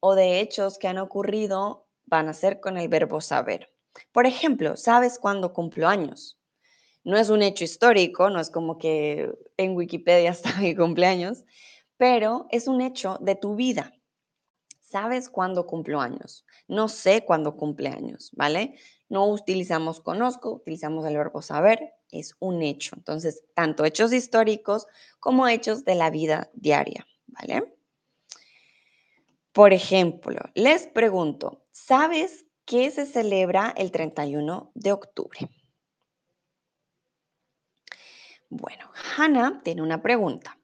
o 0.00 0.14
de 0.14 0.40
hechos 0.40 0.78
que 0.78 0.88
han 0.88 0.98
ocurrido 0.98 1.86
van 2.06 2.28
a 2.28 2.34
ser 2.34 2.60
con 2.60 2.78
el 2.78 2.88
verbo 2.88 3.20
saber. 3.20 3.72
Por 4.12 4.26
ejemplo, 4.26 4.76
¿sabes 4.76 5.18
cuándo 5.18 5.52
cumplo 5.52 5.88
años? 5.88 6.38
No 7.04 7.16
es 7.16 7.30
un 7.30 7.42
hecho 7.42 7.64
histórico, 7.64 8.30
no 8.30 8.40
es 8.40 8.50
como 8.50 8.78
que 8.78 9.32
en 9.56 9.76
Wikipedia 9.76 10.30
está 10.32 10.58
mi 10.58 10.74
cumpleaños, 10.74 11.44
pero 11.96 12.46
es 12.50 12.66
un 12.66 12.80
hecho 12.80 13.18
de 13.20 13.34
tu 13.34 13.54
vida. 13.54 13.92
¿Sabes 14.80 15.28
cuándo 15.28 15.66
cumplo 15.66 16.00
años? 16.00 16.44
No 16.66 16.88
sé 16.88 17.24
cuándo 17.24 17.56
cumple 17.56 17.90
años, 17.90 18.30
¿vale? 18.32 18.76
No 19.08 19.26
utilizamos 19.26 20.00
conozco, 20.00 20.52
utilizamos 20.52 21.06
el 21.06 21.16
verbo 21.16 21.42
saber, 21.42 21.92
es 22.12 22.34
un 22.38 22.62
hecho. 22.62 22.94
Entonces, 22.96 23.44
tanto 23.54 23.84
hechos 23.84 24.12
históricos 24.12 24.86
como 25.18 25.48
hechos 25.48 25.84
de 25.84 25.94
la 25.94 26.10
vida 26.10 26.50
diaria, 26.54 27.06
¿vale? 27.26 27.74
Por 29.52 29.72
ejemplo, 29.72 30.40
les 30.54 30.86
pregunto, 30.86 31.64
¿sabes 31.72 32.46
qué 32.64 32.90
se 32.90 33.06
celebra 33.06 33.74
el 33.76 33.90
31 33.90 34.70
de 34.74 34.92
octubre? 34.92 35.50
Bueno, 38.48 38.90
Hannah 39.16 39.60
tiene 39.62 39.82
una 39.82 40.02
pregunta. 40.02 40.58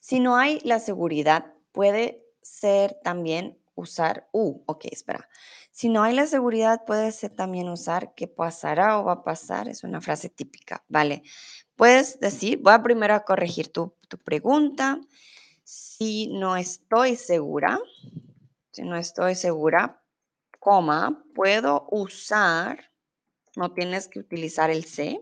Si 0.00 0.20
no 0.20 0.36
hay 0.36 0.60
la 0.64 0.78
seguridad, 0.78 1.54
puede 1.72 2.26
ser 2.42 2.98
también 3.02 3.58
usar, 3.74 4.28
uh, 4.32 4.62
ok, 4.66 4.86
espera. 4.90 5.28
Si 5.72 5.88
no 5.88 6.02
hay 6.02 6.14
la 6.14 6.26
seguridad, 6.26 6.84
puede 6.84 7.10
ser 7.12 7.30
también 7.30 7.68
usar 7.70 8.14
que 8.14 8.28
pasará 8.28 8.98
o 8.98 9.04
va 9.04 9.12
a 9.12 9.24
pasar. 9.24 9.68
Es 9.68 9.84
una 9.84 10.00
frase 10.00 10.28
típica, 10.28 10.84
¿vale? 10.88 11.22
Puedes 11.76 12.20
decir, 12.20 12.58
voy 12.58 12.74
a 12.74 12.82
primero 12.82 13.14
a 13.14 13.24
corregir 13.24 13.72
tu, 13.72 13.94
tu 14.06 14.18
pregunta. 14.18 15.00
Si 15.64 16.28
no 16.28 16.56
estoy 16.56 17.16
segura, 17.16 17.80
si 18.70 18.82
no 18.82 18.96
estoy 18.96 19.34
segura, 19.34 20.02
coma, 20.58 21.24
puedo 21.34 21.86
usar, 21.90 22.90
no 23.56 23.72
tienes 23.72 24.08
que 24.08 24.18
utilizar 24.18 24.70
el 24.70 24.84
C, 24.84 25.20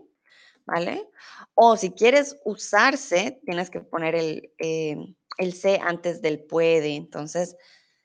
¿vale? 0.65 1.09
O 1.55 1.77
si 1.77 1.91
quieres 1.91 2.37
usarse, 2.43 3.41
tienes 3.45 3.69
que 3.69 3.81
poner 3.81 4.15
el, 4.15 4.53
eh, 4.59 4.97
el 5.37 5.53
C 5.53 5.79
antes 5.81 6.21
del 6.21 6.43
puede. 6.43 6.95
Entonces, 6.95 7.55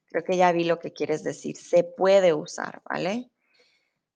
Creo 0.08 0.24
que 0.24 0.36
ya 0.36 0.52
vi 0.52 0.64
lo 0.64 0.78
que 0.78 0.92
quieres 0.92 1.22
decir. 1.24 1.56
Se 1.56 1.84
puede 1.84 2.32
usar, 2.32 2.82
¿vale? 2.88 3.30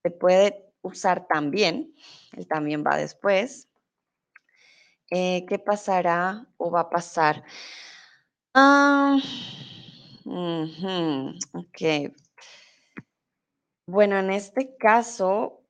Se 0.03 0.11
puede 0.11 0.72
usar 0.82 1.26
también. 1.26 1.95
Él 2.36 2.47
también 2.47 2.84
va 2.86 2.97
después. 2.97 3.68
Eh, 5.11 5.45
¿Qué 5.49 5.59
pasará 5.59 6.47
o 6.57 6.70
va 6.70 6.80
a 6.80 6.91
pasar? 6.91 7.45
Ah, 8.55 9.18
ok. 11.53 12.12
Bueno, 13.86 14.18
en 14.18 14.30
este 14.30 14.76
caso, 14.76 15.64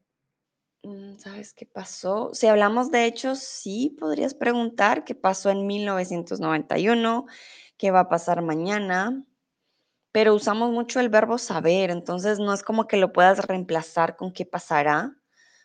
mm, 0.82 1.16
¿sabes 1.16 1.54
qué 1.54 1.64
pasó? 1.64 2.34
Si 2.34 2.46
hablamos 2.46 2.90
de 2.90 3.06
hechos, 3.06 3.38
sí 3.38 3.96
podrías 3.98 4.34
preguntar 4.34 5.04
qué 5.04 5.14
pasó 5.14 5.48
en 5.50 5.66
1991, 5.66 7.26
qué 7.78 7.90
va 7.90 8.00
a 8.00 8.08
pasar 8.10 8.42
mañana, 8.42 9.24
pero 10.12 10.34
usamos 10.34 10.70
mucho 10.70 11.00
el 11.00 11.08
verbo 11.08 11.38
saber, 11.38 11.90
entonces 11.90 12.38
no 12.38 12.52
es 12.52 12.62
como 12.62 12.86
que 12.86 12.96
lo 12.96 13.12
puedas 13.12 13.46
reemplazar 13.46 14.16
con 14.16 14.32
qué 14.32 14.44
pasará, 14.46 15.16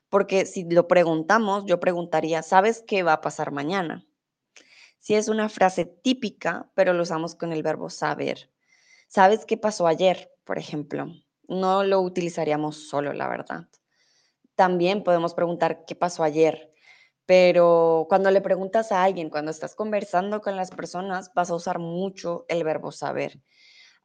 porque 0.09 0.45
si 0.45 0.69
lo 0.69 0.87
preguntamos, 0.87 1.65
yo 1.65 1.79
preguntaría, 1.79 2.43
¿sabes 2.43 2.83
qué 2.87 3.03
va 3.03 3.13
a 3.13 3.21
pasar 3.21 3.51
mañana? 3.51 4.05
Si 4.99 5.15
es 5.15 5.27
una 5.27 5.49
frase 5.49 5.85
típica, 5.85 6.71
pero 6.73 6.93
lo 6.93 7.03
usamos 7.03 7.35
con 7.35 7.53
el 7.53 7.63
verbo 7.63 7.89
saber. 7.89 8.49
¿Sabes 9.07 9.45
qué 9.45 9.57
pasó 9.57 9.87
ayer? 9.87 10.31
Por 10.43 10.57
ejemplo. 10.57 11.07
No 11.47 11.83
lo 11.83 12.01
utilizaríamos 12.01 12.87
solo, 12.89 13.13
la 13.13 13.27
verdad. 13.27 13.67
También 14.55 15.03
podemos 15.03 15.33
preguntar 15.33 15.85
qué 15.85 15.95
pasó 15.95 16.23
ayer, 16.23 16.71
pero 17.25 18.05
cuando 18.09 18.31
le 18.31 18.41
preguntas 18.41 18.91
a 18.91 19.03
alguien, 19.03 19.29
cuando 19.29 19.51
estás 19.51 19.75
conversando 19.75 20.41
con 20.41 20.55
las 20.55 20.71
personas, 20.71 21.31
vas 21.35 21.51
a 21.51 21.55
usar 21.55 21.77
mucho 21.79 22.45
el 22.47 22.63
verbo 22.63 22.91
saber. 22.91 23.41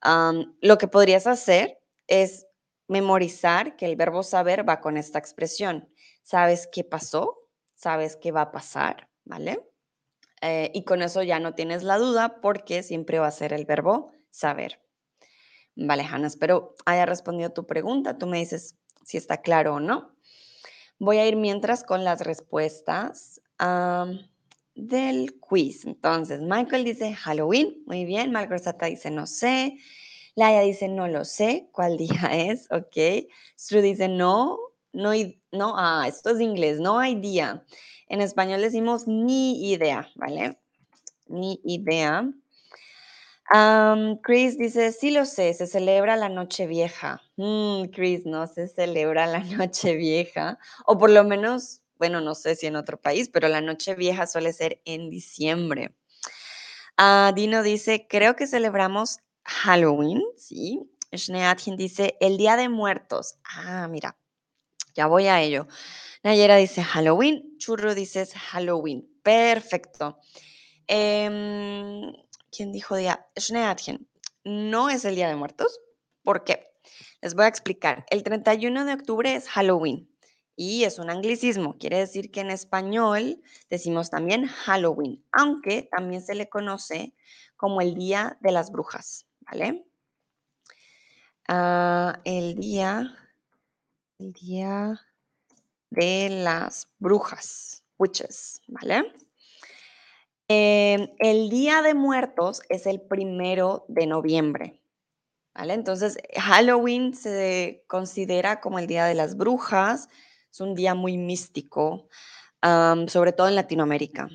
Lo 0.03 0.79
que 0.79 0.89
podrías 0.89 1.27
hacer 1.27 1.79
es 2.07 2.47
memorizar 2.89 3.77
que 3.77 3.87
el 3.87 3.97
verbo 3.97 4.23
saber 4.23 4.69
va 4.69 4.81
con 4.81 4.97
esta 4.97 5.19
expresión. 5.19 5.89
¿Sabes 6.23 6.69
qué 6.71 6.85
pasó? 6.85 7.49
¿Sabes 7.75 8.17
qué 8.17 8.33
va 8.33 8.43
a 8.43 8.53
pasar? 8.53 9.09
¿Vale? 9.25 9.65
Eh, 10.43 10.71
y 10.75 10.85
con 10.85 11.03
eso 11.03 11.23
ya 11.23 11.39
no 11.39 11.55
tienes 11.55 11.83
la 11.83 11.99
duda 11.99 12.41
porque 12.41 12.83
siempre 12.83 13.19
va 13.19 13.27
a 13.27 13.33
ser 13.33 13.53
el 13.53 13.67
verbo 13.67 14.13
saber. 14.31 14.81
Vale, 15.77 16.03
Hanna, 16.03 16.27
espero 16.27 16.75
haya 16.85 17.07
respondido 17.07 17.51
tu 17.51 17.67
pregunta. 17.67 18.19
Tú 18.19 18.27
me 18.27 18.39
dices 18.39 18.77
si 19.05 19.17
está 19.17 19.41
claro 19.41 19.75
o 19.75 19.81
no. 19.81 20.15
Voy 20.99 21.19
a 21.19 21.27
ir 21.27 21.37
mientras 21.37 21.85
con 21.85 22.05
las 22.05 22.21
respuestas 22.21 23.41
del 24.89 25.39
quiz. 25.41 25.85
Entonces, 25.85 26.41
Michael 26.41 26.85
dice 26.85 27.15
Halloween. 27.15 27.83
Muy 27.87 28.05
bien. 28.05 28.33
Malgorzata 28.33 28.87
dice 28.87 29.11
no 29.11 29.27
sé. 29.27 29.79
Laia 30.35 30.61
dice 30.63 30.89
no 30.89 31.09
lo 31.09 31.25
sé. 31.25 31.69
¿Cuál 31.73 31.97
día 31.99 32.31
es? 32.33 32.67
Ok. 32.71 33.27
Stru 33.59 33.81
dice 33.81 34.09
no. 34.09 34.59
No, 34.93 35.13
no, 35.53 35.75
ah, 35.77 36.07
esto 36.09 36.31
es 36.31 36.41
inglés. 36.41 36.81
No 36.81 37.01
día. 37.01 37.65
En 38.09 38.21
español 38.21 38.61
decimos 38.61 39.07
ni 39.07 39.71
idea, 39.71 40.09
¿vale? 40.17 40.59
Ni 41.29 41.61
idea. 41.65 42.29
Chris 44.23 44.59
dice, 44.59 44.93
sí 44.93 45.11
lo 45.11 45.25
sé, 45.25 45.55
se 45.55 45.67
celebra 45.67 46.17
la 46.17 46.29
noche 46.29 46.67
vieja. 46.67 47.21
Mm, 47.37 47.87
Chris, 47.93 48.25
no 48.25 48.47
se 48.47 48.69
celebra 48.69 49.27
la 49.27 49.41
noche 49.57 49.97
vieja. 49.97 50.59
O 50.87 50.99
por 50.99 51.11
lo 51.11 51.25
menos, 51.25 51.80
bueno, 52.01 52.23
no 52.23 52.35
sé 52.35 52.57
si 52.57 52.67
en 52.67 52.77
otro 52.77 52.99
país, 52.99 53.29
pero 53.29 53.47
la 53.49 53.61
noche 53.61 53.95
vieja 53.95 54.27
suele 54.27 54.55
ser 54.55 54.81
en 54.87 55.11
diciembre. 55.11 55.95
Ah, 56.97 57.33
Dino 57.37 57.63
dice, 57.63 58.07
creo 58.09 58.37
que 58.37 58.47
celebramos 58.47 59.19
Halloween, 59.45 60.23
sí. 60.39 60.81
Dice, 61.77 62.17
el 62.21 62.39
Día 62.39 62.57
de 62.57 62.71
Muertos. 62.71 63.35
Ah, 63.45 63.87
mira, 63.87 64.17
ya 64.95 65.09
voy 65.09 65.27
a 65.27 65.43
ello. 65.43 65.69
Nayera 66.23 66.57
dice 66.57 66.83
Halloween, 66.83 67.59
Churro 67.59 67.95
dice 67.95 68.27
Halloween. 68.27 69.07
Perfecto. 69.23 70.19
Eh, 70.89 71.29
¿Quién 72.51 72.73
dijo 72.73 72.97
día? 72.97 73.27
Schneatchen. 73.39 74.09
No 74.45 74.89
es 74.89 75.05
el 75.05 75.17
Día 75.17 75.29
de 75.29 75.37
Muertos. 75.37 75.79
¿Por 76.23 76.45
qué? 76.45 76.73
Les 77.21 77.35
voy 77.35 77.45
a 77.45 77.49
explicar. 77.49 78.07
El 78.09 78.23
31 78.23 78.87
de 78.87 78.95
octubre 78.95 79.35
es 79.35 79.51
Halloween 79.51 80.10
y 80.57 80.85
es 80.85 80.99
un 80.99 81.11
anglicismo. 81.11 81.79
Quiere 81.79 81.99
decir 81.99 82.31
que 82.31 82.41
en 82.41 82.51
español 82.51 83.43
decimos 83.69 84.11
también 84.11 84.47
Halloween, 84.47 85.25
aunque 85.33 85.83
también 85.83 86.23
se 86.23 86.35
le 86.35 86.49
conoce 86.49 87.15
como 87.57 87.81
el 87.81 87.95
Día 87.95 88.39
de 88.41 88.53
las 88.53 88.71
Brujas, 88.71 89.27
¿vale? 89.41 89.85
Ah, 91.49 92.21
el 92.25 92.55
día, 92.55 93.13
el 94.19 94.33
día 94.33 95.01
de 95.91 96.29
las 96.31 96.89
brujas, 97.01 97.83
witches, 97.99 98.63
¿vale? 98.69 99.13
Em, 100.47 101.09
el 101.19 101.51
Día 101.51 101.83
de 101.83 101.95
Muertos 101.95 102.63
es 102.69 102.87
el 102.87 103.01
primero 103.01 103.85
de 103.89 104.07
noviembre, 104.07 104.81
¿vale? 105.55 105.75
Entonces, 105.75 106.19
Halloween 106.37 107.15
se 107.15 107.85
considera 107.87 108.61
como 108.61 108.79
el 108.79 108.87
Día 108.87 109.07
de 109.07 109.15
las 109.15 109.37
Brujas, 109.37 110.09
es 110.51 110.61
un 110.61 110.75
día 110.75 110.95
muy 110.95 111.17
místico, 111.17 112.09
sobre 112.63 113.33
todo 113.33 113.49
en 113.49 113.55
Latinoamérica. 113.55 114.29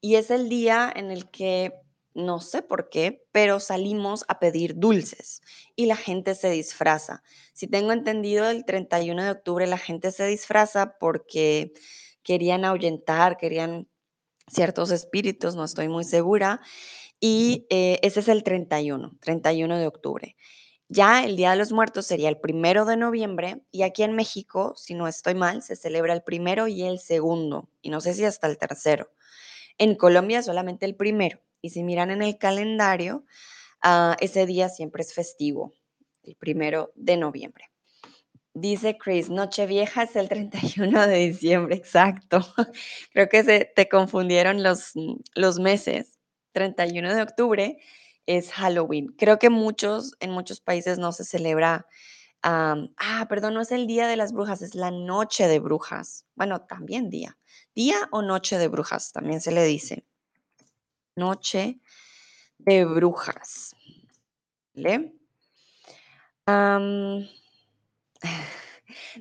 Y 0.00 0.14
es 0.14 0.30
el 0.30 0.48
día 0.48 0.92
en 0.94 1.10
el 1.10 1.30
que, 1.30 1.74
no 2.14 2.40
sé 2.40 2.62
por 2.62 2.88
qué, 2.88 3.24
pero 3.32 3.60
salimos 3.60 4.24
a 4.28 4.38
pedir 4.38 4.76
dulces 4.76 5.40
y 5.76 5.86
la 5.86 5.96
gente 5.96 6.34
se 6.34 6.50
disfraza. 6.50 7.22
Si 7.52 7.66
tengo 7.66 7.92
entendido, 7.92 8.48
el 8.48 8.64
31 8.64 9.24
de 9.24 9.30
octubre 9.30 9.66
la 9.66 9.78
gente 9.78 10.12
se 10.12 10.26
disfraza 10.26 10.96
porque 10.98 11.72
querían 12.22 12.64
ahuyentar, 12.64 13.36
querían 13.36 13.88
ciertos 14.48 14.90
espíritus, 14.90 15.54
no 15.54 15.64
estoy 15.64 15.88
muy 15.88 16.04
segura. 16.04 16.60
Y 17.20 17.66
eh, 17.70 17.98
ese 18.02 18.20
es 18.20 18.28
el 18.28 18.44
31, 18.44 19.16
31 19.20 19.78
de 19.78 19.86
octubre. 19.86 20.36
Ya 20.90 21.22
el 21.22 21.36
Día 21.36 21.50
de 21.50 21.56
los 21.56 21.70
Muertos 21.70 22.06
sería 22.06 22.30
el 22.30 22.38
primero 22.38 22.86
de 22.86 22.96
noviembre 22.96 23.60
y 23.70 23.82
aquí 23.82 24.02
en 24.04 24.14
México, 24.14 24.72
si 24.74 24.94
no 24.94 25.06
estoy 25.06 25.34
mal, 25.34 25.62
se 25.62 25.76
celebra 25.76 26.14
el 26.14 26.22
primero 26.22 26.66
y 26.66 26.82
el 26.82 26.98
segundo, 26.98 27.68
y 27.82 27.90
no 27.90 28.00
sé 28.00 28.14
si 28.14 28.24
hasta 28.24 28.46
el 28.46 28.56
tercero. 28.56 29.10
En 29.76 29.94
Colombia 29.96 30.42
solamente 30.42 30.86
el 30.86 30.96
primero, 30.96 31.40
y 31.60 31.70
si 31.70 31.82
miran 31.82 32.10
en 32.10 32.22
el 32.22 32.38
calendario, 32.38 33.26
ah, 33.82 34.16
ese 34.20 34.46
día 34.46 34.70
siempre 34.70 35.02
es 35.02 35.12
festivo, 35.12 35.74
el 36.22 36.36
primero 36.36 36.90
de 36.94 37.18
noviembre. 37.18 37.70
Dice 38.54 38.96
Chris, 38.96 39.28
Nochevieja 39.28 40.04
es 40.04 40.16
el 40.16 40.30
31 40.30 41.06
de 41.06 41.18
diciembre, 41.18 41.76
exacto. 41.76 42.40
Creo 43.12 43.28
que 43.28 43.44
se 43.44 43.70
te 43.76 43.90
confundieron 43.90 44.62
los, 44.62 44.92
los 45.34 45.58
meses. 45.58 46.18
31 46.52 47.14
de 47.14 47.22
octubre 47.22 47.78
es 48.28 48.52
Halloween. 48.52 49.08
Creo 49.16 49.38
que 49.38 49.48
muchos, 49.48 50.14
en 50.20 50.30
muchos 50.30 50.60
países 50.60 50.98
no 50.98 51.12
se 51.12 51.24
celebra. 51.24 51.86
ah, 52.42 53.26
perdón, 53.28 53.54
no 53.54 53.62
es 53.62 53.72
el 53.72 53.86
Día 53.86 54.06
de 54.06 54.16
las 54.16 54.32
Brujas, 54.32 54.60
es 54.62 54.74
la 54.74 54.90
Noche 54.90 55.48
de 55.48 55.58
Brujas. 55.58 56.26
Bueno, 56.34 56.60
también 56.60 57.08
día. 57.08 57.38
Día 57.74 57.96
o 58.12 58.20
Noche 58.22 58.58
de 58.58 58.68
Brujas, 58.68 59.12
también 59.12 59.40
se 59.40 59.50
le 59.50 59.64
dice. 59.64 60.04
Noche 61.16 61.80
de 62.58 62.84
Brujas. 62.84 63.74
¿Vale? 64.74 65.14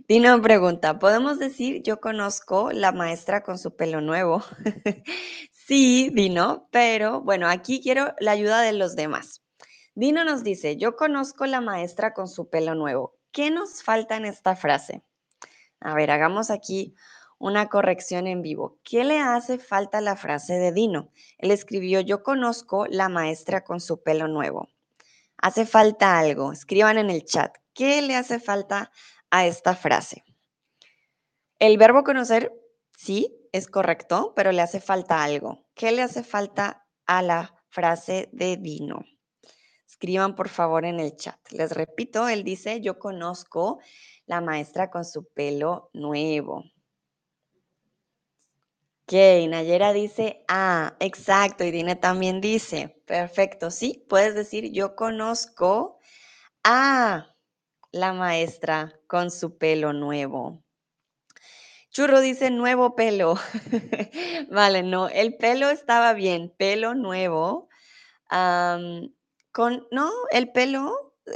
Dino 0.08 0.42
pregunta, 0.42 1.00
¿podemos 1.00 1.40
decir 1.40 1.82
yo 1.82 2.02
conozco 2.02 2.72
la 2.72 2.92
maestra 2.92 3.42
con 3.42 3.58
su 3.58 3.76
pelo 3.76 4.02
nuevo? 4.02 4.44
sí, 5.68 6.10
Dino, 6.14 6.68
pero 6.72 7.22
bueno, 7.22 7.48
aquí 7.50 7.82
quiero 7.82 8.14
la 8.20 8.32
ayuda 8.32 8.62
de 8.62 8.74
los 8.74 8.96
demás. 8.96 9.44
Dino 9.96 10.24
nos 10.24 10.44
dice, 10.44 10.78
yo 10.78 10.96
conozco 10.96 11.46
la 11.46 11.62
maestra 11.62 12.14
con 12.14 12.28
su 12.28 12.50
pelo 12.50 12.76
nuevo. 12.76 13.16
¿Qué 13.32 13.52
nos 13.52 13.84
falta 13.84 14.16
en 14.16 14.26
esta 14.26 14.56
frase? 14.56 15.04
A 15.80 15.94
ver, 15.94 16.12
hagamos 16.12 16.50
aquí 16.50 16.96
una 17.40 17.70
corrección 17.70 18.28
en 18.28 18.42
vivo. 18.42 18.80
¿Qué 18.84 19.04
le 19.04 19.20
hace 19.20 19.60
falta 19.60 20.00
a 20.00 20.02
la 20.02 20.16
frase 20.16 20.54
de 20.54 20.72
Dino? 20.72 21.12
Él 21.38 21.52
escribió, 21.52 22.00
yo 22.02 22.24
conozco 22.24 22.86
la 22.88 23.10
maestra 23.10 23.64
con 23.64 23.80
su 23.80 24.02
pelo 24.02 24.28
nuevo. 24.28 24.70
Hace 25.38 25.66
falta 25.66 26.18
algo. 26.18 26.52
Escriban 26.52 26.98
en 26.98 27.10
el 27.10 27.26
chat. 27.26 27.56
¿Qué 27.74 28.02
le 28.02 28.16
hace 28.16 28.40
falta 28.40 28.92
a 29.30 29.46
esta 29.46 29.76
frase? 29.76 30.24
El 31.60 31.78
verbo 31.78 32.04
conocer, 32.04 32.52
sí, 32.98 33.48
es 33.54 33.68
correcto, 33.68 34.34
pero 34.36 34.52
le 34.52 34.62
hace 34.62 34.82
falta 34.82 35.24
algo. 35.24 35.66
¿Qué 35.74 35.94
le 35.94 36.02
hace 36.02 36.24
falta 36.24 36.86
a 37.06 37.22
la 37.22 37.56
frase 37.70 38.28
de 38.34 38.58
Dino? 38.58 39.06
Escriban 39.88 40.36
por 40.36 40.50
favor 40.50 40.84
en 40.84 41.00
el 41.00 41.16
chat. 41.16 41.40
Les 41.52 41.72
repito, 41.72 42.28
él 42.28 42.44
dice, 42.44 42.82
yo 42.82 43.00
conozco 43.00 43.80
la 44.26 44.42
maestra 44.42 44.92
con 44.92 45.06
su 45.06 45.26
pelo 45.30 45.90
nuevo. 45.94 46.66
Ok, 49.06 49.14
Nayera 49.48 49.94
dice, 49.94 50.44
ah, 50.50 50.98
exacto, 51.00 51.64
y 51.64 51.72
Dina 51.72 51.96
también 51.96 52.42
dice, 52.42 53.02
perfecto, 53.06 53.72
sí, 53.72 54.06
puedes 54.10 54.36
decir, 54.36 54.74
yo 54.74 54.98
conozco 54.98 55.98
a 56.62 57.34
la 57.94 58.12
maestra 58.12 59.00
con 59.08 59.32
su 59.32 59.58
pelo 59.58 59.94
nuevo. 59.94 60.67
Churro 61.90 62.22
dice 62.22 62.52
nuevo 62.52 62.96
pelo. 62.96 63.36
vale, 64.52 64.84
no, 64.84 65.10
el 65.10 65.36
pelo 65.36 65.70
estaba 65.70 66.14
bien, 66.14 66.54
pelo 66.58 66.94
nuevo. 66.96 67.70
con, 68.30 69.88
no, 69.92 70.12
el 70.32 70.52
pelo, 70.52 71.16
eh, 71.26 71.32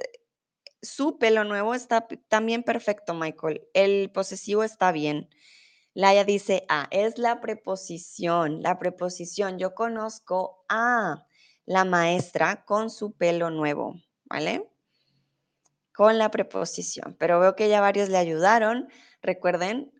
su 0.81 1.17
pelo 1.17 1.43
nuevo 1.43 1.73
está 1.73 2.07
también 2.27 2.63
perfecto, 2.63 3.13
Michael. 3.13 3.67
El 3.73 4.11
posesivo 4.11 4.63
está 4.63 4.91
bien. 4.91 5.29
Laia 5.93 6.23
dice 6.23 6.65
a, 6.69 6.87
es 6.91 7.17
la 7.17 7.41
preposición, 7.41 8.61
la 8.61 8.79
preposición. 8.79 9.59
Yo 9.59 9.75
conozco 9.75 10.63
a 10.69 11.25
la 11.65 11.85
maestra 11.85 12.63
con 12.65 12.89
su 12.89 13.13
pelo 13.13 13.49
nuevo, 13.49 13.95
¿vale? 14.25 14.69
Con 15.93 16.17
la 16.17 16.31
preposición, 16.31 17.15
pero 17.19 17.39
veo 17.39 17.55
que 17.55 17.67
ya 17.69 17.81
varios 17.81 18.09
le 18.09 18.17
ayudaron. 18.17 18.89
Recuerden, 19.21 19.91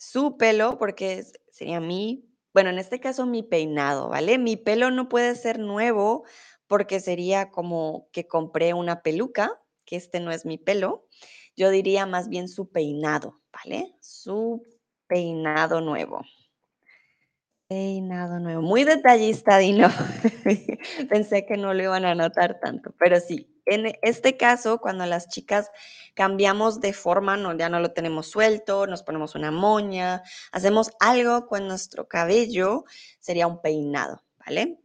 su 0.00 0.38
pelo, 0.38 0.78
porque 0.78 1.26
sería 1.52 1.78
mi, 1.78 2.24
bueno, 2.54 2.70
en 2.70 2.78
este 2.78 3.00
caso 3.00 3.26
mi 3.26 3.42
peinado, 3.42 4.08
¿vale? 4.08 4.38
Mi 4.38 4.56
pelo 4.56 4.90
no 4.90 5.10
puede 5.10 5.34
ser 5.36 5.58
nuevo 5.58 6.24
porque 6.66 7.00
sería 7.00 7.50
como 7.50 8.08
que 8.10 8.26
compré 8.26 8.72
una 8.72 9.02
peluca, 9.02 9.60
que 9.84 9.96
este 9.96 10.18
no 10.20 10.30
es 10.32 10.46
mi 10.46 10.56
pelo. 10.56 11.06
Yo 11.54 11.68
diría 11.68 12.06
más 12.06 12.30
bien 12.30 12.48
su 12.48 12.70
peinado, 12.70 13.42
¿vale? 13.52 13.94
Su 14.00 14.66
peinado 15.06 15.82
nuevo. 15.82 16.22
Peinado 17.70 18.40
nuevo. 18.40 18.62
Muy 18.62 18.82
detallista, 18.82 19.58
Dino. 19.58 19.86
Pensé 21.08 21.46
que 21.46 21.56
no 21.56 21.72
lo 21.72 21.84
iban 21.84 22.04
a 22.04 22.16
notar 22.16 22.58
tanto, 22.58 22.92
pero 22.98 23.20
sí. 23.20 23.46
En 23.64 23.96
este 24.02 24.36
caso, 24.36 24.80
cuando 24.80 25.06
las 25.06 25.28
chicas 25.28 25.70
cambiamos 26.14 26.80
de 26.80 26.92
forma, 26.92 27.36
no, 27.36 27.56
ya 27.56 27.68
no 27.68 27.78
lo 27.78 27.92
tenemos 27.92 28.28
suelto, 28.28 28.88
nos 28.88 29.04
ponemos 29.04 29.36
una 29.36 29.52
moña, 29.52 30.24
hacemos 30.50 30.90
algo 30.98 31.46
con 31.46 31.68
nuestro 31.68 32.08
cabello, 32.08 32.82
sería 33.20 33.46
un 33.46 33.62
peinado, 33.62 34.20
¿vale? 34.44 34.80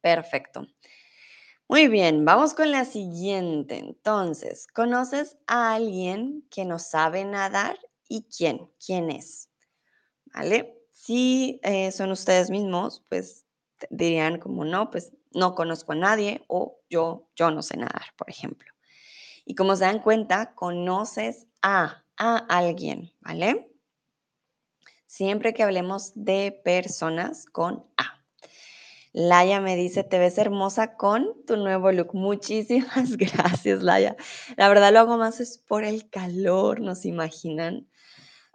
Perfecto. 0.00 0.66
Muy 1.68 1.86
bien, 1.86 2.24
vamos 2.24 2.54
con 2.54 2.72
la 2.72 2.86
siguiente. 2.86 3.78
Entonces, 3.78 4.66
¿conoces 4.74 5.38
a 5.46 5.74
alguien 5.74 6.44
que 6.50 6.64
no 6.64 6.80
sabe 6.80 7.24
nadar 7.24 7.78
y 8.08 8.24
quién? 8.36 8.68
¿Quién 8.84 9.10
es? 9.10 9.48
¿Vale? 10.34 10.79
Si 11.10 11.58
eh, 11.64 11.90
son 11.90 12.12
ustedes 12.12 12.50
mismos, 12.50 13.04
pues 13.08 13.44
dirían 13.90 14.38
como 14.38 14.64
no, 14.64 14.92
pues 14.92 15.12
no 15.32 15.56
conozco 15.56 15.90
a 15.90 15.96
nadie 15.96 16.44
o 16.46 16.78
yo, 16.88 17.28
yo 17.34 17.50
no 17.50 17.62
sé 17.62 17.76
nadar, 17.76 18.14
por 18.16 18.30
ejemplo. 18.30 18.72
Y 19.44 19.56
como 19.56 19.74
se 19.74 19.86
dan 19.86 19.98
cuenta, 19.98 20.54
conoces 20.54 21.48
a, 21.62 22.04
a 22.16 22.36
alguien, 22.48 23.10
¿vale? 23.22 23.72
Siempre 25.06 25.52
que 25.52 25.64
hablemos 25.64 26.12
de 26.14 26.52
personas 26.64 27.44
con 27.46 27.84
A. 27.96 28.22
Laia 29.12 29.60
me 29.60 29.74
dice, 29.74 30.04
te 30.04 30.20
ves 30.20 30.38
hermosa 30.38 30.96
con 30.96 31.44
tu 31.44 31.56
nuevo 31.56 31.90
look. 31.90 32.14
Muchísimas 32.14 33.16
gracias, 33.16 33.82
Laia. 33.82 34.14
La 34.56 34.68
verdad 34.68 34.92
lo 34.92 35.00
hago 35.00 35.18
más 35.18 35.40
es 35.40 35.58
por 35.58 35.82
el 35.82 36.08
calor, 36.08 36.80
¿nos 36.80 37.04
imaginan? 37.04 37.89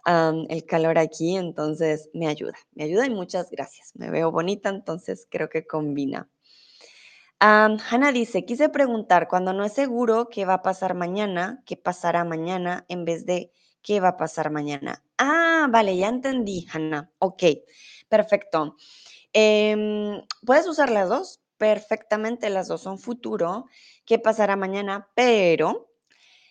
El 0.06 0.64
calor 0.66 0.98
aquí, 0.98 1.36
entonces 1.36 2.10
me 2.14 2.28
ayuda, 2.28 2.54
me 2.74 2.84
ayuda 2.84 3.06
y 3.06 3.10
muchas 3.10 3.50
gracias. 3.50 3.92
Me 3.96 4.10
veo 4.10 4.30
bonita, 4.30 4.68
entonces 4.68 5.26
creo 5.28 5.48
que 5.48 5.66
combina. 5.66 6.28
Hanna 7.40 8.12
dice, 8.12 8.44
quise 8.44 8.68
preguntar, 8.68 9.28
cuando 9.28 9.52
no 9.52 9.64
es 9.64 9.72
seguro 9.72 10.28
qué 10.28 10.44
va 10.44 10.54
a 10.54 10.62
pasar 10.62 10.94
mañana, 10.94 11.62
qué 11.66 11.76
pasará 11.76 12.24
mañana, 12.24 12.86
en 12.88 13.04
vez 13.04 13.26
de 13.26 13.52
qué 13.82 14.00
va 14.00 14.08
a 14.10 14.16
pasar 14.16 14.50
mañana. 14.50 15.02
Ah, 15.18 15.66
vale, 15.70 15.96
ya 15.96 16.08
entendí, 16.08 16.66
Hanna. 16.72 17.10
Ok, 17.18 17.42
perfecto. 18.08 18.76
Em, 19.32 20.22
Puedes 20.46 20.66
usar 20.68 20.90
las 20.90 21.08
dos, 21.08 21.42
perfectamente, 21.58 22.48
las 22.48 22.68
dos 22.68 22.82
son 22.82 22.98
futuro, 22.98 23.66
qué 24.04 24.18
pasará 24.18 24.56
mañana, 24.56 25.08
pero 25.14 25.90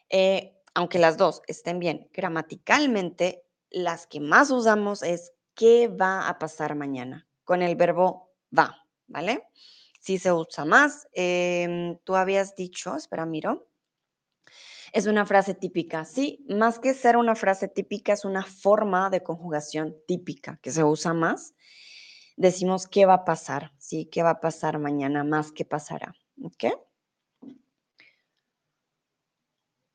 eh, 0.10 0.56
aunque 0.74 0.99
las 0.99 1.18
dos 1.18 1.41
estén 1.47 1.80
bien 1.80 2.10
gramaticalmente, 2.14 3.45
las 3.76 4.07
que 4.07 4.21
más 4.21 4.51
usamos 4.51 5.03
es 5.03 5.34
qué 5.53 5.89
va 5.89 6.30
a 6.30 6.39
pasar 6.39 6.76
mañana, 6.76 7.28
con 7.43 7.61
el 7.61 7.76
verbo 7.76 8.32
va, 8.57 8.88
¿vale? 9.07 9.49
Si 9.99 10.17
se 10.17 10.32
usa 10.32 10.63
más, 10.63 11.09
em, 11.11 11.97
tú 12.05 12.15
habías 12.15 12.55
dicho, 12.55 12.95
espera, 12.95 13.26
miro, 13.26 13.67
es 14.93 15.07
una 15.07 15.26
frase 15.26 15.55
típica, 15.55 16.05
sí, 16.05 16.45
más 16.47 16.80
que 16.80 16.93
ser 16.93 17.17
una 17.17 17.36
frase 17.36 17.67
típica, 17.67 18.13
es 18.13 18.23
una 18.23 18.43
forma 18.45 19.09
de 19.09 19.23
conjugación 19.23 19.97
típica 20.07 20.57
que 20.61 20.71
se 20.71 20.86
usa 20.86 21.13
más. 21.13 21.53
Decimos 22.38 22.88
qué 22.88 23.05
va 23.05 23.15
a 23.15 23.26
pasar, 23.26 23.73
sí, 23.78 24.05
qué 24.09 24.23
va 24.23 24.30
a 24.32 24.39
pasar 24.39 24.80
mañana, 24.80 25.26
más 25.26 25.51
que 25.51 25.65
pasará, 25.65 26.15
¿ok? 26.41 26.63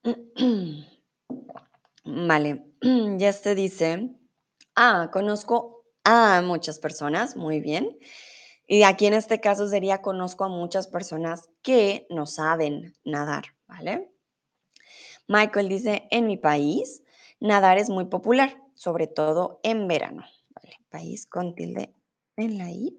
Vale, 2.05 2.64
ya 3.18 3.32
te 3.32 3.55
dice, 3.55 4.11
ah, 4.74 5.11
conozco 5.12 5.84
a 6.05 6.42
muchas 6.42 6.78
personas, 6.78 7.36
muy 7.36 7.61
bien. 7.61 7.98
Y 8.66 8.84
aquí 8.84 9.07
en 9.07 9.14
este 9.14 9.40
caso 9.40 9.68
sería 9.68 10.01
conozco 10.01 10.44
a 10.44 10.48
muchas 10.48 10.86
personas 10.86 11.48
que 11.62 12.07
no 12.09 12.26
saben 12.26 12.94
nadar, 13.05 13.44
¿vale? 13.66 14.11
Michael 15.28 15.68
dice, 15.68 16.09
en 16.11 16.26
mi 16.26 16.36
país, 16.36 17.03
nadar 17.40 17.78
es 17.78 17.90
muy 17.90 18.07
popular, 18.07 18.57
sobre 18.74 19.07
todo 19.07 19.61
en 19.62 19.86
verano. 19.86 20.24
Vale, 20.51 20.76
país 20.88 21.26
con 21.26 21.55
tilde 21.55 21.94
en 22.36 22.59
la 22.59 22.70
I. 22.70 22.98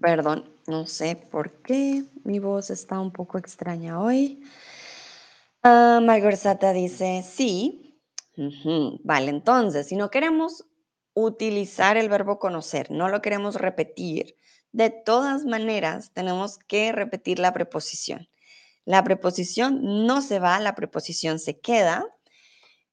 Perdón, 0.00 0.48
no 0.66 0.86
sé 0.86 1.16
por 1.16 1.60
qué 1.62 2.04
mi 2.24 2.38
voz 2.38 2.70
está 2.70 3.00
un 3.00 3.12
poco 3.12 3.36
extraña 3.38 4.00
hoy. 4.00 4.40
Ah, 5.62 6.00
dice, 6.74 7.24
sí. 7.28 8.00
Vale, 9.02 9.30
entonces, 9.30 9.88
si 9.88 9.96
no 9.96 10.10
queremos 10.10 10.64
utilizar 11.14 11.96
el 11.96 12.08
verbo 12.08 12.38
conocer, 12.38 12.90
no 12.90 13.08
lo 13.08 13.20
queremos 13.20 13.56
repetir, 13.56 14.36
de 14.70 14.90
todas 14.90 15.44
maneras 15.44 16.12
tenemos 16.12 16.58
que 16.58 16.92
repetir 16.92 17.40
la 17.40 17.52
preposición. 17.52 18.28
La 18.84 19.02
preposición 19.02 20.06
no 20.06 20.22
se 20.22 20.38
va, 20.38 20.60
la 20.60 20.76
preposición 20.76 21.38
se 21.40 21.58
queda. 21.58 22.06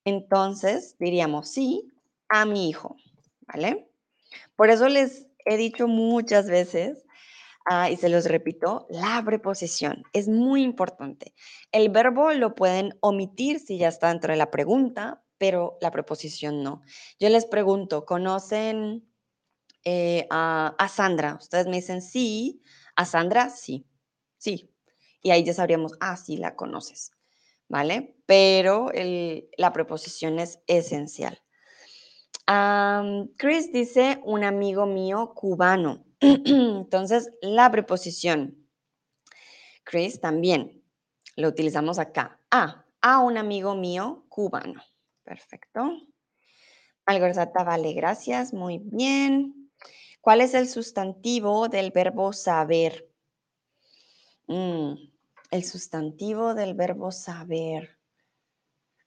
Entonces 0.03 0.95
diríamos 0.99 1.49
sí 1.49 1.93
a 2.30 2.45
mi 2.45 2.70
hijo, 2.70 2.95
¿vale? 3.41 3.88
Por 4.55 4.70
eso 4.72 4.89
les 4.89 5.28
he 5.45 5.57
dicho 5.57 5.88
muchas 5.88 6.49
veces 6.49 7.05
Ah, 7.68 7.89
y 7.89 7.97
se 7.97 8.09
los 8.09 8.26
repito, 8.26 8.86
la 8.89 9.24
preposición 9.26 10.03
es 10.13 10.28
muy 10.28 10.61
importante. 10.61 11.34
El 11.72 11.89
verbo 11.89 12.32
lo 12.32 12.53
pueden 12.53 12.95
omitir 13.01 13.59
si 13.59 13.80
ya 13.80 13.88
está 13.88 14.09
dentro 14.09 14.32
de 14.32 14.38
la 14.38 14.51
pregunta, 14.51 15.24
pero 15.39 15.78
la 15.82 15.89
preposición 15.89 16.61
no. 16.61 16.84
Yo 17.20 17.28
les 17.30 17.47
pregunto, 17.47 18.05
¿conocen 18.05 19.11
eh, 19.84 20.28
a, 20.30 20.88
Sandra? 20.93 21.39
Ustedes 21.41 21.66
me 21.66 21.78
dicen 21.78 22.03
sí. 22.03 22.61
¿A 22.95 23.03
Sandra? 23.05 23.49
Sí. 23.49 23.88
Sí. 24.38 24.72
Y 25.24 25.32
ahí 25.32 25.43
ya 25.43 25.55
sabríamos, 25.55 25.93
ah, 25.99 26.18
sí, 26.18 26.38
la 26.38 26.55
conoces. 26.55 27.11
¿Vale? 27.68 28.16
Pero 28.28 28.91
la 29.57 29.74
preposición 29.74 30.38
es 30.38 30.59
esencial. 30.68 31.41
Chris 33.38 33.74
dice, 33.74 34.22
un 34.24 34.43
amigo 34.43 34.86
mío 34.86 35.34
cubano. 35.34 36.05
Entonces, 36.20 37.32
la 37.41 37.72
preposición 37.72 38.66
Chris 39.84 40.20
también 40.20 40.84
lo 41.36 41.47
utilizamos 41.47 41.99
acá. 41.99 42.39
A, 42.51 42.86
a 43.01 43.20
un 43.20 43.38
amigo 43.38 43.76
mío 43.76 44.26
cubano. 44.30 44.82
Perfecto. 45.24 46.01
Algorzata, 47.05 47.63
vale, 47.63 47.93
gracias. 47.93 48.53
Muy 48.53 48.80
bien. 48.80 49.72
¿Cuál 50.22 50.41
es 50.41 50.55
el 50.55 50.68
sustantivo 50.68 51.70
del 51.70 51.91
verbo 51.91 52.34
saber? 52.34 53.07
Mm, 54.47 54.93
el 55.51 55.63
sustantivo 55.63 56.55
del 56.55 56.74
verbo 56.74 57.11
saber. 57.11 57.97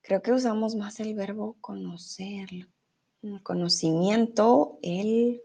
Creo 0.01 0.23
que 0.23 0.33
usamos 0.33 0.77
más 0.77 1.01
el 1.01 1.15
verbo 1.15 1.57
conocer. 1.61 2.49
El 3.23 3.43
conocimiento, 3.43 4.79
el 4.81 5.43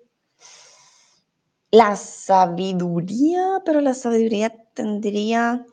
la 1.74 1.95
sabiduría, 1.95 3.61
pero 3.65 3.82
la 3.82 3.95
sabiduría 3.95 4.51
tendría 4.76 5.65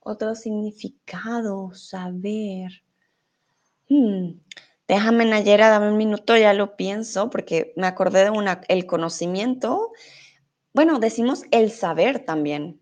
otro 0.00 0.34
significado, 0.34 1.74
saber. 1.74 2.82
Hmm, 3.90 4.40
Déjame, 4.88 5.26
Nayera, 5.26 5.68
dame 5.68 5.90
un 5.90 5.98
minuto, 5.98 6.36
ya 6.38 6.54
lo 6.54 6.74
pienso, 6.76 7.28
porque 7.28 7.74
me 7.76 7.86
acordé 7.86 8.24
de 8.24 8.30
una, 8.30 8.62
el 8.68 8.86
conocimiento. 8.86 9.92
Bueno, 10.72 10.98
decimos 10.98 11.42
el 11.50 11.70
saber 11.70 12.24
también. 12.24 12.80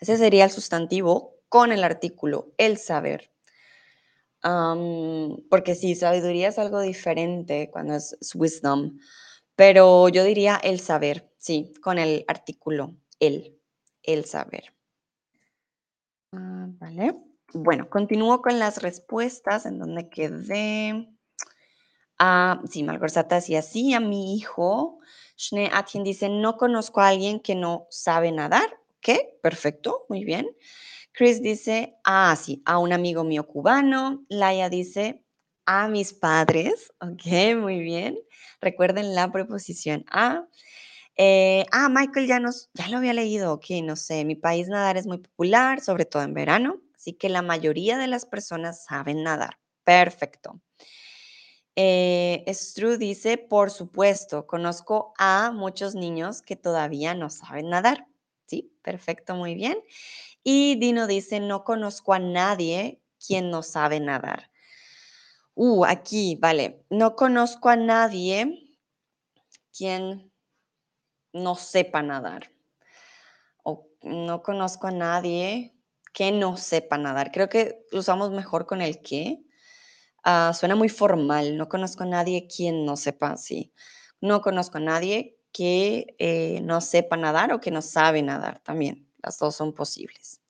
Ese 0.00 0.16
sería 0.16 0.44
el 0.46 0.50
sustantivo 0.50 1.36
con 1.50 1.72
el 1.72 1.84
artículo, 1.84 2.54
el 2.56 2.78
saber. 2.78 3.30
porque 5.50 5.74
sí, 5.74 5.94
sabiduría 5.94 6.48
es 6.48 6.58
algo 6.58 6.80
diferente 6.80 7.70
cuando 7.70 7.96
es 7.96 8.16
wisdom. 8.34 8.98
Pero 9.56 10.08
yo 10.08 10.24
diría 10.24 10.58
el 10.62 10.80
saber, 10.80 11.31
sí, 11.42 11.74
con 11.82 11.98
el 11.98 12.24
artículo 12.28 12.94
el, 13.18 13.60
el 14.04 14.24
saber. 14.24 14.72
Ah, 16.32 16.68
vale. 16.78 17.16
Bueno, 17.52 17.90
continúo 17.90 18.40
con 18.40 18.58
las 18.58 18.80
respuestas 18.80 19.66
en 19.66 19.78
donde 19.78 20.08
quedé. 20.08 21.08
Ah, 22.18 22.62
sí, 22.70 22.84
Malgorzata 22.84 23.36
decía 23.36 23.60
sí 23.60 23.92
a 23.92 24.00
mi 24.00 24.36
hijo. 24.36 25.00
Shne 25.36 25.68
Atien 25.72 26.04
dice, 26.04 26.28
no 26.28 26.56
conozco 26.56 27.00
a 27.00 27.08
alguien 27.08 27.40
que 27.40 27.56
no 27.56 27.88
sabe 27.90 28.30
nadar. 28.30 28.78
¿Qué? 29.00 29.36
Perfecto, 29.42 30.06
muy 30.08 30.24
bien. 30.24 30.48
Chris 31.12 31.42
dice, 31.42 31.96
ah, 32.04 32.36
sí, 32.40 32.62
a 32.64 32.78
un 32.78 32.92
amigo 32.92 33.24
mío 33.24 33.46
cubano. 33.46 34.24
Laia 34.28 34.70
dice, 34.70 35.24
a 35.66 35.88
mis 35.88 36.12
padres. 36.12 36.92
Ok, 37.00 37.56
muy 37.58 37.80
bien. 37.80 38.16
Recuerden 38.60 39.14
la 39.16 39.30
preposición 39.32 40.04
a. 40.08 40.46
Eh, 41.16 41.66
ah, 41.72 41.88
Michael 41.90 42.26
ya 42.26 42.40
nos, 42.40 42.70
ya 42.74 42.88
lo 42.88 42.98
había 42.98 43.12
leído, 43.12 43.52
ok, 43.52 43.66
no 43.82 43.96
sé, 43.96 44.24
mi 44.24 44.34
país 44.34 44.68
nadar 44.68 44.96
es 44.96 45.06
muy 45.06 45.18
popular, 45.18 45.80
sobre 45.80 46.06
todo 46.06 46.22
en 46.22 46.32
verano, 46.34 46.80
así 46.96 47.12
que 47.12 47.28
la 47.28 47.42
mayoría 47.42 47.98
de 47.98 48.06
las 48.06 48.24
personas 48.24 48.84
saben 48.84 49.22
nadar. 49.22 49.58
Perfecto. 49.84 50.60
Eh, 51.76 52.44
Stru 52.48 52.98
dice, 52.98 53.38
por 53.38 53.70
supuesto, 53.70 54.46
conozco 54.46 55.14
a 55.18 55.52
muchos 55.52 55.94
niños 55.94 56.42
que 56.42 56.56
todavía 56.56 57.14
no 57.14 57.30
saben 57.30 57.70
nadar. 57.70 58.06
Sí, 58.46 58.74
perfecto, 58.82 59.34
muy 59.34 59.54
bien. 59.54 59.78
Y 60.42 60.76
Dino 60.76 61.06
dice, 61.06 61.40
no 61.40 61.64
conozco 61.64 62.12
a 62.12 62.18
nadie 62.18 63.00
quien 63.24 63.50
no 63.50 63.62
sabe 63.62 64.00
nadar. 64.00 64.50
Uh, 65.54 65.84
aquí, 65.84 66.36
vale, 66.40 66.84
no 66.90 67.14
conozco 67.16 67.68
a 67.68 67.76
nadie 67.76 68.78
quien 69.76 70.31
no 71.32 71.54
sepa 71.54 72.02
nadar. 72.02 72.50
O 73.62 73.88
no 74.02 74.42
conozco 74.42 74.88
a 74.88 74.90
nadie 74.90 75.74
que 76.12 76.32
no 76.32 76.56
sepa 76.56 76.98
nadar. 76.98 77.32
Creo 77.32 77.48
que 77.48 77.86
usamos 77.92 78.30
mejor 78.30 78.66
con 78.66 78.82
el 78.82 79.00
que. 79.00 79.42
Ah, 80.24 80.52
suena 80.54 80.76
muy 80.76 80.88
formal. 80.88 81.56
No 81.56 81.68
conozco 81.68 82.04
a 82.04 82.06
nadie 82.06 82.46
quien 82.46 82.84
no 82.84 82.96
sepa 82.96 83.32
así. 83.32 83.72
No 84.20 84.40
conozco 84.40 84.78
a 84.78 84.80
nadie 84.80 85.38
que 85.52 86.14
eh, 86.18 86.60
no 86.62 86.80
sepa 86.80 87.16
nadar 87.16 87.52
o 87.52 87.60
que 87.60 87.70
no 87.70 87.82
sabe 87.82 88.22
nadar 88.22 88.60
también. 88.60 89.08
Las 89.22 89.38
dos 89.38 89.56
son 89.56 89.72
posibles. 89.72 90.40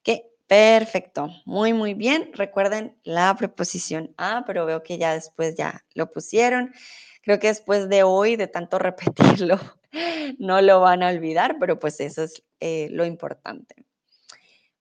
Ok, 0.00 0.22
perfecto. 0.46 1.28
Muy, 1.44 1.72
muy 1.72 1.94
bien. 1.94 2.30
Recuerden 2.34 2.96
la 3.04 3.34
preposición 3.36 4.14
a, 4.16 4.44
pero 4.46 4.66
veo 4.66 4.82
que 4.82 4.98
ya 4.98 5.14
después 5.14 5.56
ya 5.56 5.84
lo 5.94 6.10
pusieron. 6.10 6.72
Creo 7.22 7.38
que 7.38 7.48
después 7.48 7.88
de 7.88 8.02
hoy, 8.02 8.36
de 8.36 8.48
tanto 8.48 8.78
repetirlo, 8.80 9.58
no 10.38 10.60
lo 10.60 10.80
van 10.80 11.02
a 11.02 11.10
olvidar, 11.10 11.56
pero 11.58 11.78
pues 11.78 12.00
eso 12.00 12.22
es 12.22 12.42
eh, 12.60 12.88
lo 12.90 13.04
importante. 13.04 13.74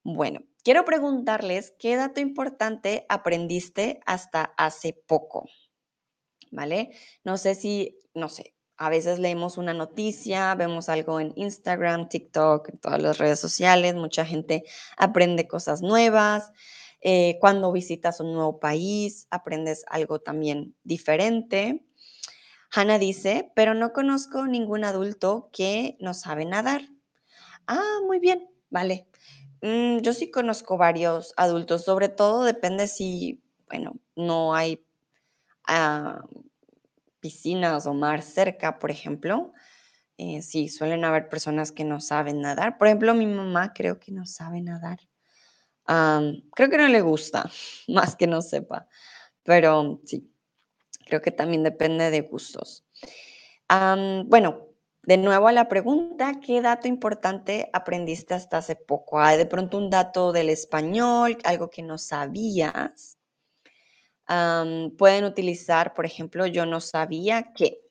Bueno, 0.03 0.41
quiero 0.64 0.86
preguntarles 0.86 1.74
qué 1.78 1.95
dato 1.95 2.20
importante 2.22 3.05
aprendiste 3.09 3.99
hasta 4.05 4.53
hace 4.57 4.93
poco, 4.93 5.47
¿vale? 6.51 6.91
No 7.24 7.38
sé 7.38 7.55
si, 7.55 7.99
no 8.14 8.30
sé, 8.30 8.55
a 8.78 8.89
veces 8.89 9.20
leemos 9.20 9.59
una 9.59 9.76
noticia, 9.76 10.55
vemos 10.55 10.89
algo 10.89 11.20
en 11.20 11.34
Instagram, 11.36 12.09
TikTok, 12.09 12.70
en 12.70 12.78
todas 12.80 12.99
las 12.99 13.20
redes 13.20 13.39
sociales, 13.39 13.93
mucha 13.93 14.26
gente 14.26 14.64
aprende 14.97 15.47
cosas 15.47 15.84
nuevas. 15.84 16.51
Eh, 17.01 17.38
cuando 17.39 17.72
visitas 17.72 18.20
un 18.20 18.34
nuevo 18.34 18.59
país, 18.59 19.28
aprendes 19.30 19.84
algo 19.88 20.20
también 20.20 20.76
diferente. 20.84 21.84
Hannah 22.74 22.97
dice, 22.99 23.51
pero 23.55 23.74
no 23.74 23.93
conozco 23.93 24.47
ningún 24.47 24.84
adulto 24.86 25.49
que 25.51 25.97
no 25.99 26.13
sabe 26.13 26.45
nadar. 26.45 26.82
Ah, 27.67 27.99
muy 28.07 28.19
bien, 28.19 28.49
vale. 28.69 29.07
Mm, 29.61 29.99
yo 29.99 30.13
sí 30.13 30.32
conozco 30.32 30.78
varios 30.78 31.34
adultos, 31.38 31.86
sobre 31.86 32.09
todo 32.09 32.43
depende 32.43 32.88
si, 32.88 33.43
bueno, 33.67 33.95
no 34.15 34.55
hay 34.55 34.86
ah, 35.67 36.22
piscinas 37.19 37.86
o 37.88 37.93
mar 37.93 38.22
cerca, 38.22 38.80
por 38.80 38.91
ejemplo. 38.91 39.53
Eh, 40.17 40.41
sí, 40.41 40.69
suelen 40.69 41.05
haber 41.05 41.30
personas 41.30 41.72
que 41.72 41.86
no 41.86 41.99
saben 42.01 42.41
nadar. 42.41 42.78
Por 42.78 42.88
ejemplo, 42.88 43.13
mi 43.15 43.28
mamá 43.28 43.74
creo 43.74 43.99
que 43.99 44.11
no 44.11 44.26
sabe 44.26 44.61
nadar. 44.61 44.99
creo 46.55 46.69
que 46.69 46.78
no 46.78 46.88
le 46.88 47.01
gusta, 47.01 47.49
más 47.88 48.15
que 48.15 48.28
no 48.28 48.41
sepa. 48.41 48.88
Pero 49.43 50.01
sí, 50.05 50.30
Creo 51.06 51.22
que 51.22 51.32
también 51.32 51.64
depende 51.64 52.12
de 52.12 52.22
gustos. 52.22 52.86
bueno, 53.70 54.68
de 55.04 55.18
nuevo 55.18 55.47
a 55.47 55.52
la 55.52 55.68
pregunta, 55.68 56.39
¿qué 56.39 56.62
dato 56.62 56.88
importante 56.88 57.70
aprendiste 57.74 58.34
hasta 58.36 58.58
hace 58.58 58.76
poco? 58.76 59.20
¿Hay 59.20 59.38
de 59.38 59.47
pronto 59.47 59.78
un 59.78 59.89
dato 59.89 60.32
del 60.32 60.49
español, 60.49 61.38
algo 61.43 61.70
que 61.70 61.82
no 61.82 61.97
sabías? 61.97 63.18
pueden 64.97 65.26
utilizar, 65.26 65.93
por 65.93 66.06
ejemplo, 66.06 66.45
yo 66.45 66.66
no 66.66 66.80
sabía 66.80 67.52
que, 67.54 67.82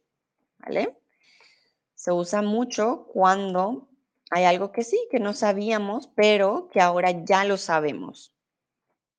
¿vale? 0.58 0.96
Se 1.94 2.12
usa 2.12 2.40
mucho 2.40 3.06
cuando 3.12 3.90
hay 4.30 4.44
algo 4.44 4.72
que 4.72 4.84
sí, 4.84 5.06
que 5.10 5.20
no 5.20 5.34
sabíamos, 5.34 6.06
pero 6.14 6.68
que 6.72 6.80
ahora 6.80 7.10
ya 7.10 7.44
lo 7.44 7.58
sabemos. 7.58 8.34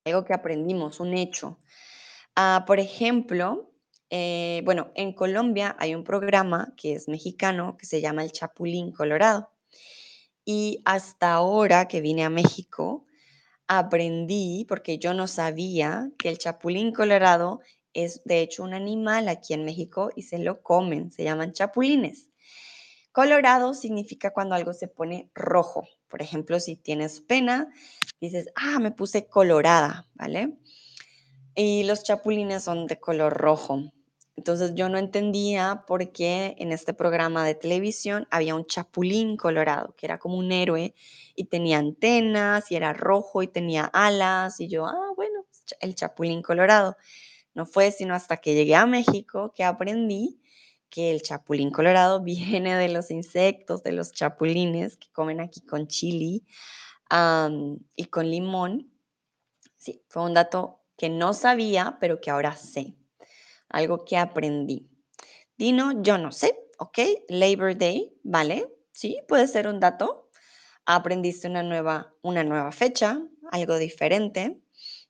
Algo 0.05 0.23
que 0.23 0.33
aprendimos, 0.33 0.99
un 0.99 1.13
hecho. 1.13 1.59
Ah, 2.35 2.63
por 2.65 2.79
ejemplo, 2.79 3.70
eh, 4.11 4.61
bueno, 4.65 4.91
en 4.95 5.13
Colombia 5.13 5.75
hay 5.79 5.95
un 5.95 6.03
programa 6.03 6.73
que 6.75 6.93
es 6.93 7.07
mexicano 7.07 7.77
que 7.77 7.85
se 7.85 8.01
llama 8.01 8.23
El 8.23 8.33
Chapulín 8.33 8.91
Colorado. 8.91 9.49
Y 10.43 10.81
hasta 10.83 11.31
ahora 11.31 11.87
que 11.87 12.01
vine 12.01 12.25
a 12.25 12.29
México, 12.29 13.05
aprendí, 13.67 14.65
porque 14.67 14.97
yo 14.97 15.13
no 15.13 15.27
sabía 15.27 16.11
que 16.17 16.27
el 16.27 16.37
Chapulín 16.37 16.91
Colorado 16.91 17.61
es 17.93 18.21
de 18.25 18.41
hecho 18.41 18.63
un 18.63 18.73
animal 18.73 19.29
aquí 19.29 19.53
en 19.53 19.63
México 19.63 20.09
y 20.13 20.23
se 20.23 20.39
lo 20.39 20.61
comen, 20.61 21.11
se 21.11 21.23
llaman 21.23 21.53
chapulines. 21.53 22.27
Colorado 23.13 23.73
significa 23.73 24.31
cuando 24.31 24.55
algo 24.55 24.73
se 24.73 24.89
pone 24.89 25.29
rojo. 25.33 25.87
Por 26.09 26.21
ejemplo, 26.21 26.59
si 26.59 26.75
tienes 26.75 27.21
pena, 27.21 27.69
dices, 28.19 28.49
ah, 28.55 28.79
me 28.79 28.91
puse 28.91 29.27
colorada, 29.27 30.05
¿vale? 30.15 30.57
Y 31.55 31.83
los 31.83 32.03
chapulines 32.03 32.63
son 32.63 32.87
de 32.87 32.99
color 32.99 33.33
rojo. 33.33 33.91
Entonces 34.41 34.73
yo 34.73 34.89
no 34.89 34.97
entendía 34.97 35.83
por 35.85 36.11
qué 36.11 36.55
en 36.57 36.71
este 36.71 36.95
programa 36.95 37.45
de 37.45 37.53
televisión 37.53 38.27
había 38.31 38.55
un 38.55 38.65
chapulín 38.65 39.37
colorado, 39.37 39.93
que 39.95 40.07
era 40.07 40.17
como 40.17 40.35
un 40.35 40.51
héroe 40.51 40.95
y 41.35 41.43
tenía 41.43 41.77
antenas 41.77 42.71
y 42.71 42.75
era 42.75 42.91
rojo 42.91 43.43
y 43.43 43.47
tenía 43.47 43.85
alas 43.85 44.59
y 44.59 44.67
yo, 44.67 44.87
ah, 44.87 45.13
bueno, 45.15 45.45
el 45.79 45.93
chapulín 45.93 46.41
colorado. 46.41 46.97
No 47.53 47.67
fue 47.67 47.91
sino 47.91 48.15
hasta 48.15 48.37
que 48.37 48.55
llegué 48.55 48.73
a 48.73 48.87
México 48.87 49.53
que 49.55 49.63
aprendí 49.63 50.41
que 50.89 51.11
el 51.11 51.21
chapulín 51.21 51.69
colorado 51.69 52.19
viene 52.23 52.75
de 52.75 52.89
los 52.89 53.11
insectos, 53.11 53.83
de 53.83 53.91
los 53.91 54.11
chapulines 54.11 54.97
que 54.97 55.11
comen 55.11 55.39
aquí 55.39 55.61
con 55.61 55.85
chili 55.85 56.47
y 57.95 58.05
con 58.05 58.31
limón. 58.31 58.91
Sí, 59.77 60.03
fue 60.07 60.23
un 60.23 60.33
dato 60.33 60.79
que 60.97 61.09
no 61.09 61.35
sabía, 61.35 61.97
pero 61.99 62.19
que 62.19 62.31
ahora 62.31 62.55
sé 62.55 62.95
algo 63.71 64.05
que 64.05 64.17
aprendí. 64.17 64.89
Dino, 65.57 66.01
yo 66.01 66.17
no 66.17 66.31
sé, 66.31 66.57
¿ok? 66.79 66.99
Labor 67.29 67.77
Day, 67.77 68.13
¿vale? 68.23 68.67
Sí, 68.91 69.19
puede 69.27 69.47
ser 69.47 69.67
un 69.67 69.79
dato. 69.79 70.29
Aprendiste 70.85 71.47
una 71.47 71.63
nueva, 71.63 72.13
una 72.21 72.43
nueva 72.43 72.71
fecha, 72.71 73.21
algo 73.51 73.77
diferente. 73.77 74.61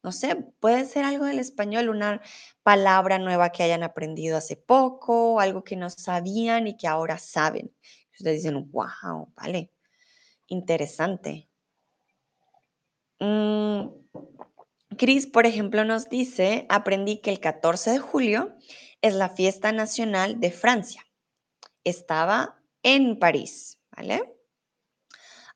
No 0.03 0.12
sé, 0.12 0.36
puede 0.59 0.86
ser 0.86 1.05
algo 1.05 1.26
del 1.26 1.39
español, 1.39 1.89
una 1.89 2.22
palabra 2.64 3.20
nueva 3.20 3.51
que 3.51 3.64
hayan 3.64 3.84
aprendido 3.84 4.38
hace 4.38 4.57
poco, 4.57 5.39
algo 5.39 5.64
que 5.64 5.76
no 5.76 5.89
sabían 5.89 6.68
y 6.68 6.76
que 6.76 6.88
ahora 6.88 7.18
saben. 7.18 7.74
Ustedes 8.14 8.43
dicen, 8.43 8.70
wow, 8.72 9.32
vale, 9.36 9.72
interesante. 10.47 11.47
Mm, 13.20 13.88
Cris, 14.98 15.26
por 15.26 15.46
ejemplo, 15.46 15.86
nos 15.86 16.10
dice, 16.10 16.66
aprendí 16.70 17.18
que 17.18 17.30
el 17.30 17.39
14 17.39 17.92
de 17.92 18.00
julio 18.00 18.56
es 19.02 19.16
la 19.16 19.30
fiesta 19.30 19.72
nacional 19.72 20.39
de 20.39 20.52
Francia. 20.52 21.06
Estaba 21.84 22.62
en 22.84 23.18
París, 23.18 23.80
¿vale? 23.96 24.22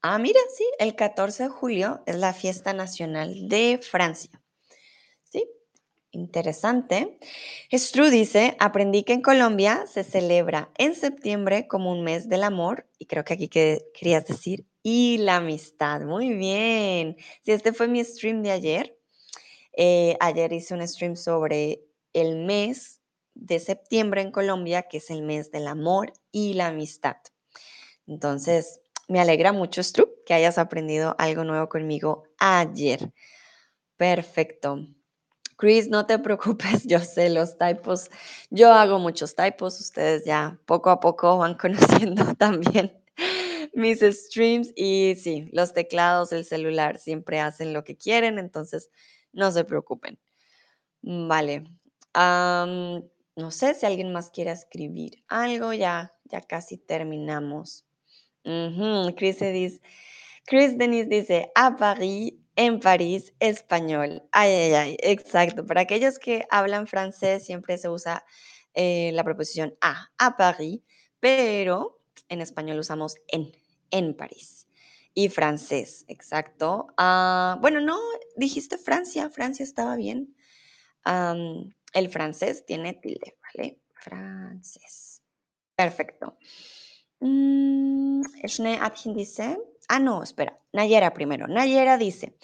Ah, 0.01 0.17
mira, 0.19 0.39
sí, 0.55 0.63
el 0.79 0.95
14 0.95 1.43
de 1.43 1.49
julio 1.49 2.01
es 2.05 2.15
la 2.15 2.33
fiesta 2.33 2.73
nacional 2.73 3.49
de 3.49 3.79
Francia. 3.81 4.41
Sí, 5.23 5.49
interesante. 6.11 7.19
Stru 7.71 8.09
dice, 8.09 8.55
aprendí 8.59 9.03
que 9.03 9.13
en 9.13 9.21
Colombia 9.21 9.85
se 9.87 10.03
celebra 10.03 10.71
en 10.77 10.95
septiembre 10.95 11.67
como 11.67 11.91
un 11.91 12.03
mes 12.03 12.29
del 12.29 12.43
amor, 12.43 12.87
y 12.97 13.05
creo 13.05 13.25
que 13.25 13.33
aquí 13.33 13.49
querías 13.49 14.25
decir, 14.25 14.65
y 14.81 15.17
la 15.17 15.37
amistad. 15.37 16.01
Muy 16.01 16.33
bien. 16.33 17.17
Sí, 17.43 17.51
este 17.51 17.73
fue 17.73 17.87
mi 17.87 18.03
stream 18.03 18.43
de 18.43 18.51
ayer. 18.51 18.97
Eh, 19.77 20.15
ayer 20.19 20.53
hice 20.53 20.73
un 20.73 20.87
stream 20.87 21.15
sobre 21.15 21.81
el 22.13 22.37
mes 22.45 23.01
de 23.33 23.59
septiembre 23.59 24.21
en 24.21 24.31
Colombia, 24.31 24.83
que 24.83 24.97
es 24.97 25.09
el 25.09 25.21
mes 25.21 25.51
del 25.51 25.67
amor 25.67 26.13
y 26.31 26.53
la 26.53 26.67
amistad. 26.67 27.17
Entonces, 28.07 28.79
me 29.07 29.19
alegra 29.19 29.51
mucho, 29.51 29.83
Stru, 29.83 30.09
que 30.25 30.33
hayas 30.33 30.57
aprendido 30.57 31.15
algo 31.17 31.43
nuevo 31.43 31.67
conmigo 31.67 32.23
ayer. 32.39 33.11
Perfecto. 33.97 34.87
Chris, 35.57 35.89
no 35.89 36.05
te 36.05 36.17
preocupes, 36.19 36.83
yo 36.85 36.99
sé 36.99 37.29
los 37.29 37.57
typos. 37.57 38.09
Yo 38.49 38.71
hago 38.73 38.99
muchos 38.99 39.35
typos, 39.35 39.79
ustedes 39.79 40.23
ya 40.25 40.57
poco 40.65 40.89
a 40.89 40.99
poco 40.99 41.37
van 41.37 41.53
conociendo 41.57 42.33
también 42.35 42.93
mis 43.75 43.99
streams 43.99 44.71
y 44.75 45.15
sí, 45.17 45.49
los 45.51 45.73
teclados, 45.73 46.31
el 46.31 46.45
celular 46.45 46.97
siempre 46.97 47.39
hacen 47.39 47.73
lo 47.73 47.83
que 47.83 47.97
quieren, 47.97 48.39
entonces 48.39 48.89
no 49.35 49.51
se 49.51 49.63
preocupen. 49.63 50.17
Vale. 51.01 51.63
no 52.15 53.51
sé 53.51 53.75
si 53.75 53.85
alguien 53.85 54.11
más 54.11 54.31
quiere 54.31 54.51
escribir 54.51 55.23
algo, 55.27 55.73
ya 55.73 56.15
ya 56.25 56.41
casi 56.41 56.77
terminamos. 56.77 57.85
Chris, 58.43 59.39
dice, 59.39 59.81
Chris 60.45 60.77
Denise 60.77 61.09
dice, 61.09 61.51
a 61.55 61.75
París, 61.75 62.33
en 62.55 62.79
París, 62.79 63.33
español. 63.39 64.23
Ay, 64.31 64.51
ay, 64.51 64.73
ay, 64.73 64.97
exacto. 65.01 65.65
Para 65.65 65.81
aquellos 65.81 66.19
que 66.19 66.45
hablan 66.51 66.87
francés 66.87 67.45
siempre 67.45 67.77
se 67.77 67.89
usa 67.89 68.23
eh, 68.73 69.11
la 69.13 69.23
preposición 69.23 69.75
a, 69.81 70.09
a 70.17 70.37
París, 70.37 70.81
pero 71.19 71.99
en 72.29 72.41
español 72.41 72.79
usamos 72.79 73.15
en, 73.27 73.51
en 73.91 74.15
París. 74.15 74.54
Y 75.17 75.29
francés, 75.29 76.03
exacto. 76.09 76.87
Ah, 76.97 77.57
bueno, 77.61 77.79
no, 77.79 77.97
dijiste 78.35 78.77
Francia, 78.77 79.29
Francia 79.29 79.63
estaba 79.63 79.95
bien. 79.95 80.35
el 81.93 82.09
francés 82.09 82.65
tiene 82.65 82.93
tilde, 82.93 83.37
¿vale? 83.41 83.79
Francés. 83.93 85.21
Perfecto. 85.73 86.37
Mm, 87.21 88.23
dice, 89.15 89.57
ah, 89.87 89.99
no, 89.99 90.21
espera, 90.21 90.59
Nayera 90.73 91.13
primero. 91.13 91.47
Nayera 91.47 91.97
dice, 91.97 92.35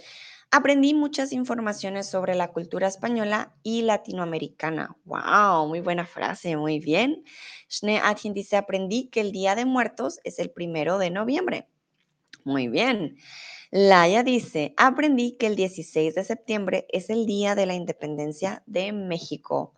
aprendí 0.50 0.94
muchas 0.94 1.34
informaciones 1.34 2.08
sobre 2.08 2.36
la 2.36 2.54
cultura 2.54 2.88
española 2.88 3.54
y 3.64 3.82
latinoamericana. 3.82 4.96
Wow, 5.04 5.68
muy 5.68 5.82
buena 5.82 6.06
frase, 6.06 6.56
muy 6.56 6.80
bien. 6.80 7.26
Schnee 7.70 8.02
dice, 8.34 8.56
aprendí 8.56 9.10
que 9.10 9.20
el 9.20 9.34
Día 9.34 9.56
de 9.56 9.66
Muertos 9.66 10.22
es 10.24 10.40
el 10.40 10.52
primero 10.52 10.98
de 11.00 11.10
noviembre. 11.10 11.68
Muy 12.44 12.68
bien. 12.68 13.18
Laia 13.72 14.24
dice, 14.24 14.74
aprendí 14.78 15.38
que 15.38 15.48
el 15.48 15.56
16 15.56 16.16
de 16.16 16.24
septiembre 16.24 16.88
es 16.90 17.10
el 17.10 17.26
Día 17.26 17.56
de 17.56 17.66
la 17.66 17.74
Independencia 17.74 18.64
de 18.66 18.92
México. 18.92 19.74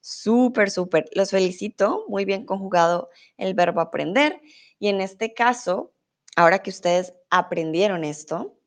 Súper, 0.00 0.70
súper. 0.70 1.08
Los 1.14 1.30
felicito. 1.30 2.04
Muy 2.08 2.24
bien 2.24 2.44
conjugado 2.44 3.10
el 3.36 3.54
verbo 3.54 3.80
aprender. 3.80 4.40
Y 4.78 4.88
en 4.88 5.00
este 5.00 5.34
caso, 5.34 5.92
ahora 6.36 6.60
que 6.60 6.70
ustedes 6.70 7.14
aprendieron 7.30 8.04
esto, 8.04 8.58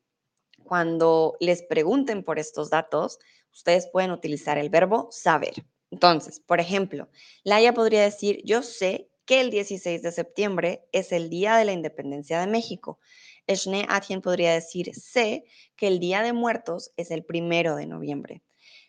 cuando 0.64 1.36
les 1.40 1.62
pregunten 1.62 2.24
por 2.24 2.38
estos 2.38 2.70
datos, 2.70 3.18
ustedes 3.52 3.88
pueden 3.92 4.10
utilizar 4.10 4.58
el 4.58 4.70
verbo 4.70 5.08
saber. 5.10 5.54
Entonces, 5.90 6.40
por 6.40 6.60
ejemplo, 6.60 7.08
Laia 7.44 7.74
podría 7.74 8.02
decir, 8.02 8.40
yo 8.44 8.62
sé 8.62 9.08
que 9.26 9.40
el 9.40 9.50
16 9.50 10.02
de 10.02 10.12
septiembre 10.12 10.84
es 10.92 11.12
el 11.12 11.30
Día 11.30 11.56
de 11.56 11.64
la 11.64 11.72
Independencia 11.72 12.40
de 12.40 12.46
México. 12.46 12.98
Eshne 13.46 13.86
Atien 13.88 14.20
podría 14.20 14.52
decir, 14.52 14.94
sé 14.94 15.44
que 15.76 15.86
el 15.86 15.98
Día 15.98 16.22
de 16.22 16.32
Muertos 16.32 16.92
es 16.96 17.10
el 17.10 17.24
primero 17.24 17.76
de 17.76 17.86
noviembre. 17.86 18.42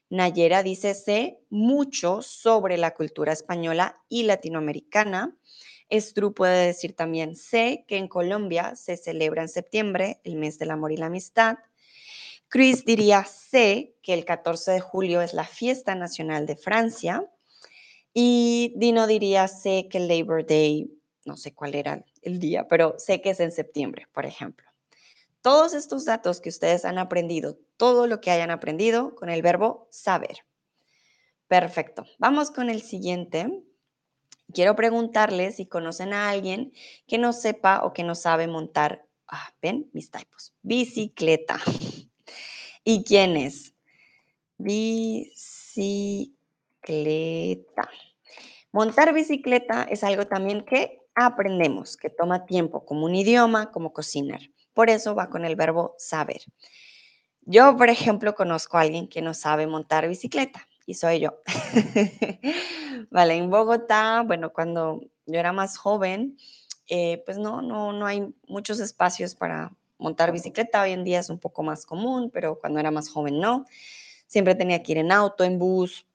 Nayera 0.09 0.63
dice, 0.63 0.93
sé 0.93 1.39
mucho 1.49 2.21
sobre 2.21 2.77
la 2.77 2.93
cultura 2.93 3.33
española 3.33 4.01
y 4.07 4.23
latinoamericana. 4.23 5.35
Estru 5.89 6.33
puede 6.33 6.67
decir 6.67 6.95
también, 6.95 7.35
sé 7.35 7.85
que 7.87 7.97
en 7.97 8.07
Colombia 8.07 8.75
se 8.75 8.97
celebra 8.97 9.41
en 9.41 9.49
septiembre 9.49 10.19
el 10.23 10.35
mes 10.35 10.57
del 10.59 10.71
amor 10.71 10.91
y 10.91 10.97
la 10.97 11.07
amistad. 11.07 11.57
Chris 12.47 12.85
diría, 12.85 13.25
sé 13.25 13.95
que 14.01 14.13
el 14.13 14.25
14 14.25 14.71
de 14.71 14.79
julio 14.79 15.21
es 15.21 15.33
la 15.33 15.45
fiesta 15.45 15.95
nacional 15.95 16.45
de 16.45 16.55
Francia. 16.55 17.25
Y 18.13 18.73
Dino 18.77 19.07
diría, 19.07 19.47
sé 19.47 19.87
que 19.89 19.97
el 19.97 20.07
Labor 20.07 20.45
Day, 20.45 20.89
no 21.25 21.35
sé 21.35 21.53
cuál 21.53 21.75
era 21.75 22.05
el 22.25 22.39
día, 22.39 22.67
pero 22.67 22.95
sé 22.97 23.21
que 23.21 23.29
es 23.29 23.39
en 23.39 23.51
septiembre, 23.51 24.07
por 24.11 24.25
ejemplo. 24.25 24.67
Todos 25.41 25.73
estos 25.73 26.05
datos 26.05 26.41
que 26.41 26.49
ustedes 26.49 26.85
han 26.85 26.97
aprendido, 26.97 27.57
todo 27.77 28.07
lo 28.07 28.19
que 28.19 28.31
hayan 28.31 28.51
aprendido 28.51 29.15
con 29.15 29.29
el 29.29 29.41
verbo 29.41 29.87
saber. 29.91 30.39
Perfecto. 31.47 32.05
Vamos 32.17 32.49
con 32.49 32.69
el 32.69 32.81
siguiente. 32.81 33.63
Quiero 34.51 34.75
preguntarles 34.75 35.57
si 35.57 35.67
conocen 35.67 36.13
a 36.13 36.29
alguien 36.29 36.73
que 37.07 37.17
no 37.19 37.31
sepa 37.31 37.83
o 37.83 37.93
que 37.93 38.03
no 38.03 38.15
sabe 38.15 38.47
montar, 38.47 39.05
ah, 39.27 39.53
ven 39.61 39.89
mis 39.93 40.09
typos, 40.09 40.53
bicicleta. 40.63 41.59
¿Y 42.83 43.03
quién 43.03 43.37
es? 43.37 43.75
Bicicleta. 44.57 45.29
Montar 48.71 49.13
bicicleta 49.13 49.83
es 49.83 50.03
algo 50.03 50.27
también 50.27 50.65
que 50.65 51.04
aprendemos, 51.15 51.97
que 51.97 52.09
toma 52.09 52.45
tiempo, 52.45 52.85
como 52.85 53.05
un 53.05 53.15
idioma, 53.15 53.71
como 53.71 53.93
cocinar. 53.93 54.41
Por 54.73 54.89
eso 54.89 55.15
va 55.15 55.29
con 55.29 55.45
el 55.45 55.55
verbo 55.55 55.95
saber. 55.97 56.41
Yo, 57.41 57.77
por 57.77 57.89
ejemplo, 57.89 58.35
conozco 58.35 58.77
a 58.77 58.81
alguien 58.81 59.07
que 59.07 59.21
no 59.21 59.33
sabe 59.33 59.67
montar 59.67 60.07
bicicleta 60.07 60.67
y 60.85 60.95
soy 60.95 61.19
yo. 61.21 61.41
vale, 63.11 63.35
en 63.35 63.49
Bogotá, 63.49 64.23
bueno, 64.25 64.51
cuando 64.51 65.01
yo 65.25 65.39
era 65.39 65.53
más 65.53 65.77
joven, 65.77 66.37
eh, 66.87 67.23
pues 67.25 67.37
no, 67.37 67.61
no, 67.61 67.93
no 67.93 68.05
hay 68.05 68.33
muchos 68.47 68.79
espacios 68.79 69.35
para 69.35 69.71
montar 69.97 70.31
bicicleta. 70.31 70.81
Hoy 70.81 70.91
en 70.91 71.03
día 71.03 71.19
es 71.19 71.29
un 71.29 71.39
poco 71.39 71.63
más 71.63 71.85
común, 71.85 72.29
pero 72.31 72.59
cuando 72.59 72.79
era 72.79 72.91
más 72.91 73.09
joven 73.09 73.39
no. 73.39 73.65
Siempre 74.27 74.55
tenía 74.55 74.81
que 74.83 74.93
ir 74.93 74.97
en 74.97 75.11
auto, 75.11 75.43
en 75.43 75.59
bus. 75.59 76.05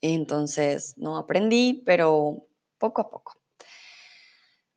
Entonces 0.00 0.94
no 0.96 1.16
aprendí, 1.16 1.82
pero 1.84 2.46
poco 2.78 3.00
a 3.02 3.10
poco. 3.10 3.36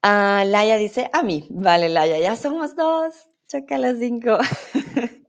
Ah, 0.02 0.44
Laia 0.46 0.78
dice, 0.78 1.10
a 1.14 1.24
mí. 1.24 1.48
Vale, 1.50 1.90
Laia, 1.90 2.20
ya 2.20 2.36
somos 2.36 2.76
dos. 2.76 3.28
Choca 3.48 3.78
las 3.78 3.98
cinco. 4.00 4.38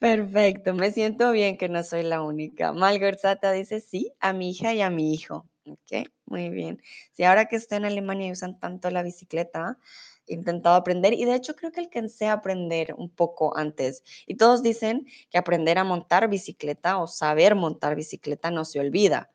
Perfecto, 0.00 0.74
me 0.74 0.90
siento 0.92 1.30
bien 1.32 1.56
que 1.58 1.68
no 1.68 1.82
soy 1.84 2.02
la 2.02 2.22
única. 2.22 2.72
Malgorzata 2.72 3.52
dice, 3.52 3.80
sí, 3.80 4.12
a 4.20 4.32
mi 4.32 4.50
hija 4.50 4.74
y 4.74 4.80
a 4.82 4.90
mi 4.90 5.14
hijo. 5.14 5.46
Ok, 5.66 6.08
muy 6.26 6.48
bien. 6.50 6.82
Si 7.12 7.22
ahora 7.24 7.46
que 7.46 7.56
estoy 7.56 7.78
en 7.78 7.84
Alemania 7.84 8.28
y 8.28 8.32
usan 8.32 8.58
tanto 8.58 8.90
la 8.90 9.02
bicicleta, 9.02 9.78
he 10.26 10.34
intentado 10.34 10.74
aprender 10.76 11.12
y 11.14 11.24
de 11.24 11.34
hecho 11.34 11.54
creo 11.54 11.70
que 11.72 11.80
alcancé 11.80 12.26
a 12.26 12.34
aprender 12.34 12.94
un 12.96 13.10
poco 13.10 13.56
antes. 13.56 14.02
Y 14.26 14.36
todos 14.36 14.62
dicen 14.62 15.06
que 15.30 15.38
aprender 15.38 15.78
a 15.78 15.84
montar 15.84 16.28
bicicleta 16.28 16.98
o 16.98 17.06
saber 17.06 17.54
montar 17.54 17.94
bicicleta 17.96 18.50
no 18.50 18.64
se 18.64 18.80
olvida. 18.80 19.30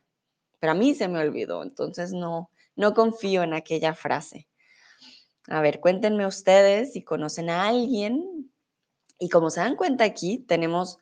Pero 0.60 0.72
a 0.74 0.76
mí 0.76 0.96
se 0.96 1.08
me 1.08 1.20
olvidó, 1.20 1.64
entonces 1.64 2.14
no, 2.14 2.52
no 2.78 2.94
confío 2.94 3.44
en 3.44 3.54
aquella 3.54 3.94
frase. 3.94 4.48
A 5.48 5.62
ver, 5.62 5.82
cuéntenme 5.82 6.26
ustedes 6.26 6.94
si 6.94 7.04
conocen 7.04 7.50
a 7.50 7.68
alguien. 7.68 8.52
Y 9.20 9.30
como 9.30 9.50
se 9.50 9.60
dan 9.60 9.76
cuenta 9.76 10.04
aquí, 10.04 10.40
tenemos 10.48 11.00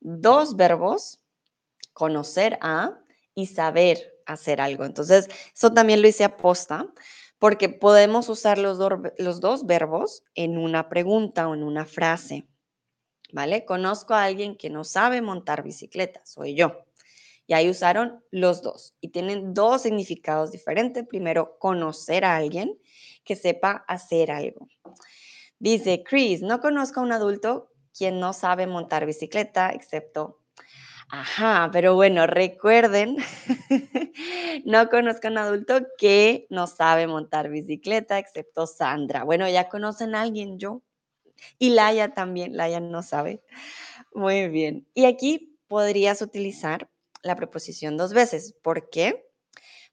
dos 0.00 0.56
verbos, 0.56 1.20
conocer 1.92 2.58
a 2.62 2.98
y 3.34 3.46
saber 3.46 4.14
hacer 4.26 4.60
algo. 4.60 4.84
Entonces, 4.84 5.28
eso 5.54 5.72
también 5.72 6.00
lo 6.02 6.08
hice 6.08 6.24
a 6.24 6.36
posta, 6.36 6.86
porque 7.38 7.68
podemos 7.68 8.28
usar 8.28 8.58
los, 8.58 8.78
los 9.18 9.40
dos 9.40 9.66
verbos 9.66 10.24
en 10.34 10.58
una 10.58 10.88
pregunta 10.88 11.48
o 11.48 11.54
en 11.54 11.62
una 11.62 11.84
frase. 11.84 12.48
¿Vale? 13.32 13.66
Conozco 13.66 14.14
a 14.14 14.24
alguien 14.24 14.56
que 14.56 14.70
no 14.70 14.84
sabe 14.84 15.20
montar 15.20 15.62
bicicleta, 15.62 16.24
soy 16.24 16.54
yo. 16.54 16.87
Y 17.48 17.54
ahí 17.54 17.70
usaron 17.70 18.22
los 18.30 18.60
dos 18.60 18.94
y 19.00 19.08
tienen 19.08 19.54
dos 19.54 19.82
significados 19.82 20.52
diferentes. 20.52 21.06
Primero, 21.06 21.58
conocer 21.58 22.26
a 22.26 22.36
alguien 22.36 22.78
que 23.24 23.36
sepa 23.36 23.84
hacer 23.88 24.30
algo. 24.30 24.68
Dice 25.58 26.04
Chris, 26.04 26.42
no 26.42 26.60
conozco 26.60 27.00
a 27.00 27.02
un 27.02 27.12
adulto 27.12 27.70
quien 27.96 28.20
no 28.20 28.32
sabe 28.32 28.68
montar 28.68 29.06
bicicleta, 29.06 29.70
excepto... 29.70 30.38
Ajá, 31.10 31.70
pero 31.72 31.94
bueno, 31.94 32.26
recuerden, 32.26 33.16
no 34.66 34.90
conozco 34.90 35.28
a 35.28 35.30
un 35.30 35.38
adulto 35.38 35.86
que 35.96 36.46
no 36.50 36.66
sabe 36.66 37.06
montar 37.06 37.48
bicicleta, 37.48 38.18
excepto 38.18 38.66
Sandra. 38.66 39.24
Bueno, 39.24 39.48
ya 39.48 39.70
conocen 39.70 40.14
a 40.14 40.20
alguien, 40.20 40.58
yo. 40.58 40.82
Y 41.58 41.70
Laia 41.70 42.12
también, 42.12 42.58
Laia 42.58 42.80
no 42.80 43.02
sabe. 43.02 43.42
Muy 44.12 44.48
bien. 44.50 44.86
Y 44.92 45.06
aquí 45.06 45.58
podrías 45.66 46.20
utilizar 46.20 46.90
la 47.22 47.36
preposición 47.36 47.96
dos 47.96 48.12
veces. 48.12 48.54
¿Por 48.62 48.90
qué? 48.90 49.26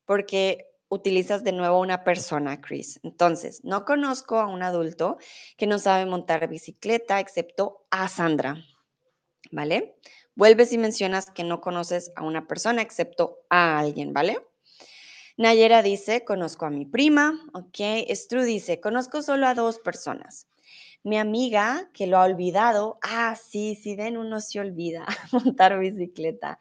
Porque 0.05 0.67
utilizas 0.89 1.43
de 1.43 1.51
nuevo 1.51 1.80
una 1.80 2.03
persona, 2.03 2.61
Chris. 2.61 2.99
Entonces, 3.03 3.63
no 3.63 3.86
conozco 3.86 4.39
a 4.39 4.47
un 4.47 4.63
adulto 4.63 5.17
que 5.57 5.67
no 5.67 5.80
sabe 5.80 6.05
montar 6.05 6.47
bicicleta 6.47 7.19
excepto 7.19 7.86
a 7.89 8.07
Sandra. 8.07 8.63
¿Vale? 9.51 9.95
Vuelves 10.36 10.73
y 10.73 10.78
mencionas 10.78 11.30
que 11.32 11.43
no 11.43 11.61
conoces 11.61 12.11
a 12.15 12.23
una 12.23 12.47
persona 12.47 12.82
excepto 12.82 13.39
a 13.49 13.80
alguien, 13.80 14.11
¿vale? 14.11 14.38
Nayera 15.38 15.82
dice, 15.82 16.23
conozco 16.23 16.65
a 16.65 16.69
mi 16.69 16.86
prima, 16.86 17.39
ok. 17.53 18.09
Stru 18.09 18.43
dice, 18.43 18.80
conozco 18.80 19.21
solo 19.21 19.47
a 19.47 19.53
dos 19.53 19.80
personas. 19.80 20.47
Mi 21.03 21.17
amiga 21.17 21.89
que 21.93 22.07
lo 22.07 22.17
ha 22.17 22.23
olvidado, 22.23 22.97
ah, 23.01 23.36
sí, 23.36 23.76
sí, 23.76 23.95
ven, 23.95 24.17
uno 24.17 24.39
se 24.39 24.59
olvida 24.59 25.05
montar 25.32 25.78
bicicleta. 25.78 26.59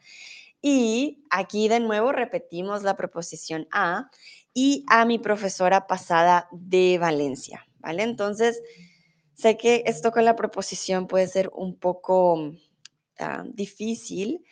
Y 0.66 1.22
aquí 1.28 1.68
de 1.68 1.78
nuevo 1.78 2.10
repetimos 2.10 2.82
la 2.84 2.96
preposición 2.96 3.68
a 3.70 4.10
y 4.54 4.82
a 4.88 5.04
mi 5.04 5.18
profesora 5.18 5.86
pasada 5.86 6.48
de 6.52 6.96
Valencia, 6.96 7.66
¿vale? 7.80 8.02
Entonces, 8.02 8.62
sé 9.34 9.58
que 9.58 9.82
esto 9.84 10.10
con 10.10 10.24
la 10.24 10.36
preposición 10.36 11.06
puede 11.06 11.28
ser 11.28 11.50
un 11.52 11.78
poco 11.78 12.54
ah, 13.18 13.44
difícil, 13.46 14.42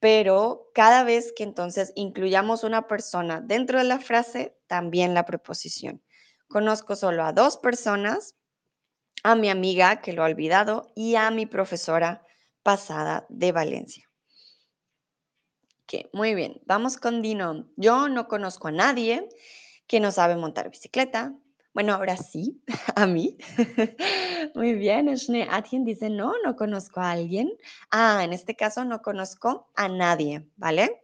pero 0.00 0.68
cada 0.74 1.04
vez 1.04 1.32
que 1.32 1.44
entonces 1.44 1.92
incluyamos 1.94 2.64
una 2.64 2.88
persona 2.88 3.40
dentro 3.40 3.78
de 3.78 3.84
la 3.84 4.00
frase, 4.00 4.56
también 4.66 5.14
la 5.14 5.26
preposición. 5.26 6.02
Conozco 6.48 6.96
solo 6.96 7.22
a 7.22 7.32
dos 7.32 7.56
personas, 7.56 8.34
a 9.22 9.36
mi 9.36 9.48
amiga 9.48 10.00
que 10.00 10.12
lo 10.12 10.24
ha 10.24 10.26
olvidado 10.26 10.90
y 10.96 11.14
a 11.14 11.30
mi 11.30 11.46
profesora 11.46 12.26
pasada 12.64 13.26
de 13.28 13.52
Valencia. 13.52 14.11
Muy 16.12 16.34
bien, 16.34 16.60
vamos 16.64 16.96
con 16.96 17.22
Dino. 17.22 17.66
Yo 17.76 18.08
no 18.08 18.28
conozco 18.28 18.68
a 18.68 18.72
nadie 18.72 19.28
que 19.86 20.00
no 20.00 20.10
sabe 20.10 20.36
montar 20.36 20.70
bicicleta. 20.70 21.34
Bueno, 21.74 21.94
ahora 21.94 22.16
sí, 22.16 22.62
a 22.96 23.06
mí. 23.06 23.38
Muy 24.54 24.74
bien, 24.74 25.08
Atien 25.50 25.84
dice, 25.84 26.10
no, 26.10 26.34
no 26.44 26.54
conozco 26.54 27.00
a 27.00 27.12
alguien. 27.12 27.50
Ah, 27.90 28.22
en 28.24 28.34
este 28.34 28.54
caso 28.54 28.84
no 28.84 29.00
conozco 29.00 29.70
a 29.74 29.88
nadie, 29.88 30.46
¿vale? 30.56 31.02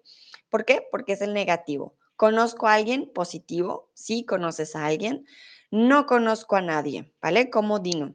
¿Por 0.51 0.66
qué? 0.66 0.86
Porque 0.91 1.12
es 1.12 1.22
el 1.22 1.32
negativo. 1.32 1.97
Conozco 2.16 2.66
a 2.66 2.74
alguien 2.74 3.11
positivo, 3.14 3.91
sí 3.95 4.24
conoces 4.26 4.76
a 4.76 4.84
alguien. 4.84 5.24
No 5.70 6.07
conozco 6.07 6.57
a 6.57 6.62
nadie, 6.62 7.14
¿vale? 7.22 7.49
Como 7.49 7.78
Dino, 7.78 8.14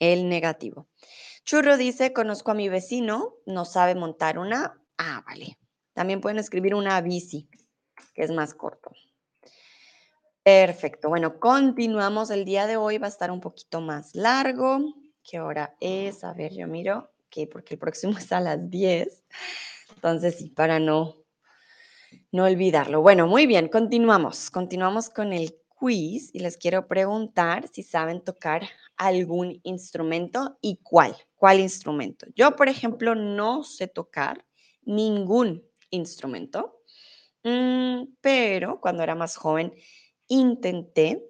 el 0.00 0.28
negativo. 0.28 0.88
Churro 1.44 1.76
dice, 1.76 2.12
conozco 2.12 2.52
a 2.52 2.54
mi 2.54 2.68
vecino, 2.68 3.34
no 3.44 3.64
sabe 3.64 3.94
montar 3.94 4.38
una. 4.38 4.80
Ah, 4.96 5.22
vale. 5.26 5.58
También 5.96 6.20
pueden 6.20 6.38
escribir 6.38 6.74
una 6.74 7.00
bici, 7.00 7.48
que 8.12 8.22
es 8.22 8.30
más 8.30 8.52
corto. 8.52 8.90
Perfecto. 10.42 11.08
Bueno, 11.08 11.40
continuamos. 11.40 12.28
El 12.28 12.44
día 12.44 12.66
de 12.66 12.76
hoy 12.76 12.98
va 12.98 13.06
a 13.06 13.08
estar 13.08 13.30
un 13.30 13.40
poquito 13.40 13.80
más 13.80 14.14
largo. 14.14 14.94
¿Qué 15.24 15.40
hora 15.40 15.74
es? 15.80 16.22
A 16.22 16.34
ver, 16.34 16.52
yo 16.52 16.66
miro. 16.66 17.10
Porque 17.50 17.74
el 17.74 17.78
próximo 17.78 18.12
es 18.18 18.30
a 18.30 18.40
las 18.40 18.68
10. 18.68 19.24
Entonces, 19.94 20.36
sí, 20.36 20.50
para 20.50 20.78
no, 20.78 21.16
no 22.30 22.44
olvidarlo. 22.44 23.00
Bueno, 23.00 23.26
muy 23.26 23.46
bien, 23.46 23.68
continuamos. 23.68 24.50
Continuamos 24.50 25.08
con 25.08 25.32
el 25.32 25.56
quiz 25.80 26.28
y 26.34 26.40
les 26.40 26.58
quiero 26.58 26.86
preguntar 26.86 27.68
si 27.68 27.82
saben 27.82 28.22
tocar 28.22 28.68
algún 28.98 29.60
instrumento 29.62 30.58
y 30.60 30.76
cuál. 30.82 31.16
¿Cuál 31.36 31.58
instrumento? 31.58 32.26
Yo, 32.34 32.54
por 32.54 32.68
ejemplo, 32.68 33.14
no 33.14 33.64
sé 33.64 33.88
tocar 33.88 34.44
ningún 34.82 35.64
instrumento, 35.90 36.82
mm, 37.44 38.16
pero 38.20 38.80
cuando 38.80 39.02
era 39.02 39.14
más 39.14 39.36
joven 39.36 39.74
intenté 40.28 41.22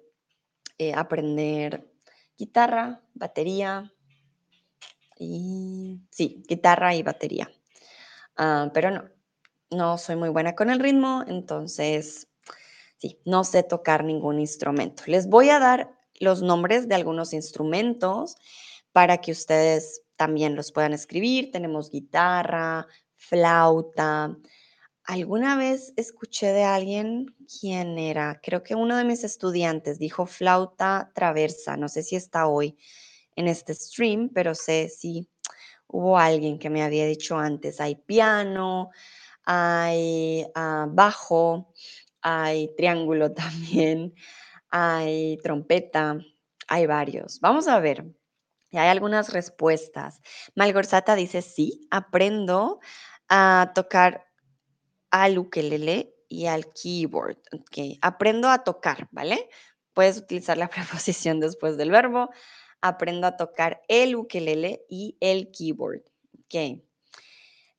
eh, 0.77 0.93
aprender 0.93 1.91
guitarra, 2.37 3.01
batería 3.13 3.91
y 5.17 5.99
sí, 6.11 6.43
guitarra 6.47 6.95
y 6.95 7.03
batería. 7.03 7.51
Ah, 8.35 8.69
pero 8.73 8.91
no, 8.91 9.09
no 9.71 9.97
soy 9.97 10.15
muy 10.15 10.29
buena 10.29 10.55
con 10.55 10.69
el 10.69 10.79
ritmo, 10.79 11.23
entonces 11.27 12.27
sí, 12.99 13.19
no 13.25 13.43
sé 13.43 13.63
tocar 13.63 14.03
ningún 14.03 14.39
instrumento. 14.39 15.03
Les 15.07 15.27
voy 15.27 15.49
a 15.49 15.59
dar 15.59 15.91
los 16.19 16.41
nombres 16.41 16.87
de 16.87 16.95
algunos 16.95 17.33
instrumentos 17.33 18.35
para 18.91 19.19
que 19.19 19.31
ustedes 19.31 20.03
también 20.15 20.55
los 20.55 20.71
puedan 20.71 20.93
escribir. 20.93 21.51
Tenemos 21.51 21.89
guitarra, 21.89 22.87
flauta, 23.17 24.37
Alguna 25.07 25.55
vez 25.55 25.93
escuché 25.95 26.51
de 26.51 26.65
alguien, 26.65 27.33
¿quién 27.61 27.97
era? 27.97 28.41
Creo 28.43 28.61
que 28.61 28.75
uno 28.75 28.97
de 28.97 29.05
mis 29.05 29.23
estudiantes 29.23 29.99
dijo 29.99 30.25
flauta 30.25 31.11
traversa. 31.15 31.77
No 31.77 31.87
sé 31.87 32.03
si 32.03 32.17
está 32.17 32.47
hoy 32.47 32.77
en 33.37 33.47
este 33.47 33.73
stream, 33.73 34.29
pero 34.33 34.53
sé 34.53 34.89
si 34.89 35.29
hubo 35.87 36.17
alguien 36.19 36.59
que 36.59 36.69
me 36.69 36.83
había 36.83 37.05
dicho 37.05 37.37
antes. 37.37 37.79
Hay 37.79 37.95
piano, 37.95 38.89
hay 39.45 40.45
ah, 40.55 40.87
bajo, 40.89 41.73
hay 42.21 42.75
triángulo 42.75 43.31
también, 43.33 44.13
hay 44.69 45.37
trompeta, 45.37 46.17
hay 46.67 46.85
varios. 46.85 47.39
Vamos 47.39 47.69
a 47.69 47.79
ver. 47.79 48.03
Hay 48.73 48.89
algunas 48.89 49.31
respuestas. 49.31 50.21
Malgorzata 50.55 51.15
dice, 51.15 51.41
sí, 51.41 51.87
aprendo 51.89 52.79
a 53.29 53.71
tocar 53.73 54.25
al 55.11 55.37
ukelele 55.37 56.13
y 56.27 56.47
al 56.47 56.71
keyboard. 56.73 57.39
Okay. 57.61 57.97
Aprendo 58.01 58.49
a 58.49 58.63
tocar, 58.63 59.07
¿vale? 59.11 59.49
Puedes 59.93 60.17
utilizar 60.17 60.57
la 60.57 60.69
preposición 60.69 61.39
después 61.39 61.77
del 61.77 61.91
verbo. 61.91 62.29
Aprendo 62.81 63.27
a 63.27 63.37
tocar 63.37 63.81
el 63.87 64.15
ukelele 64.15 64.85
y 64.89 65.17
el 65.19 65.51
keyboard. 65.51 66.03
Ok. 66.39 66.81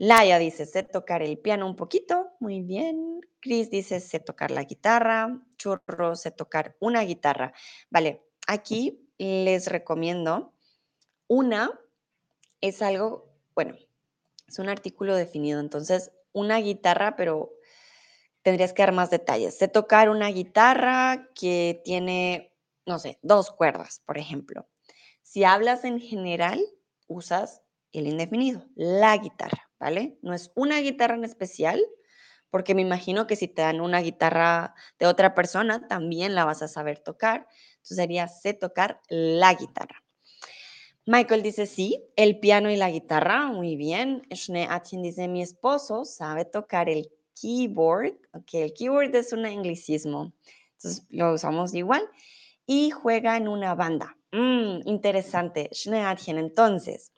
Laia 0.01 0.39
dice, 0.39 0.65
sé 0.65 0.85
tocar 0.85 1.23
el 1.23 1.39
piano 1.39 1.67
un 1.67 1.77
poquito. 1.77 2.31
Muy 2.41 2.63
bien. 2.63 3.21
Chris 3.41 3.71
dice, 3.71 4.01
sé 4.01 4.21
tocar 4.21 4.51
la 4.51 4.65
guitarra. 4.65 5.41
Churro, 5.57 6.15
sé 6.15 6.31
tocar 6.31 6.77
una 6.81 7.03
guitarra. 7.03 7.53
Vale, 7.91 8.23
aquí 8.47 9.09
les 9.19 9.67
recomiendo 9.67 10.55
una, 11.29 11.71
es 12.61 12.83
algo, 12.83 13.33
bueno, 13.55 13.77
es 14.49 14.59
un 14.59 14.69
artículo 14.69 15.15
definido. 15.15 15.61
Entonces, 15.61 16.13
una 16.33 16.59
guitarra, 16.59 17.17
pero 17.17 17.53
tendrías 18.43 18.73
que 18.73 18.83
dar 18.83 18.93
más 18.93 19.11
detalles. 19.11 19.59
Sé 19.59 19.69
tocar 19.69 20.09
una 20.09 20.29
guitarra 20.29 21.29
que 21.35 21.81
tiene, 21.85 22.55
no 22.87 22.99
sé, 22.99 23.19
dos 23.23 23.51
cuerdas, 23.51 24.03
por 24.07 24.19
ejemplo. 24.19 24.67
Si 25.23 25.45
hablas 25.45 25.85
en 25.85 26.01
general, 26.01 26.61
usas 27.07 27.63
el 27.93 28.07
indefinido, 28.07 28.65
la 28.75 29.17
guitarra, 29.17 29.71
¿vale? 29.79 30.19
No 30.23 30.35
es 30.35 30.51
una 30.55 30.81
guitarra 30.81 31.15
en 31.15 31.25
especial, 31.25 31.85
porque 32.51 32.75
me 32.75 32.83
imagino 32.83 33.27
que 33.27 33.37
si 33.37 33.49
te 33.49 33.63
dan 33.63 33.81
una 33.81 34.01
guitarra 34.01 34.75
de 34.99 35.07
otra 35.07 35.35
persona, 35.35 35.87
también 35.87 36.35
la 36.35 36.45
vas 36.45 36.63
a 36.63 36.69
saber 36.69 36.99
tocar. 36.99 37.47
Entonces 37.77 37.97
sería 37.97 38.29
sé 38.29 38.55
tocar 38.55 39.01
la 39.09 39.53
guitarra. 39.55 40.03
Michael 41.09 41.43
dice 41.43 41.65
sí, 41.65 42.05
el 42.17 42.39
piano 42.39 42.71
y 42.71 42.77
la 42.77 42.91
guitarra, 42.91 43.47
muy 43.47 43.77
bien. 43.77 44.27
Atien 44.69 45.03
dice 45.03 45.27
mi 45.27 45.41
esposo 45.41 46.05
sabe 46.05 46.45
tocar 46.45 46.91
el 46.91 47.11
keyboard. 47.35 48.13
Ok, 48.35 48.53
el 48.53 48.75
keyboard 48.75 49.15
es 49.15 49.33
un 49.33 49.47
anglicismo, 49.47 50.35
entonces 50.73 51.07
lo 51.09 51.33
usamos 51.33 51.73
igual. 51.73 52.03
Y 52.67 52.91
juega 52.91 53.39
en 53.39 53.49
una 53.49 53.75
banda. 53.75 54.19
Mm, 54.33 54.87
interesante. 54.87 55.71
Atien, 56.05 56.37
entonces, 56.37 57.11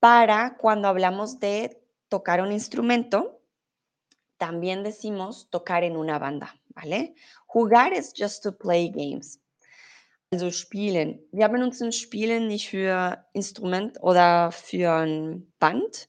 para 0.00 0.56
cuando 0.56 0.88
hablamos 0.88 1.38
de 1.38 1.78
tocar 2.08 2.40
un 2.40 2.52
instrumento, 2.52 3.42
también 4.38 4.82
decimos 4.82 5.50
tocar 5.50 5.84
en 5.84 5.98
una 5.98 6.18
banda, 6.18 6.58
¿vale? 6.74 7.14
Jugar 7.44 7.92
es 7.92 8.14
just 8.16 8.42
to 8.42 8.56
play 8.56 8.88
games. 8.88 9.43
Also 10.34 10.50
spielen. 10.50 11.20
Wir 11.30 11.48
benutzen 11.48 11.92
Spielen 11.92 12.48
nicht 12.48 12.68
für 12.68 13.24
Instrument 13.34 14.02
oder 14.02 14.50
für 14.50 14.90
ein 14.90 15.46
Band. 15.60 16.08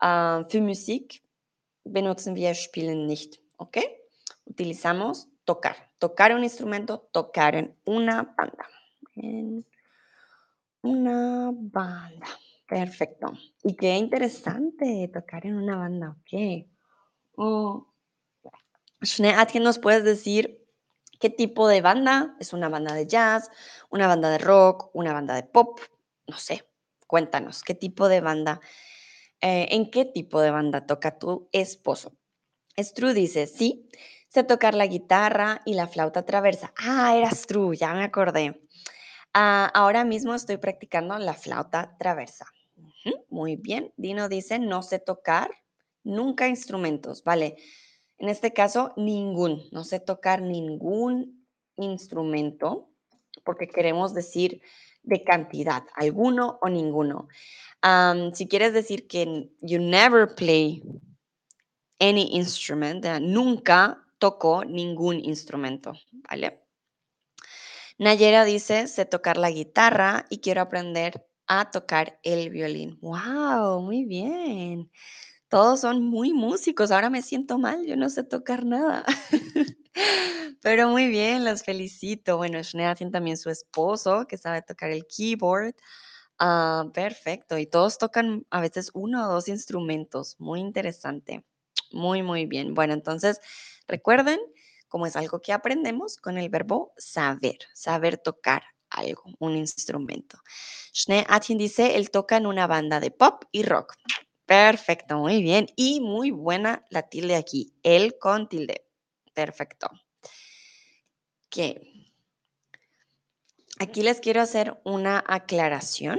Äh, 0.00 0.44
für 0.48 0.60
Musik 0.60 1.24
benutzen 1.82 2.36
wir 2.36 2.54
Spielen 2.54 3.06
nicht, 3.06 3.40
¿ok? 3.56 3.78
Utilizamos 4.44 5.26
tocar. 5.44 5.74
Tocar 5.98 6.36
un 6.36 6.44
instrumento, 6.44 7.08
tocar 7.10 7.56
en 7.56 7.74
una 7.84 8.32
banda. 8.36 8.68
En 9.16 9.66
una 10.82 11.50
banda. 11.52 12.28
Perfecto. 12.68 13.32
Y 13.64 13.74
qué 13.74 13.96
interesante 13.96 15.10
tocar 15.12 15.46
en 15.46 15.56
una 15.56 15.78
banda, 15.78 16.16
ok. 16.20 16.64
Oh. 17.34 17.88
¿qué 19.50 19.58
nos 19.58 19.80
puedes 19.80 20.04
decir 20.04 20.57
¿Qué 21.18 21.30
tipo 21.30 21.66
de 21.68 21.80
banda? 21.80 22.36
¿Es 22.38 22.52
una 22.52 22.68
banda 22.68 22.94
de 22.94 23.06
jazz, 23.06 23.50
una 23.90 24.06
banda 24.06 24.30
de 24.30 24.38
rock, 24.38 24.90
una 24.94 25.12
banda 25.12 25.34
de 25.34 25.42
pop? 25.42 25.80
No 26.26 26.38
sé, 26.38 26.64
cuéntanos, 27.06 27.62
¿qué 27.62 27.74
tipo 27.74 28.08
de 28.08 28.20
banda? 28.20 28.60
Eh, 29.40 29.68
¿En 29.70 29.90
qué 29.90 30.04
tipo 30.04 30.40
de 30.40 30.50
banda 30.50 30.86
toca 30.86 31.18
tu 31.18 31.48
esposo? 31.52 32.16
Stru 32.76 33.12
dice, 33.12 33.46
sí, 33.46 33.88
sé 34.28 34.44
tocar 34.44 34.74
la 34.74 34.86
guitarra 34.86 35.62
y 35.64 35.74
la 35.74 35.88
flauta 35.88 36.24
traversa. 36.24 36.72
Ah, 36.76 37.16
era 37.16 37.30
Stru, 37.30 37.74
ya 37.74 37.94
me 37.94 38.04
acordé. 38.04 38.60
Ah, 39.34 39.70
ahora 39.74 40.04
mismo 40.04 40.34
estoy 40.34 40.58
practicando 40.58 41.18
la 41.18 41.34
flauta 41.34 41.96
traversa. 41.98 42.46
muy 43.28 43.56
bien. 43.56 43.92
Dino 43.96 44.28
dice, 44.28 44.58
no 44.58 44.82
sé 44.82 44.98
tocar 44.98 45.50
nunca 46.04 46.48
instrumentos. 46.48 47.24
Vale. 47.24 47.56
En 48.18 48.28
este 48.28 48.52
caso, 48.52 48.92
ningún. 48.96 49.62
No 49.70 49.84
sé 49.84 50.00
tocar 50.00 50.42
ningún 50.42 51.46
instrumento 51.76 52.90
porque 53.44 53.68
queremos 53.68 54.12
decir 54.14 54.60
de 55.02 55.24
cantidad, 55.24 55.84
alguno 55.94 56.58
o 56.60 56.68
ninguno. 56.68 57.28
si 58.34 58.48
quieres 58.48 58.72
decir 58.72 59.06
que 59.06 59.50
you 59.60 59.78
never 59.78 60.34
play 60.34 60.82
any 62.00 62.36
instrument, 62.36 63.04
nunca 63.20 64.04
toco 64.18 64.64
ningún 64.64 65.24
instrumento, 65.24 65.92
¿vale? 66.28 66.64
Nayera 67.98 68.44
dice, 68.44 68.86
sé 68.86 69.06
tocar 69.06 69.36
la 69.36 69.50
guitarra 69.50 70.26
y 70.30 70.38
quiero 70.38 70.60
aprender 70.60 71.26
a 71.46 71.70
tocar 71.70 72.20
el 72.22 72.50
violín. 72.50 72.98
¡Wow! 73.00 73.80
Muy 73.80 74.04
bien. 74.04 74.90
Todos 75.48 75.80
son 75.80 76.04
muy 76.04 76.32
músicos. 76.32 76.90
Ahora 76.90 77.08
me 77.10 77.22
siento 77.22 77.58
mal, 77.58 77.86
yo 77.86 77.96
no 77.96 78.10
sé 78.10 78.22
tocar 78.22 78.66
nada. 78.66 79.04
Pero 80.62 80.88
muy 80.88 81.08
bien, 81.08 81.44
los 81.44 81.62
felicito. 81.62 82.36
Bueno, 82.36 82.62
Schnee 82.62 82.94
tiene 82.94 83.12
también 83.12 83.38
su 83.38 83.48
esposo 83.48 84.26
que 84.26 84.36
sabe 84.36 84.62
tocar 84.62 84.90
el 84.90 85.06
keyboard. 85.06 85.74
Ah, 86.38 86.84
perfecto. 86.92 87.58
Y 87.58 87.66
todos 87.66 87.98
tocan 87.98 88.46
a 88.50 88.60
veces 88.60 88.90
uno 88.94 89.26
o 89.26 89.32
dos 89.32 89.48
instrumentos. 89.48 90.36
Muy 90.38 90.60
interesante. 90.60 91.44
Muy, 91.92 92.22
muy 92.22 92.46
bien. 92.46 92.74
Bueno, 92.74 92.92
entonces 92.92 93.40
recuerden, 93.86 94.38
como 94.88 95.06
es 95.06 95.16
algo 95.16 95.40
que 95.40 95.52
aprendemos 95.52 96.18
con 96.18 96.36
el 96.38 96.50
verbo 96.50 96.92
saber, 96.98 97.58
saber 97.74 98.18
tocar 98.18 98.62
algo, 98.90 99.22
un 99.38 99.56
instrumento. 99.56 100.38
Schnee 100.92 101.24
Atin 101.28 101.58
dice, 101.58 101.96
él 101.96 102.10
toca 102.10 102.36
en 102.36 102.46
una 102.46 102.66
banda 102.66 103.00
de 103.00 103.10
pop 103.10 103.44
y 103.52 103.62
rock. 103.62 103.94
Perfecto, 104.48 105.18
muy 105.18 105.42
bien. 105.42 105.66
Y 105.76 106.00
muy 106.00 106.30
buena 106.30 106.82
la 106.88 107.02
tilde 107.02 107.36
aquí, 107.36 107.74
él 107.82 108.16
con 108.18 108.48
tilde. 108.48 108.86
Perfecto. 109.34 109.90
¿Qué? 111.50 111.82
Aquí 113.78 114.02
les 114.02 114.20
quiero 114.20 114.40
hacer 114.40 114.80
una 114.84 115.22
aclaración 115.28 116.18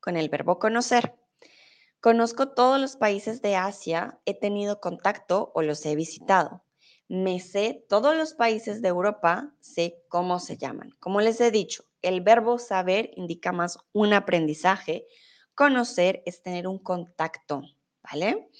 con 0.00 0.18
el 0.18 0.28
verbo 0.28 0.58
conocer. 0.58 1.14
Conozco 2.02 2.50
todos 2.50 2.78
los 2.78 2.96
países 2.96 3.40
de 3.40 3.56
Asia, 3.56 4.20
he 4.26 4.38
tenido 4.38 4.78
contacto 4.78 5.50
o 5.54 5.62
los 5.62 5.86
he 5.86 5.96
visitado. 5.96 6.62
Me 7.08 7.40
sé 7.40 7.82
todos 7.88 8.14
los 8.14 8.34
países 8.34 8.82
de 8.82 8.88
Europa, 8.88 9.54
sé 9.60 10.04
cómo 10.10 10.38
se 10.38 10.58
llaman. 10.58 10.90
Como 11.00 11.22
les 11.22 11.40
he 11.40 11.50
dicho, 11.50 11.86
el 12.02 12.20
verbo 12.20 12.58
saber 12.58 13.10
indica 13.16 13.52
más 13.52 13.78
un 13.94 14.12
aprendizaje. 14.12 15.06
Conocer 15.54 16.22
es 16.26 16.42
tener 16.42 16.66
un 16.66 16.78
contacto, 16.78 17.62
¿vale? 18.02 18.50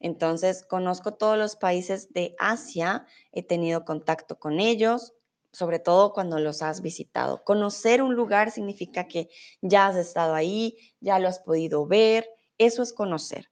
Entonces, 0.00 0.64
conozco 0.64 1.14
todos 1.14 1.36
los 1.36 1.56
países 1.56 2.12
de 2.12 2.34
Asia, 2.38 3.06
he 3.32 3.42
tenido 3.42 3.84
contacto 3.84 4.38
con 4.38 4.60
ellos, 4.60 5.14
sobre 5.52 5.78
todo 5.78 6.12
cuando 6.12 6.38
los 6.38 6.62
has 6.62 6.82
visitado. 6.82 7.42
Conocer 7.44 8.02
un 8.02 8.14
lugar 8.14 8.50
significa 8.50 9.08
que 9.08 9.28
ya 9.60 9.86
has 9.86 9.96
estado 9.96 10.34
ahí, 10.34 10.76
ya 11.00 11.18
lo 11.18 11.28
has 11.28 11.40
podido 11.40 11.86
ver, 11.86 12.28
eso 12.58 12.82
es 12.82 12.92
conocer. 12.92 13.50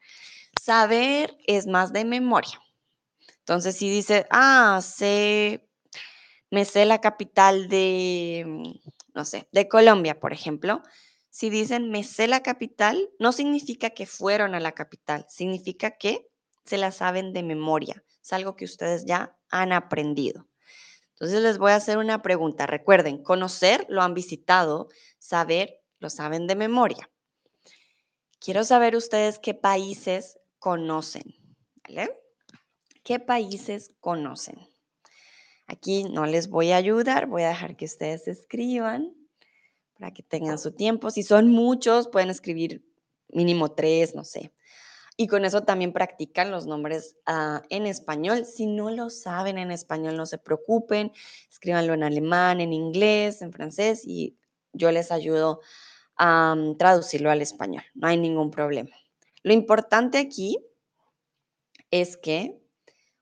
Saber 0.61 1.37
es 1.47 1.67
más 1.67 1.93
de 1.93 2.05
memoria. 2.05 2.61
Entonces, 3.41 3.77
si 3.77 3.89
dice, 3.91 4.27
ah, 4.31 4.81
sé, 4.83 5.69
me 6.51 6.65
sé 6.65 6.85
la 6.85 7.01
capital 7.01 7.69
de, 7.69 8.75
no 9.15 9.25
sé, 9.25 9.49
de 9.53 9.69
Colombia, 9.69 10.19
por 10.19 10.33
ejemplo. 10.33 10.83
Si 11.37 11.51
dicen 11.51 11.91
me 11.91 12.03
sé 12.03 12.29
la 12.29 12.43
capital, 12.43 13.11
no 13.19 13.31
significa 13.31 13.91
que 13.91 14.07
fueron 14.07 14.55
a 14.55 14.59
la 14.59 14.73
capital, 14.73 15.27
significa 15.29 15.91
que 15.91 16.27
se 16.65 16.79
la 16.79 16.93
saben 16.93 17.35
de 17.35 17.43
memoria. 17.43 18.03
Es 18.23 18.33
algo 18.33 18.57
que 18.57 18.65
ustedes 18.65 19.05
ya 19.05 19.37
han 19.51 19.75
aprendido. 19.75 20.49
Entonces 21.11 21.43
les 21.43 21.59
voy 21.59 21.73
a 21.73 21.77
hacer 21.77 21.99
una 21.99 22.23
pregunta. 22.23 22.67
Recuerden, 22.67 23.23
conocer 23.23 23.85
lo 23.91 24.01
han 24.01 24.15
visitado, 24.15 24.89
saber 25.19 25.79
lo 25.99 26.09
saben 26.09 26.47
de 26.47 26.57
memoria. 26.57 27.11
Quiero 28.41 28.65
saber 28.65 28.97
ustedes 28.97 29.39
qué 29.39 29.53
países 29.53 30.39
conocen. 30.59 31.35
¿Qué 33.03 33.21
países 33.21 33.93
conocen? 34.01 34.71
Aquí 35.67 36.05
no 36.05 36.25
les 36.25 36.49
voy 36.49 36.73
a 36.73 36.77
ayudar, 36.77 37.27
voy 37.27 37.43
a 37.43 37.49
dejar 37.49 37.77
que 37.77 37.85
ustedes 37.85 38.27
escriban 38.27 39.26
para 39.99 40.13
que 40.13 40.23
tengan 40.23 40.59
su 40.59 40.73
tiempo. 40.73 41.11
Si 41.11 41.23
son 41.23 41.49
muchos, 41.49 42.09
pueden 42.09 42.31
escribir 42.31 42.85
mínimo 43.29 43.73
tres, 43.73 44.15
no 44.15 44.25
sé. 44.25 44.53
Y 45.17 45.29
con 45.29 45.47
eso 45.47 45.63
también 45.63 45.93
practican 45.93 46.51
los 46.51 46.67
nombres 46.67 47.17
ah, 47.25 47.63
en 47.71 47.87
español. 47.87 48.45
Si 48.45 48.67
no 48.67 48.91
lo 48.91 49.09
saben 49.09 49.57
en 49.57 49.71
español, 49.71 50.17
no 50.17 50.27
se 50.27 50.37
preocupen, 50.37 51.13
escríbanlo 51.51 51.95
en 51.95 52.03
alemán, 52.03 52.61
en 52.61 52.75
inglés, 52.75 53.41
en 53.41 53.53
francés 53.53 54.03
y 54.05 54.37
yo 54.73 54.93
les 54.93 55.11
ayudo 55.11 55.61
a 56.17 56.55
mm, 56.55 56.77
traducirlo 56.77 57.31
al 57.31 57.41
español. 57.41 57.85
No 57.95 58.09
hay 58.09 58.19
ningún 58.19 58.51
problema. 58.51 58.95
Lo 59.43 59.55
importante 59.55 60.19
aquí 60.19 60.59
es 61.91 62.17
que 62.19 62.61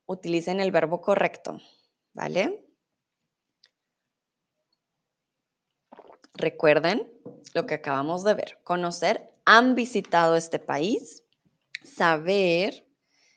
utilicen 0.06 0.60
el 0.60 0.72
verbo 0.72 1.00
correcto, 1.00 1.60
¿vale? 2.12 2.63
Recuerden 6.34 7.10
lo 7.54 7.66
que 7.66 7.74
acabamos 7.74 8.24
de 8.24 8.34
ver. 8.34 8.58
Conocer, 8.64 9.30
han 9.44 9.74
visitado 9.74 10.36
este 10.36 10.58
país. 10.58 11.22
Saber 11.84 12.86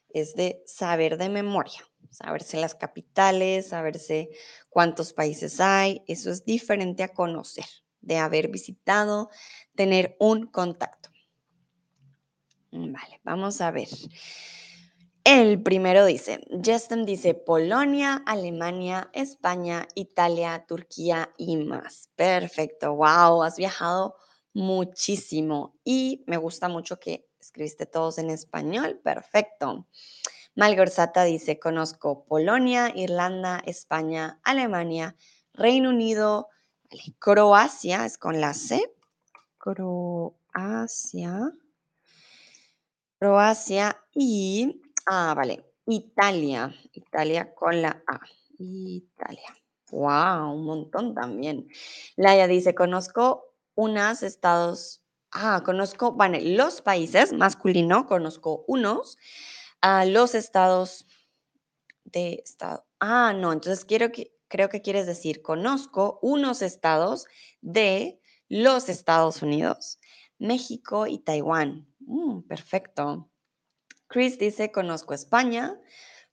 es 0.09 0.35
de 0.35 0.63
saber 0.65 1.17
de 1.17 1.29
memoria, 1.29 1.79
saberse 2.09 2.57
las 2.57 2.73
capitales, 2.73 3.69
saberse 3.69 4.29
cuántos 4.69 5.13
países 5.13 5.59
hay. 5.59 6.03
Eso 6.07 6.31
es 6.31 6.43
diferente 6.43 7.03
a 7.03 7.13
conocer, 7.13 7.65
de 8.01 8.17
haber 8.17 8.47
visitado, 8.47 9.29
tener 9.75 10.15
un 10.19 10.47
contacto. 10.47 11.09
Vale, 12.71 13.21
vamos 13.23 13.61
a 13.61 13.71
ver. 13.71 13.89
El 15.29 15.61
primero 15.61 16.05
dice, 16.05 16.39
Justin 16.63 17.03
dice 17.03 17.33
Polonia, 17.33 18.23
Alemania, 18.25 19.09
España, 19.11 19.85
Italia, 19.93 20.63
Turquía 20.65 21.33
y 21.35 21.57
más. 21.57 22.09
Perfecto, 22.15 22.95
wow, 22.95 23.43
has 23.43 23.57
viajado 23.57 24.15
muchísimo 24.53 25.75
y 25.83 26.23
me 26.27 26.37
gusta 26.37 26.69
mucho 26.69 26.97
que 26.97 27.27
escribiste 27.41 27.85
todos 27.85 28.19
en 28.19 28.29
español. 28.29 29.01
Perfecto. 29.03 29.85
Malgorzata 30.55 31.25
dice, 31.25 31.59
conozco 31.59 32.23
Polonia, 32.23 32.93
Irlanda, 32.95 33.61
España, 33.65 34.39
Alemania, 34.43 35.17
Reino 35.53 35.89
Unido, 35.89 36.47
Croacia, 37.19 38.05
es 38.05 38.17
con 38.17 38.39
la 38.39 38.53
C. 38.53 38.95
Croacia. 39.57 40.31
Croacia 43.19 44.01
y 44.13 44.83
Ah, 45.09 45.33
vale. 45.33 45.63
Italia. 45.85 46.73
Italia 46.91 47.53
con 47.55 47.81
la 47.81 48.03
A. 48.07 48.19
Italia. 48.59 49.55
Wow, 49.91 50.51
un 50.53 50.65
montón 50.65 51.15
también. 51.15 51.67
Laia 52.17 52.45
dice, 52.47 52.75
conozco 52.75 53.55
unas 53.75 54.21
estados, 54.21 55.01
ah, 55.31 55.61
conozco, 55.63 56.11
bueno, 56.11 56.37
los 56.41 56.81
países, 56.81 57.31
masculino, 57.31 58.05
conozco 58.05 58.65
unos, 58.67 59.17
a 59.81 60.03
los 60.05 60.35
estados 60.35 61.05
de 62.03 62.41
estado. 62.43 62.85
Ah, 62.99 63.33
no, 63.33 63.53
entonces 63.53 63.85
quiero 63.85 64.11
que, 64.11 64.33
creo 64.49 64.67
que 64.69 64.81
quieres 64.81 65.07
decir, 65.07 65.41
conozco 65.41 66.19
unos 66.21 66.61
estados 66.61 67.27
de 67.61 68.19
los 68.49 68.89
Estados 68.89 69.41
Unidos, 69.41 69.99
México 70.39 71.07
y 71.07 71.19
Taiwán. 71.19 71.87
Mm, 71.99 72.41
perfecto. 72.41 73.29
Chris 74.07 74.39
dice, 74.39 74.71
conozco 74.71 75.13
España, 75.13 75.79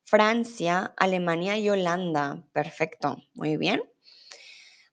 Francia, 0.04 0.94
Alemania 0.96 1.58
y 1.58 1.68
Holanda. 1.70 2.44
Perfecto, 2.52 3.16
muy 3.34 3.56
bien. 3.56 3.82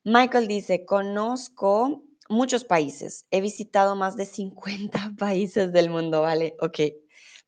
Michael 0.03 0.47
dice, 0.47 0.83
conozco 0.85 2.03
muchos 2.27 2.63
países. 2.63 3.27
He 3.29 3.39
visitado 3.41 3.95
más 3.95 4.15
de 4.15 4.25
50 4.25 5.13
países 5.19 5.71
del 5.71 5.89
mundo, 5.89 6.21
¿vale? 6.21 6.55
Ok, 6.59 6.79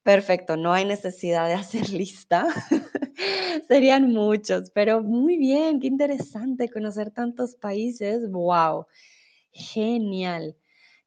perfecto. 0.04 0.56
No 0.56 0.72
hay 0.72 0.86
necesidad 0.86 1.48
de 1.48 1.56
hacer 1.56 1.90
lista. 1.92 2.48
Serían 3.68 4.12
muchos, 4.12 4.70
pero 4.72 5.02
muy 5.02 5.38
bien, 5.38 5.80
qué 5.80 5.88
interesante 5.88 6.70
conocer 6.70 7.10
tantos 7.12 7.56
países. 7.56 8.30
¡Wow! 8.30 8.86
Genial. 9.52 10.56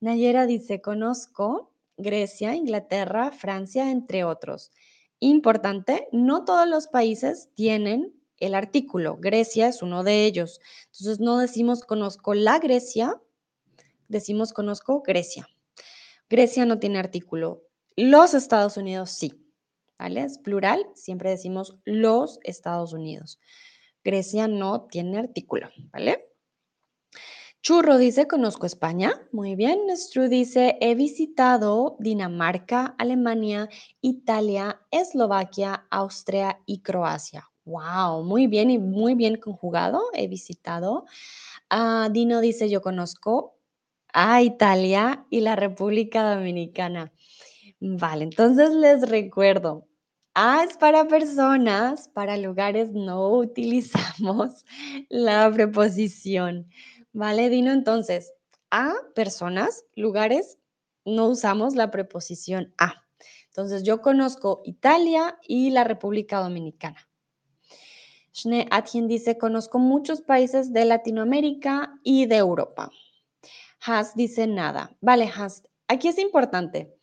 Nayera 0.01 0.47
dice, 0.47 0.81
conozco 0.81 1.73
Grecia, 1.97 2.55
Inglaterra, 2.55 3.31
Francia, 3.31 3.91
entre 3.91 4.25
otros. 4.25 4.71
Importante, 5.19 6.09
no 6.13 6.45
todos 6.45 6.69
los 6.69 6.89
países 6.89 7.49
tienen 7.55 8.13
el 8.39 8.55
artículo. 8.55 9.17
Grecia 9.19 9.69
es 9.69 9.83
uno 9.83 10.05
de 10.05 10.27
ellos. 10.27 10.61
Entonces 10.87 11.21
no 11.21 11.39
decimos 11.39 11.83
conozco 11.83 12.35
la 12.35 12.59
Grecia, 12.59 13.21
decimos 14.09 14.53
conozco 14.53 15.03
Grecia. 15.03 15.49
Grecia 16.29 16.67
no 16.67 16.79
tiene 16.79 16.99
artículo. 16.99 17.63
Los 17.97 18.35
Estados 18.35 18.77
Unidos 18.77 19.11
sí. 19.11 19.43
¿Vale? 19.99 20.25
Es 20.25 20.37
plural, 20.37 20.87
siempre 20.95 21.31
decimos 21.31 21.79
los 21.87 22.39
Estados 22.43 22.93
Unidos. 22.93 23.41
Grecia 24.05 24.47
no 24.47 24.83
tiene 24.83 25.19
artículo, 25.19 25.71
¿vale? 25.91 26.29
Churro 27.67 27.99
dice, 27.99 28.29
conozco 28.29 28.65
España. 28.65 29.21
Muy 29.33 29.57
bien. 29.57 29.89
Nestru 29.89 30.29
dice, 30.29 30.79
he 30.81 30.95
visitado 30.95 31.97
Dinamarca, 31.99 32.95
Alemania, 32.97 33.69
Italia, 34.01 34.81
Eslovaquia, 34.93 35.85
Austria 35.91 36.61
y 36.65 36.83
Croacia. 36.83 37.51
Wow, 37.65 38.23
muy 38.23 38.47
bien 38.47 38.71
y 38.71 38.79
muy 38.79 39.17
bien 39.17 39.41
conjugado. 39.41 40.01
He 40.13 40.29
visitado. 40.29 41.07
Ah, 41.69 42.09
Dino 42.13 42.41
dice, 42.41 42.71
yo 42.71 42.81
conozco 42.81 43.59
a 44.13 44.43
Italia 44.43 45.27
y 45.29 45.41
la 45.41 45.57
República 45.57 46.37
Dominicana. 46.37 47.13
Vale, 47.81 48.23
entonces 48.23 48.71
les 48.77 49.11
recuerdo, 49.11 49.89
A 50.35 50.63
es 50.63 50.77
para 50.77 51.09
personas, 51.09 52.07
para 52.11 52.37
lugares 52.37 52.93
no 52.93 53.29
utilizamos 53.39 54.65
la 55.09 55.51
preposición, 55.51 56.69
¿vale? 57.17 57.49
Dino 57.49 57.73
entonces, 57.73 58.35
a 58.71 58.93
personas, 59.15 59.87
lugares, 59.95 60.59
no 61.07 61.29
usamos 61.29 61.75
la 61.75 61.91
preposición 61.91 62.75
a. 62.77 63.07
Entonces 63.47 63.85
yo 63.85 64.03
conozco 64.03 64.61
Italia 64.65 65.39
y 65.43 65.71
la 65.71 65.83
República 65.83 66.41
Dominicana. 66.41 67.09
Schnee 68.35 68.69
Atjen 68.71 69.09
dice, 69.09 69.39
conozco 69.39 69.79
muchos 69.79 70.21
países 70.21 70.75
de 70.75 70.85
Latinoamérica 70.85 71.99
y 72.03 72.27
de 72.27 72.37
Europa. 72.37 72.91
Has 73.81 74.15
dice 74.15 74.47
nada. 74.47 74.95
Vale, 75.01 75.33
Has, 75.35 75.63
aquí 75.89 76.09
es 76.09 76.19
importante. 76.19 76.95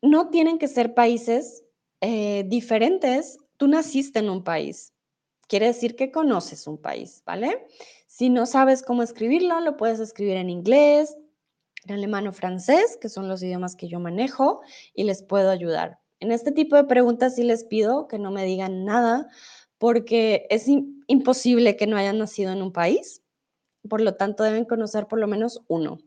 No 0.00 0.30
tienen 0.30 0.58
que 0.58 0.68
ser 0.68 0.94
países 0.94 1.64
eh, 2.00 2.44
diferentes. 2.46 3.36
Tú 3.58 3.68
naciste 3.68 4.20
en 4.20 4.30
un 4.30 4.42
país. 4.42 4.94
Quiere 5.48 5.66
decir 5.66 5.96
que 5.96 6.10
conoces 6.10 6.66
un 6.66 6.80
país, 6.80 7.22
¿vale? 7.26 7.66
Si 8.22 8.30
no 8.30 8.46
sabes 8.46 8.84
cómo 8.84 9.02
escribirlo, 9.02 9.58
lo 9.58 9.76
puedes 9.76 9.98
escribir 9.98 10.36
en 10.36 10.48
inglés, 10.48 11.16
en 11.86 11.94
alemán 11.96 12.28
o 12.28 12.32
francés, 12.32 12.96
que 13.00 13.08
son 13.08 13.28
los 13.28 13.42
idiomas 13.42 13.74
que 13.74 13.88
yo 13.88 13.98
manejo, 13.98 14.60
y 14.94 15.02
les 15.02 15.24
puedo 15.24 15.50
ayudar. 15.50 15.98
En 16.20 16.30
este 16.30 16.52
tipo 16.52 16.76
de 16.76 16.84
preguntas 16.84 17.34
sí 17.34 17.42
les 17.42 17.64
pido 17.64 18.06
que 18.06 18.20
no 18.20 18.30
me 18.30 18.44
digan 18.44 18.84
nada, 18.84 19.26
porque 19.76 20.46
es 20.50 20.68
imposible 21.08 21.76
que 21.76 21.88
no 21.88 21.96
hayan 21.96 22.18
nacido 22.18 22.52
en 22.52 22.62
un 22.62 22.72
país, 22.72 23.24
por 23.88 24.00
lo 24.00 24.14
tanto 24.14 24.44
deben 24.44 24.66
conocer 24.66 25.08
por 25.08 25.18
lo 25.18 25.26
menos 25.26 25.60
uno, 25.66 25.98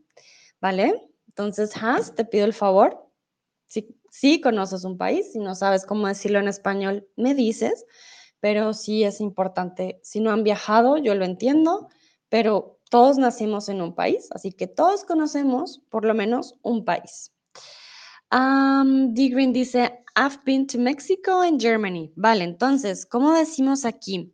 ¿vale? 0.58 1.10
Entonces, 1.28 1.76
Hans, 1.76 2.14
te 2.14 2.24
pido 2.24 2.46
el 2.46 2.54
favor, 2.54 3.10
si, 3.66 4.40
conoces 4.40 4.84
un 4.84 4.96
país, 4.96 5.32
si 5.32 5.38
no 5.38 5.54
sabes 5.54 5.84
cómo 5.84 6.08
decirlo 6.08 6.38
en 6.38 6.48
español, 6.48 7.06
me 7.16 7.34
dices, 7.34 7.84
pero 8.40 8.72
sí 8.72 9.04
es 9.04 9.20
importante, 9.20 10.00
si 10.02 10.20
no 10.20 10.30
han 10.30 10.44
viajado, 10.44 10.96
yo 10.96 11.14
lo 11.14 11.26
entiendo, 11.26 11.90
pero 12.28 12.78
todos 12.90 13.18
nacimos 13.18 13.68
en 13.68 13.80
un 13.82 13.94
país, 13.94 14.28
así 14.32 14.52
que 14.52 14.66
todos 14.66 15.04
conocemos 15.04 15.80
por 15.90 16.04
lo 16.04 16.14
menos 16.14 16.54
un 16.62 16.84
país. 16.84 17.32
Um, 18.32 19.14
D. 19.14 19.28
Green 19.28 19.52
dice, 19.52 20.04
I've 20.16 20.38
been 20.44 20.66
to 20.68 20.78
Mexico 20.78 21.40
and 21.42 21.60
Germany. 21.60 22.12
Vale, 22.16 22.44
entonces, 22.44 23.06
¿cómo 23.06 23.32
decimos 23.32 23.84
aquí? 23.84 24.32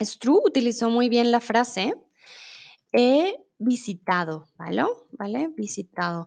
Stru 0.00 0.42
utilizó 0.44 0.90
muy 0.90 1.08
bien 1.08 1.30
la 1.30 1.40
frase 1.40 1.94
he 2.92 3.36
visitado, 3.58 4.46
¿vale? 4.56 4.84
¿Vale? 5.12 5.48
Visitado. 5.56 6.26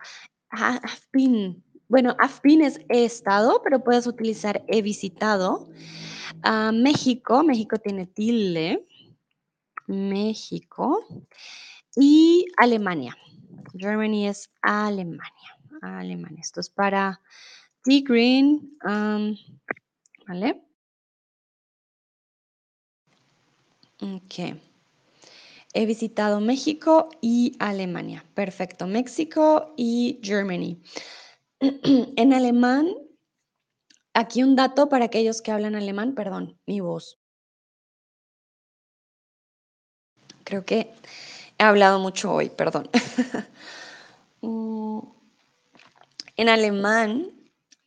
I've 0.51 0.81
been. 1.11 1.63
Bueno, 1.87 2.15
I've 2.19 2.39
been 2.43 2.61
es 2.61 2.79
he 2.89 3.05
estado, 3.05 3.61
pero 3.63 3.83
puedes 3.83 4.07
utilizar 4.07 4.63
he 4.67 4.81
visitado. 4.81 5.69
Uh, 6.43 6.71
México, 6.73 7.43
México 7.43 7.77
tiene 7.77 8.07
tilde. 8.07 8.85
México 9.87 11.05
y 11.95 12.45
Alemania. 12.57 13.17
Germany 13.77 14.27
es 14.27 14.49
Alemania. 14.61 15.57
Alemania. 15.81 16.41
Esto 16.41 16.59
es 16.59 16.69
para 16.69 17.21
T. 17.83 18.01
Green. 18.01 18.77
¿Vale? 20.27 20.61
Ok. 24.01 24.59
He 25.73 25.85
visitado 25.85 26.39
México 26.39 27.09
y 27.21 27.55
Alemania. 27.59 28.25
Perfecto. 28.33 28.87
México 28.87 29.73
y 29.75 30.19
Germany. 30.23 30.81
en 31.59 32.33
alemán, 32.33 32.87
aquí 34.13 34.43
un 34.43 34.55
dato 34.55 34.87
para 34.89 35.05
aquellos 35.05 35.41
que 35.41 35.51
hablan 35.51 35.75
alemán, 35.75 36.15
perdón, 36.15 36.57
mi 36.65 36.79
voz. 36.79 37.19
Creo 40.45 40.63
que 40.63 40.93
he 41.57 41.63
hablado 41.63 41.99
mucho 41.99 42.31
hoy, 42.31 42.49
perdón. 42.49 42.89
Mm, 44.41 44.99
en 46.35 46.49
alemán, 46.49 47.31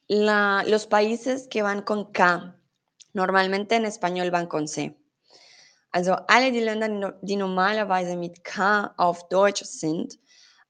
los 0.08 0.86
países 0.86 1.46
que 1.46 1.62
van 1.62 1.82
con 1.82 2.10
K, 2.10 2.56
normalmente 3.12 3.76
en 3.76 3.84
español 3.84 4.32
van 4.32 4.48
con 4.48 4.66
C. 4.66 4.96
Also 5.92 6.16
alle 6.26 6.50
die 6.50 6.60
Länder, 6.60 7.16
die 7.22 7.36
normalerweise 7.36 8.16
mit 8.16 8.42
K 8.42 8.92
auf 8.96 9.28
Deutsch 9.28 9.62
sind, 9.62 10.18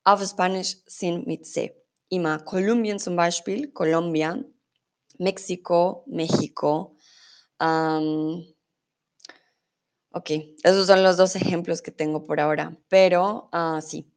auf 0.05 0.23
Spanisch 0.23 0.77
sind 0.87 1.27
mit 1.27 1.47
C. 1.47 1.75
Immer 2.11 2.41
Kolumbien 2.41 2.99
zum 2.99 3.17
Beispiel, 3.17 3.73
Colombia, 3.73 4.39
México, 5.19 6.05
México, 6.07 6.97
um, 7.61 8.45
Ok, 10.19 10.31
esos 10.65 10.89
son 10.89 11.05
los 11.05 11.17
dos 11.17 11.37
ejemplos 11.37 11.81
que 11.81 11.93
tengo 11.93 12.27
por 12.27 12.41
ahora, 12.41 12.77
pero 12.89 13.49
uh, 13.53 13.81
sí, 13.81 14.13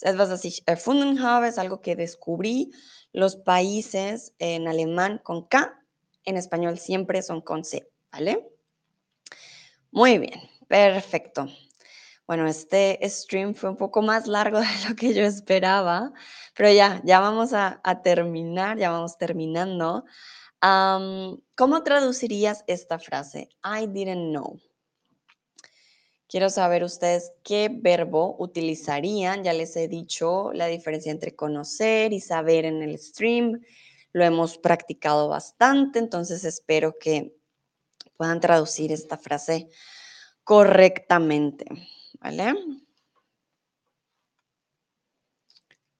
etwas, 0.00 0.30
was 0.30 0.46
ich 0.46 0.62
erfunden 0.66 1.18
habe, 1.18 1.46
es 1.46 1.58
algo 1.58 1.82
que 1.82 1.94
descubrí. 1.94 2.70
Los 3.12 3.36
países 3.36 4.32
en 4.38 4.66
alemán 4.66 5.20
con 5.22 5.46
K, 5.46 5.78
en 6.24 6.38
español 6.38 6.78
siempre 6.78 7.20
son 7.20 7.42
con 7.42 7.66
C, 7.66 7.86
¿vale? 8.10 8.50
Muy 9.90 10.16
bien, 10.16 10.40
perfecto. 10.68 11.48
Bueno, 12.26 12.46
este 12.46 12.98
stream 13.10 13.54
fue 13.54 13.68
un 13.68 13.76
poco 13.76 14.00
más 14.00 14.26
largo 14.26 14.58
de 14.60 14.88
lo 14.88 14.96
que 14.96 15.12
yo 15.12 15.22
esperaba, 15.22 16.14
pero 16.56 16.72
ya, 16.72 17.02
ya 17.04 17.20
vamos 17.20 17.52
a, 17.52 17.82
terminar, 18.02 18.78
ya 18.78 18.90
vamos 18.90 19.18
terminando. 19.18 20.06
¿Cómo 20.62 21.82
traducirías 21.84 22.64
esta 22.66 22.98
frase? 22.98 23.50
I 23.62 23.86
didn't 23.86 24.30
know. 24.30 24.58
Quiero 26.32 26.48
saber 26.48 26.82
ustedes 26.82 27.30
qué 27.44 27.68
verbo 27.70 28.36
utilizarían. 28.38 29.44
Ya 29.44 29.52
les 29.52 29.76
he 29.76 29.86
dicho 29.86 30.50
la 30.54 30.66
diferencia 30.66 31.12
entre 31.12 31.36
conocer 31.36 32.14
y 32.14 32.20
saber 32.20 32.64
en 32.64 32.80
el 32.80 32.98
stream. 32.98 33.60
Lo 34.14 34.24
hemos 34.24 34.56
practicado 34.56 35.28
bastante, 35.28 35.98
entonces 35.98 36.44
espero 36.44 36.96
que 36.98 37.36
puedan 38.16 38.40
traducir 38.40 38.92
esta 38.92 39.18
frase 39.18 39.68
correctamente. 40.42 41.66
¿Vale? 42.18 42.54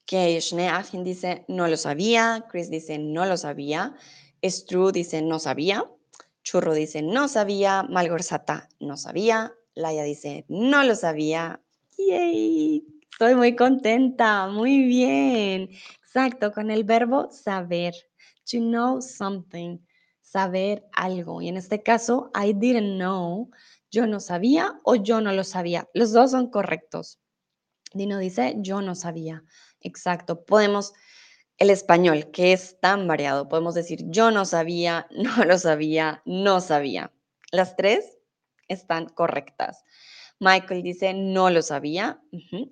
Que 0.07 0.41
Schneeafin 0.41 1.05
dice 1.05 1.45
no 1.47 1.69
lo 1.69 1.77
sabía, 1.77 2.47
Chris 2.51 2.71
dice 2.71 2.97
no 2.97 3.27
lo 3.27 3.37
sabía, 3.37 3.95
Stru 4.43 4.93
dice 4.93 5.21
no 5.21 5.39
sabía, 5.39 5.85
Churro 6.43 6.73
dice 6.73 7.03
no 7.03 7.29
sabía, 7.29 7.83
Malgorzata 7.83 8.71
no 8.81 8.97
sabía, 8.97 9.55
Laia 9.75 10.05
dice, 10.05 10.45
no 10.49 10.85
lo 10.85 10.95
sabía. 10.95 11.61
Yay, 11.97 12.85
estoy 13.11 13.35
muy 13.35 13.57
contenta, 13.57 14.49
muy 14.49 14.85
bien. 14.85 15.71
Exacto, 16.05 16.53
con 16.53 16.71
el 16.71 16.85
verbo 16.85 17.31
saber. 17.31 17.95
To 18.51 18.59
know 18.59 19.01
something, 19.01 19.79
saber 20.21 20.85
algo. 20.95 21.41
Y 21.41 21.49
en 21.49 21.57
este 21.57 21.83
caso, 21.83 22.31
I 22.35 22.53
didn't 22.53 22.97
know, 22.97 23.51
yo 23.91 24.07
no 24.07 24.21
sabía 24.21 24.81
o 24.85 24.97
yo 24.97 25.21
no 25.21 25.33
lo 25.33 25.45
sabía. 25.45 25.89
Los 25.95 26.13
dos 26.13 26.33
son 26.33 26.51
correctos. 26.51 27.21
Dino 27.95 28.19
dice, 28.19 28.55
yo 28.59 28.83
no 28.83 28.95
sabía. 28.95 29.45
Exacto, 29.81 30.45
podemos, 30.45 30.93
el 31.59 31.71
español, 31.71 32.31
que 32.31 32.53
es 32.53 32.81
tan 32.81 33.07
variado, 33.07 33.49
podemos 33.49 33.75
decir, 33.75 34.01
yo 34.07 34.31
no 34.31 34.45
sabía, 34.45 35.07
no 35.17 35.45
lo 35.45 35.59
sabía, 35.59 36.23
no 36.25 36.61
sabía. 36.61 37.13
Las 37.53 37.77
tres 37.77 38.19
están 38.69 39.07
correctas. 39.07 39.85
Michael 40.39 40.83
dice, 40.83 41.15
no 41.15 41.51
lo 41.51 41.63
sabía. 41.63 42.21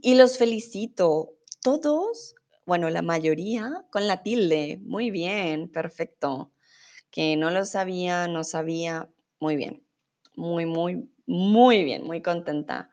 Y 0.03 0.15
los 0.15 0.39
felicito. 0.39 1.35
Todos, 1.63 2.35
bueno, 2.67 2.89
la 2.91 3.03
mayoría 3.03 3.85
con 3.91 4.07
la 4.07 4.23
tilde. 4.23 4.79
Muy 4.83 5.11
bien, 5.11 5.69
perfecto. 5.69 6.53
Que 7.11 7.37
no 7.37 7.51
lo 7.51 7.65
sabía, 7.65 8.27
no 8.29 8.45
sabía. 8.45 9.09
Muy 9.39 9.57
bien. 9.57 9.85
Muy, 10.37 10.67
muy, 10.67 11.09
muy 11.27 11.85
bien, 11.85 12.05
muy 12.05 12.23
contenta. 12.23 12.91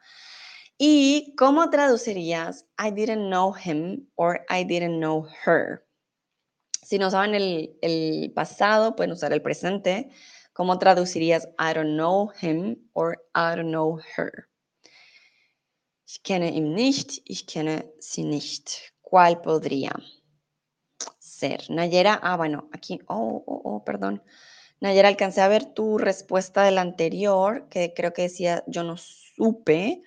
¿Y 0.77 1.33
cómo 1.37 1.71
traducirías 1.71 2.67
I 2.77 2.91
didn't 2.91 3.29
know 3.29 3.51
him 3.55 4.07
or 4.15 4.45
I 4.47 4.63
didn't 4.63 4.99
know 4.99 5.25
her? 5.45 5.87
Si 6.83 6.99
no 6.99 7.09
saben 7.09 7.33
el, 7.35 8.31
pasado, 8.35 8.95
pueden 8.95 9.11
usar 9.11 9.33
el 9.33 9.41
presente. 9.41 10.09
¿Cómo 10.57 10.79
traducirías 10.79 11.47
I 11.59 11.71
don't 11.75 11.95
know 11.95 12.31
him 12.41 12.77
or 12.93 13.23
I 13.35 13.55
don't 13.55 13.69
know 13.69 13.99
her? 14.17 14.49
Ich 16.07 16.23
kenne 16.23 16.49
ihn 16.49 16.73
nicht, 16.73 17.21
ich 17.25 17.45
kenne 17.45 17.93
sie 17.99 18.23
nicht. 18.23 18.91
¿Cuál 19.03 19.39
podría 19.43 19.91
ser? 21.19 21.69
Nayera, 21.69 22.19
ah, 22.23 22.37
bueno, 22.37 22.69
aquí, 22.73 22.99
oh, 23.05 23.43
oh, 23.45 23.61
oh, 23.65 23.83
perdón. 23.83 24.23
Nayera, 24.79 25.09
alcancé 25.09 25.41
a 25.41 25.47
ver 25.47 25.63
tu 25.63 25.99
respuesta 25.99 26.63
del 26.63 26.79
anterior, 26.79 27.67
que 27.69 27.93
creo 27.93 28.13
que 28.13 28.23
decía 28.23 28.63
yo 28.65 28.83
no 28.83 28.97
supe, 28.97 30.01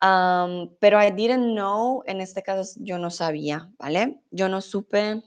pero 0.00 1.00
I 1.00 1.12
didn't 1.12 1.54
know, 1.54 2.02
en 2.06 2.20
este 2.20 2.42
caso 2.42 2.80
yo 2.80 2.98
no 2.98 3.12
sabía, 3.12 3.70
¿vale? 3.78 4.20
Yo 4.32 4.48
no 4.48 4.60
supe 4.60 5.22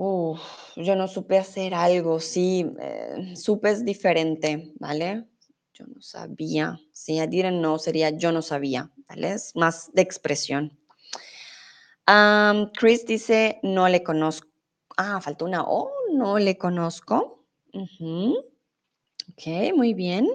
Uf, 0.00 0.38
yo 0.76 0.94
no 0.94 1.08
supe 1.08 1.38
hacer 1.38 1.74
algo, 1.74 2.20
sí, 2.20 2.64
eh, 2.78 3.34
supe 3.34 3.70
es 3.70 3.84
diferente, 3.84 4.72
¿vale? 4.78 5.26
Yo 5.74 5.86
no 5.88 6.00
sabía. 6.00 6.78
Si 6.92 7.16
I 7.18 7.26
didn't 7.26 7.58
know 7.58 7.80
sería 7.80 8.10
yo 8.10 8.30
no 8.30 8.40
sabía, 8.40 8.92
¿vale? 9.08 9.32
Es 9.32 9.56
más 9.56 9.90
de 9.92 10.02
expresión. 10.02 10.78
Chris 12.78 13.06
dice, 13.06 13.58
no 13.64 13.88
le 13.88 14.04
conozco. 14.04 14.46
Ah, 14.96 15.20
faltó 15.20 15.46
una 15.46 15.64
O, 15.64 15.90
no 16.12 16.38
le 16.38 16.56
conozco. 16.56 17.44
Ujú. 17.74 18.36
Ok, 19.32 19.74
muy 19.74 19.94
bien. 19.94 20.28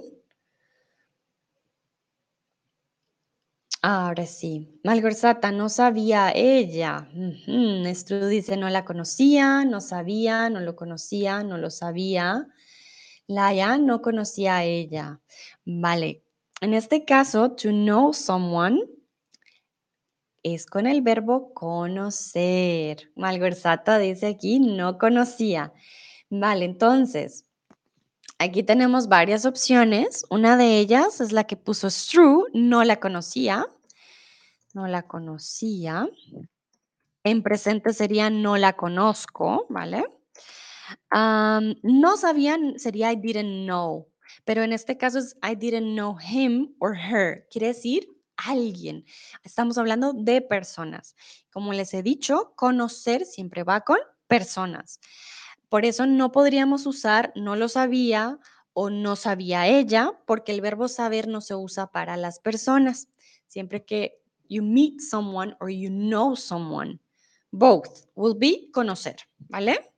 Ahora 3.86 4.24
sí. 4.24 4.80
Malgorzata, 4.82 5.52
no 5.52 5.68
sabía 5.68 6.32
ella. 6.34 7.06
Dice, 8.30 8.56
no 8.56 8.70
la 8.70 8.82
conocía, 8.86 9.66
no 9.66 9.82
sabía, 9.82 10.48
no 10.48 10.60
lo 10.60 10.74
conocía, 10.74 11.42
no 11.42 11.58
lo 11.58 11.68
sabía. 11.68 12.48
Laia 13.26 13.76
no 13.76 14.00
conocía 14.00 14.56
a 14.56 14.64
ella. 14.64 15.20
Vale. 15.66 16.22
En 16.62 16.72
este 16.72 17.04
caso, 17.04 17.50
to 17.50 17.68
know 17.72 18.14
someone 18.14 18.80
es 20.42 20.64
con 20.64 20.86
el 20.86 21.02
verbo 21.02 21.52
conocer. 21.52 23.12
Malgorzata 23.16 23.98
dice 23.98 24.28
aquí, 24.28 24.60
no 24.60 24.96
conocía. 24.96 25.74
Vale, 26.30 26.64
entonces, 26.64 27.44
aquí 28.38 28.62
tenemos 28.62 29.08
varias 29.08 29.46
opciones. 29.46 30.24
Una 30.30 30.56
de 30.56 30.78
ellas 30.78 31.20
es 31.20 31.32
la 31.32 31.44
que 31.44 31.56
puso 31.56 31.88
Stru, 31.88 32.46
no 32.52 32.84
la 32.84 33.00
conocía. 33.00 33.66
No 34.72 34.86
la 34.88 35.02
conocía. 35.02 36.08
En 37.22 37.42
presente 37.42 37.92
sería 37.92 38.28
no 38.28 38.56
la 38.56 38.74
conozco, 38.74 39.66
¿vale? 39.70 40.04
No 41.12 42.16
sabían 42.16 42.78
sería 42.78 43.12
I 43.12 43.16
didn't 43.16 43.64
know, 43.64 44.08
pero 44.44 44.62
en 44.62 44.72
este 44.72 44.98
caso 44.98 45.18
es 45.20 45.36
I 45.42 45.54
didn't 45.54 45.94
know 45.94 46.18
him 46.20 46.74
or 46.80 46.94
her. 46.96 47.46
Quiere 47.50 47.68
decir 47.68 48.08
alguien. 48.36 49.06
Estamos 49.44 49.78
hablando 49.78 50.12
de 50.12 50.42
personas. 50.42 51.14
Como 51.52 51.72
les 51.72 51.94
he 51.94 52.02
dicho, 52.02 52.52
conocer 52.56 53.24
siempre 53.24 53.62
va 53.62 53.80
con 53.82 53.98
personas. 54.26 55.00
Por 55.68 55.84
eso 55.84 56.06
no 56.06 56.32
podríamos 56.32 56.86
usar 56.86 57.32
no 57.34 57.56
lo 57.56 57.68
sabía 57.68 58.38
o 58.72 58.90
no 58.90 59.16
sabía 59.16 59.66
ella, 59.66 60.12
porque 60.26 60.52
el 60.52 60.60
verbo 60.60 60.88
saber 60.88 61.28
no 61.28 61.40
se 61.40 61.54
usa 61.54 61.90
para 61.92 62.16
las 62.16 62.40
personas. 62.40 63.08
Siempre 63.46 63.84
que 63.84 64.20
you 64.48 64.62
meet 64.62 65.00
someone 65.00 65.56
or 65.60 65.70
you 65.70 65.90
know 65.90 66.36
someone, 66.36 67.00
both 67.50 68.06
will 68.14 68.36
be 68.36 68.70
conocer, 68.72 69.16
¿vale? 69.38 69.90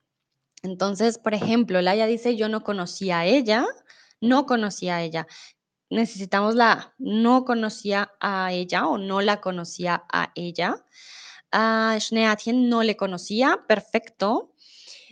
Entonces, 0.62 1.18
por 1.18 1.34
ejemplo, 1.34 1.80
Laia 1.80 2.06
dice, 2.06 2.36
yo 2.36 2.48
no 2.48 2.62
conocía 2.62 3.20
a 3.20 3.26
ella, 3.26 3.66
no 4.20 4.46
conocía 4.46 4.96
a 4.96 5.02
ella. 5.02 5.26
Necesitamos 5.88 6.54
la 6.54 6.94
no 6.98 7.44
conocía 7.44 8.12
a 8.20 8.52
ella 8.52 8.88
o 8.88 8.98
no 8.98 9.20
la 9.20 9.40
conocía 9.40 10.04
a 10.12 10.32
ella. 10.34 10.84
A 11.52 11.96
Schneatien 12.00 12.68
no 12.68 12.82
le 12.82 12.96
conocía, 12.96 13.64
perfecto. 13.68 14.52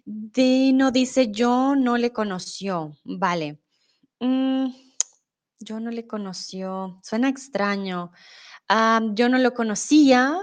Dino 0.06 0.90
dice, 0.90 1.32
yo 1.32 1.74
no 1.76 1.97
le 1.97 2.12
conoció, 2.12 2.94
vale. 3.05 3.59
Mm, 4.20 4.66
yo 5.60 5.81
no 5.81 5.90
le 5.90 6.06
conoció, 6.06 7.01
suena 7.02 7.31
extraño. 7.31 8.12
Ah, 8.68 9.01
yo 9.14 9.31
no 9.31 9.39
lo 9.39 9.55
conocía. 9.55 10.36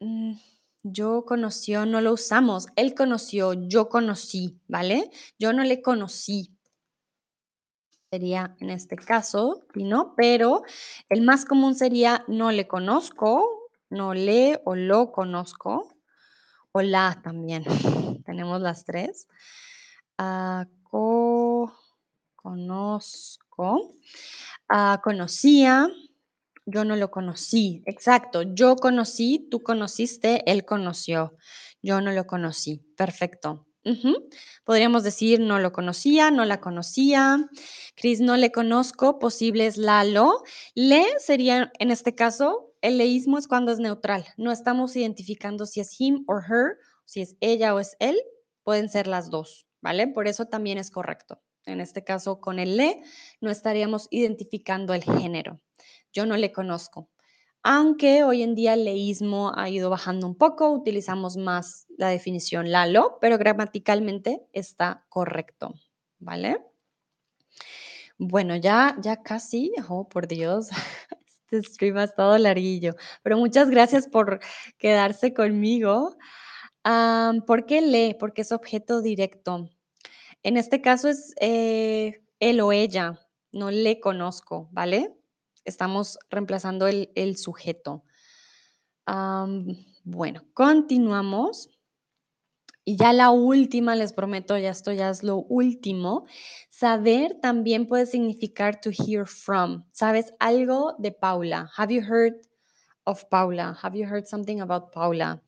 Mm, 0.00 0.34
yo 0.82 1.24
conoció, 1.24 1.86
no 1.86 2.00
lo 2.00 2.14
usamos. 2.14 2.66
Él 2.74 2.94
conoció, 2.94 3.52
yo 3.54 3.88
conocí, 3.88 4.58
¿vale? 4.66 5.10
Yo 5.38 5.52
no 5.52 5.62
le 5.62 5.80
conocí. 5.80 6.50
Sería 8.10 8.56
en 8.58 8.70
este 8.70 8.96
caso, 8.96 9.66
¿no? 9.74 10.14
Pero 10.16 10.62
el 11.08 11.22
más 11.22 11.44
común 11.44 11.76
sería 11.76 12.24
no 12.26 12.50
le 12.50 12.66
conozco, 12.66 13.70
no 13.88 14.14
le 14.14 14.60
o 14.64 14.74
lo 14.74 15.12
conozco, 15.12 15.93
o 16.74 16.82
la 16.82 17.20
también. 17.22 17.64
Tenemos 18.26 18.60
las 18.60 18.84
tres. 18.84 19.28
Ah, 20.18 20.66
co, 20.82 21.72
conozco. 22.34 23.94
Ah, 24.68 25.00
conocía, 25.02 25.88
yo 26.66 26.84
no 26.84 26.96
lo 26.96 27.10
conocí. 27.10 27.82
Exacto, 27.86 28.42
yo 28.42 28.76
conocí, 28.76 29.46
tú 29.50 29.62
conociste, 29.62 30.50
él 30.50 30.64
conoció. 30.64 31.36
Yo 31.80 32.00
no 32.00 32.10
lo 32.10 32.26
conocí. 32.26 32.78
Perfecto. 32.96 33.66
Podríamos 34.64 35.02
decir 35.02 35.40
no 35.40 35.58
lo 35.58 35.72
conocía, 35.72 36.30
no 36.30 36.44
la 36.46 36.60
conocía. 36.60 37.48
Cris, 37.94 38.20
no 38.20 38.36
le 38.36 38.50
conozco, 38.50 39.18
posible 39.18 39.66
es 39.66 39.76
Lalo. 39.76 40.42
Le 40.74 41.04
sería, 41.18 41.70
en 41.78 41.90
este 41.90 42.14
caso, 42.14 42.73
el 42.84 42.98
leísmo 42.98 43.38
es 43.38 43.48
cuando 43.48 43.72
es 43.72 43.78
neutral. 43.78 44.26
No 44.36 44.52
estamos 44.52 44.94
identificando 44.94 45.64
si 45.64 45.80
es 45.80 45.98
him 45.98 46.22
or 46.26 46.42
her, 46.44 46.76
si 47.06 47.22
es 47.22 47.34
ella 47.40 47.74
o 47.74 47.80
es 47.80 47.96
él. 47.98 48.20
Pueden 48.62 48.90
ser 48.90 49.06
las 49.06 49.30
dos, 49.30 49.66
¿vale? 49.80 50.06
Por 50.06 50.28
eso 50.28 50.44
también 50.44 50.76
es 50.76 50.90
correcto. 50.90 51.40
En 51.64 51.80
este 51.80 52.04
caso, 52.04 52.42
con 52.42 52.58
el 52.58 52.76
le, 52.76 53.02
no 53.40 53.50
estaríamos 53.50 54.06
identificando 54.10 54.92
el 54.92 55.02
género. 55.02 55.62
Yo 56.12 56.26
no 56.26 56.36
le 56.36 56.52
conozco. 56.52 57.08
Aunque 57.62 58.22
hoy 58.22 58.42
en 58.42 58.54
día 58.54 58.74
el 58.74 58.84
leísmo 58.84 59.52
ha 59.56 59.70
ido 59.70 59.88
bajando 59.88 60.26
un 60.26 60.36
poco, 60.36 60.70
utilizamos 60.70 61.38
más 61.38 61.86
la 61.96 62.08
definición 62.08 62.70
Lalo, 62.70 63.16
pero 63.18 63.38
gramaticalmente 63.38 64.46
está 64.52 65.06
correcto, 65.08 65.72
¿vale? 66.18 66.58
Bueno, 68.18 68.56
ya, 68.56 68.94
ya 69.00 69.22
casi, 69.22 69.72
oh, 69.88 70.06
por 70.06 70.28
Dios, 70.28 70.68
este 71.58 71.72
stream 71.72 71.96
ha 71.98 72.04
estado 72.04 72.36
larguillo, 72.38 72.94
pero 73.22 73.36
muchas 73.38 73.70
gracias 73.70 74.08
por 74.08 74.40
quedarse 74.78 75.32
conmigo. 75.34 76.16
¿Por 77.46 77.66
qué 77.66 77.80
le? 77.80 78.16
Porque 78.18 78.42
es 78.42 78.52
objeto 78.52 79.00
directo. 79.00 79.70
En 80.42 80.56
este 80.56 80.82
caso 80.82 81.08
es 81.08 81.34
eh, 81.40 82.22
él 82.38 82.60
o 82.60 82.72
ella, 82.72 83.18
no 83.52 83.70
le 83.70 84.00
conozco, 84.00 84.68
¿vale? 84.72 85.16
Estamos 85.64 86.18
reemplazando 86.28 86.86
el, 86.86 87.36
sujeto. 87.38 88.04
Bueno, 90.04 90.42
continuamos. 90.52 91.70
Y 92.86 92.96
ya 92.96 93.14
la 93.14 93.30
última, 93.30 93.94
les 93.94 94.12
prometo, 94.12 94.58
ya 94.58 94.70
esto 94.70 94.92
ya 94.92 95.08
es 95.08 95.22
lo 95.22 95.38
último. 95.38 96.26
Saber 96.68 97.38
también 97.40 97.86
puede 97.86 98.04
significar 98.04 98.78
to 98.80 98.90
hear 98.90 99.26
from. 99.26 99.84
¿Sabes 99.92 100.34
algo 100.38 100.94
de 100.98 101.10
Paula? 101.10 101.70
Have 101.76 101.94
you 101.94 102.02
heard 102.02 102.34
of 103.04 103.24
Paula? 103.30 103.78
Have 103.82 103.96
you 103.96 104.06
heard 104.06 104.26
something 104.26 104.60
about 104.60 104.92
Paula? 104.92 105.40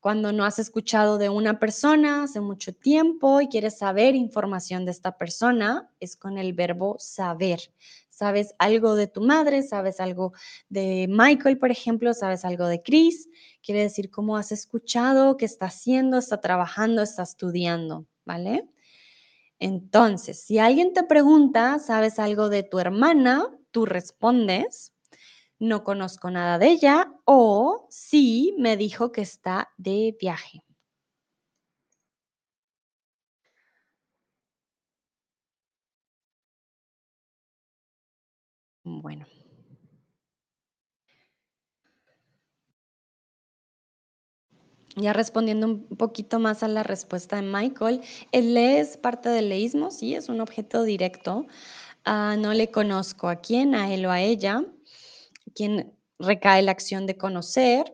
Cuando 0.00 0.32
no 0.32 0.44
has 0.44 0.58
escuchado 0.58 1.18
de 1.18 1.28
una 1.28 1.58
persona 1.60 2.24
hace 2.24 2.40
mucho 2.40 2.72
tiempo 2.74 3.40
y 3.42 3.48
quieres 3.48 3.78
saber 3.78 4.14
información 4.14 4.86
de 4.86 4.92
esta 4.92 5.18
persona, 5.18 5.90
es 6.00 6.16
con 6.16 6.38
el 6.38 6.54
verbo 6.54 6.96
saber. 6.98 7.60
¿Sabes 8.22 8.54
algo 8.60 8.94
de 8.94 9.08
tu 9.08 9.20
madre? 9.20 9.64
¿Sabes 9.64 9.98
algo 9.98 10.32
de 10.68 11.08
Michael, 11.08 11.58
por 11.58 11.72
ejemplo? 11.72 12.14
¿Sabes 12.14 12.44
algo 12.44 12.68
de 12.68 12.80
Chris? 12.80 13.28
Quiere 13.60 13.80
decir 13.80 14.12
cómo 14.12 14.36
has 14.36 14.52
escuchado, 14.52 15.36
qué 15.36 15.44
está 15.44 15.66
haciendo, 15.66 16.18
está 16.18 16.40
trabajando, 16.40 17.02
está 17.02 17.24
estudiando, 17.24 18.06
¿vale? 18.24 18.68
Entonces, 19.58 20.40
si 20.40 20.60
alguien 20.60 20.92
te 20.92 21.02
pregunta, 21.02 21.80
¿sabes 21.80 22.20
algo 22.20 22.48
de 22.48 22.62
tu 22.62 22.78
hermana? 22.78 23.48
Tú 23.72 23.86
respondes, 23.86 24.92
no 25.58 25.82
conozco 25.82 26.30
nada 26.30 26.60
de 26.60 26.68
ella 26.68 27.12
o 27.24 27.88
sí 27.90 28.54
me 28.56 28.76
dijo 28.76 29.10
que 29.10 29.22
está 29.22 29.70
de 29.78 30.16
viaje. 30.20 30.62
Bueno. 38.84 39.26
Ya 44.96 45.12
respondiendo 45.14 45.66
un 45.66 45.86
poquito 45.96 46.38
más 46.38 46.62
a 46.62 46.68
la 46.68 46.82
respuesta 46.82 47.36
de 47.36 47.42
Michael, 47.42 48.02
el 48.30 48.52
le 48.54 48.78
es 48.80 48.96
parte 48.98 49.30
del 49.30 49.48
leísmo, 49.48 49.90
sí, 49.90 50.14
es 50.14 50.28
un 50.28 50.40
objeto 50.40 50.82
directo. 50.82 51.46
Ah, 52.04 52.36
no 52.38 52.54
le 52.54 52.70
conozco 52.70 53.28
a 53.28 53.36
quién, 53.36 53.74
a 53.74 53.92
él 53.94 54.06
o 54.06 54.10
a 54.10 54.22
ella, 54.22 54.64
quien 55.54 55.94
recae 56.18 56.62
la 56.62 56.72
acción 56.72 57.06
de 57.06 57.16
conocer, 57.18 57.84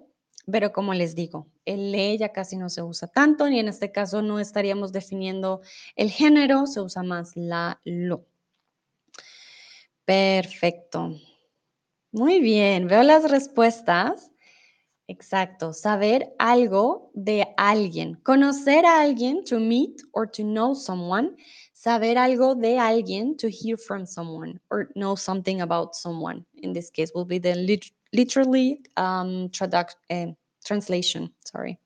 pero 0.50 0.72
como 0.72 0.94
les 0.94 1.14
digo, 1.16 1.48
el 1.66 1.92
le 1.92 2.18
ya 2.18 2.32
casi 2.32 2.56
no 2.56 2.70
se 2.70 2.82
usa 2.82 3.08
tanto, 3.08 3.48
y 3.48 3.58
en 3.60 3.68
este 3.68 3.92
caso 3.92 4.22
no 4.22 4.40
estaríamos 4.40 4.92
definiendo 4.92 5.62
el 5.96 6.10
género, 6.10 6.66
se 6.66 6.80
usa 6.80 7.02
más 7.04 7.32
la, 7.36 7.80
lo. 7.84 8.26
Perfecto. 10.08 11.20
Muy 12.12 12.40
bien, 12.40 12.88
veo 12.88 13.02
las 13.02 13.30
respuestas. 13.30 14.30
Exacto, 15.06 15.74
saber 15.74 16.34
algo 16.38 17.10
de 17.14 17.46
alguien, 17.58 18.14
conocer 18.24 18.86
a 18.86 19.02
alguien, 19.02 19.44
to 19.44 19.60
meet 19.60 20.00
or 20.12 20.26
to 20.30 20.42
know 20.42 20.74
someone, 20.74 21.36
saber 21.74 22.16
algo 22.16 22.54
de 22.54 22.78
alguien, 22.78 23.36
to 23.36 23.48
hear 23.48 23.76
from 23.76 24.06
someone 24.06 24.58
or 24.70 24.88
know 24.94 25.14
something 25.14 25.60
about 25.60 25.94
someone. 25.94 26.46
In 26.54 26.72
this 26.72 26.90
case, 26.90 27.12
will 27.14 27.26
be 27.26 27.38
the 27.38 27.54
lit- 27.54 27.92
literally 28.14 28.80
um, 28.96 29.50
eh, 30.08 30.32
translation. 30.64 31.34
Sorry. 31.44 31.78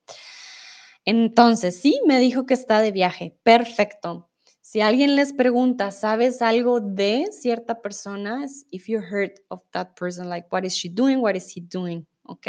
Entonces, 1.04 1.80
sí, 1.80 2.00
me 2.06 2.20
dijo 2.20 2.46
que 2.46 2.54
está 2.54 2.80
de 2.80 2.92
viaje. 2.92 3.36
Perfecto. 3.42 4.31
Si 4.72 4.80
alguien 4.80 5.16
les 5.16 5.34
pregunta, 5.34 5.90
¿sabes 5.90 6.40
algo 6.40 6.80
de 6.80 7.28
cierta 7.30 7.82
persona? 7.82 8.46
If 8.70 8.88
you 8.88 9.00
heard 9.00 9.32
of 9.48 9.60
that 9.72 9.88
person, 9.98 10.30
like, 10.30 10.48
what 10.50 10.62
is 10.62 10.72
she 10.74 10.88
doing? 10.88 11.20
What 11.20 11.34
is 11.34 11.54
he 11.54 11.60
doing? 11.60 12.06
¿Ok? 12.22 12.46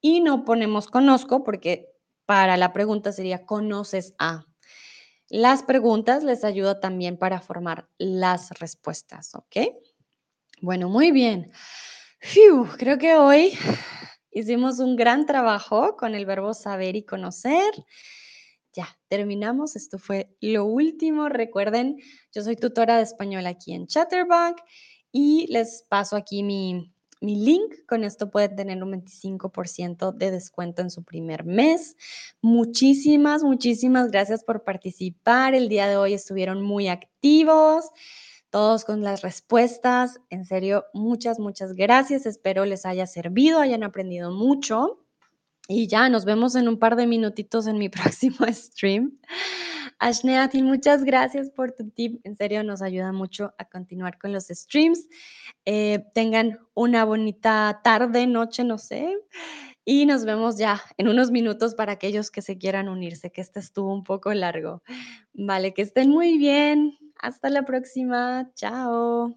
Y 0.00 0.18
no 0.18 0.44
ponemos 0.44 0.88
conozco 0.88 1.44
porque 1.44 1.86
para 2.26 2.56
la 2.56 2.72
pregunta 2.72 3.12
sería 3.12 3.46
¿conoces 3.46 4.14
a? 4.18 4.46
Las 5.28 5.62
preguntas 5.62 6.24
les 6.24 6.42
ayuda 6.42 6.80
también 6.80 7.18
para 7.18 7.40
formar 7.40 7.88
las 7.96 8.50
respuestas, 8.58 9.36
¿ok? 9.36 9.58
Bueno, 10.60 10.88
muy 10.88 11.12
bien. 11.12 11.52
Creo 12.78 12.98
que 12.98 13.14
hoy 13.14 13.56
hicimos 14.32 14.80
un 14.80 14.96
gran 14.96 15.24
trabajo 15.24 15.96
con 15.96 16.16
el 16.16 16.26
verbo 16.26 16.52
saber 16.52 16.96
y 16.96 17.04
conocer. 17.04 17.70
Ya, 18.74 18.88
terminamos. 19.08 19.74
Esto 19.74 19.98
fue 19.98 20.36
lo 20.40 20.64
último. 20.64 21.28
Recuerden, 21.28 21.98
yo 22.32 22.42
soy 22.42 22.56
tutora 22.56 22.96
de 22.96 23.02
español 23.02 23.46
aquí 23.46 23.72
en 23.72 23.86
Chatterbank 23.86 24.58
y 25.10 25.46
les 25.52 25.84
paso 25.88 26.14
aquí 26.14 26.42
mi, 26.44 26.92
mi 27.20 27.36
link. 27.36 27.84
Con 27.88 28.04
esto 28.04 28.30
pueden 28.30 28.54
tener 28.54 28.82
un 28.82 28.92
25% 28.92 30.12
de 30.12 30.30
descuento 30.30 30.82
en 30.82 30.90
su 30.90 31.02
primer 31.02 31.44
mes. 31.44 31.96
Muchísimas, 32.42 33.42
muchísimas 33.42 34.10
gracias 34.10 34.44
por 34.44 34.62
participar. 34.62 35.54
El 35.54 35.68
día 35.68 35.88
de 35.88 35.96
hoy 35.96 36.14
estuvieron 36.14 36.62
muy 36.62 36.86
activos, 36.86 37.86
todos 38.50 38.84
con 38.84 39.02
las 39.02 39.22
respuestas. 39.22 40.20
En 40.30 40.44
serio, 40.44 40.86
muchas, 40.94 41.40
muchas 41.40 41.74
gracias. 41.74 42.24
Espero 42.24 42.64
les 42.64 42.86
haya 42.86 43.08
servido, 43.08 43.58
hayan 43.58 43.82
aprendido 43.82 44.30
mucho. 44.30 45.00
Y 45.72 45.86
ya, 45.86 46.08
nos 46.08 46.24
vemos 46.24 46.56
en 46.56 46.66
un 46.66 46.80
par 46.80 46.96
de 46.96 47.06
minutitos 47.06 47.68
en 47.68 47.78
mi 47.78 47.88
próximo 48.28 48.44
stream. 48.50 49.16
Ashneati, 50.00 50.62
muchas 50.64 51.04
gracias 51.04 51.48
por 51.50 51.70
tu 51.70 51.88
tip. 51.90 52.20
En 52.24 52.36
serio, 52.36 52.64
nos 52.64 52.82
ayuda 52.82 53.12
mucho 53.12 53.54
a 53.56 53.64
continuar 53.66 54.18
con 54.18 54.32
los 54.32 54.48
streams. 54.48 55.06
Eh, 55.66 56.04
tengan 56.12 56.58
una 56.74 57.04
bonita 57.04 57.80
tarde, 57.84 58.26
noche, 58.26 58.64
no 58.64 58.78
sé. 58.78 59.16
Y 59.84 60.06
nos 60.06 60.24
vemos 60.24 60.58
ya 60.58 60.82
en 60.96 61.06
unos 61.06 61.30
minutos 61.30 61.76
para 61.76 61.92
aquellos 61.92 62.32
que 62.32 62.42
se 62.42 62.58
quieran 62.58 62.88
unirse, 62.88 63.30
que 63.30 63.40
este 63.40 63.60
estuvo 63.60 63.94
un 63.94 64.02
poco 64.02 64.34
largo. 64.34 64.82
Vale, 65.34 65.72
que 65.72 65.82
estén 65.82 66.10
muy 66.10 66.36
bien. 66.36 66.98
Hasta 67.20 67.48
la 67.48 67.64
próxima. 67.64 68.50
Chao. 68.56 69.36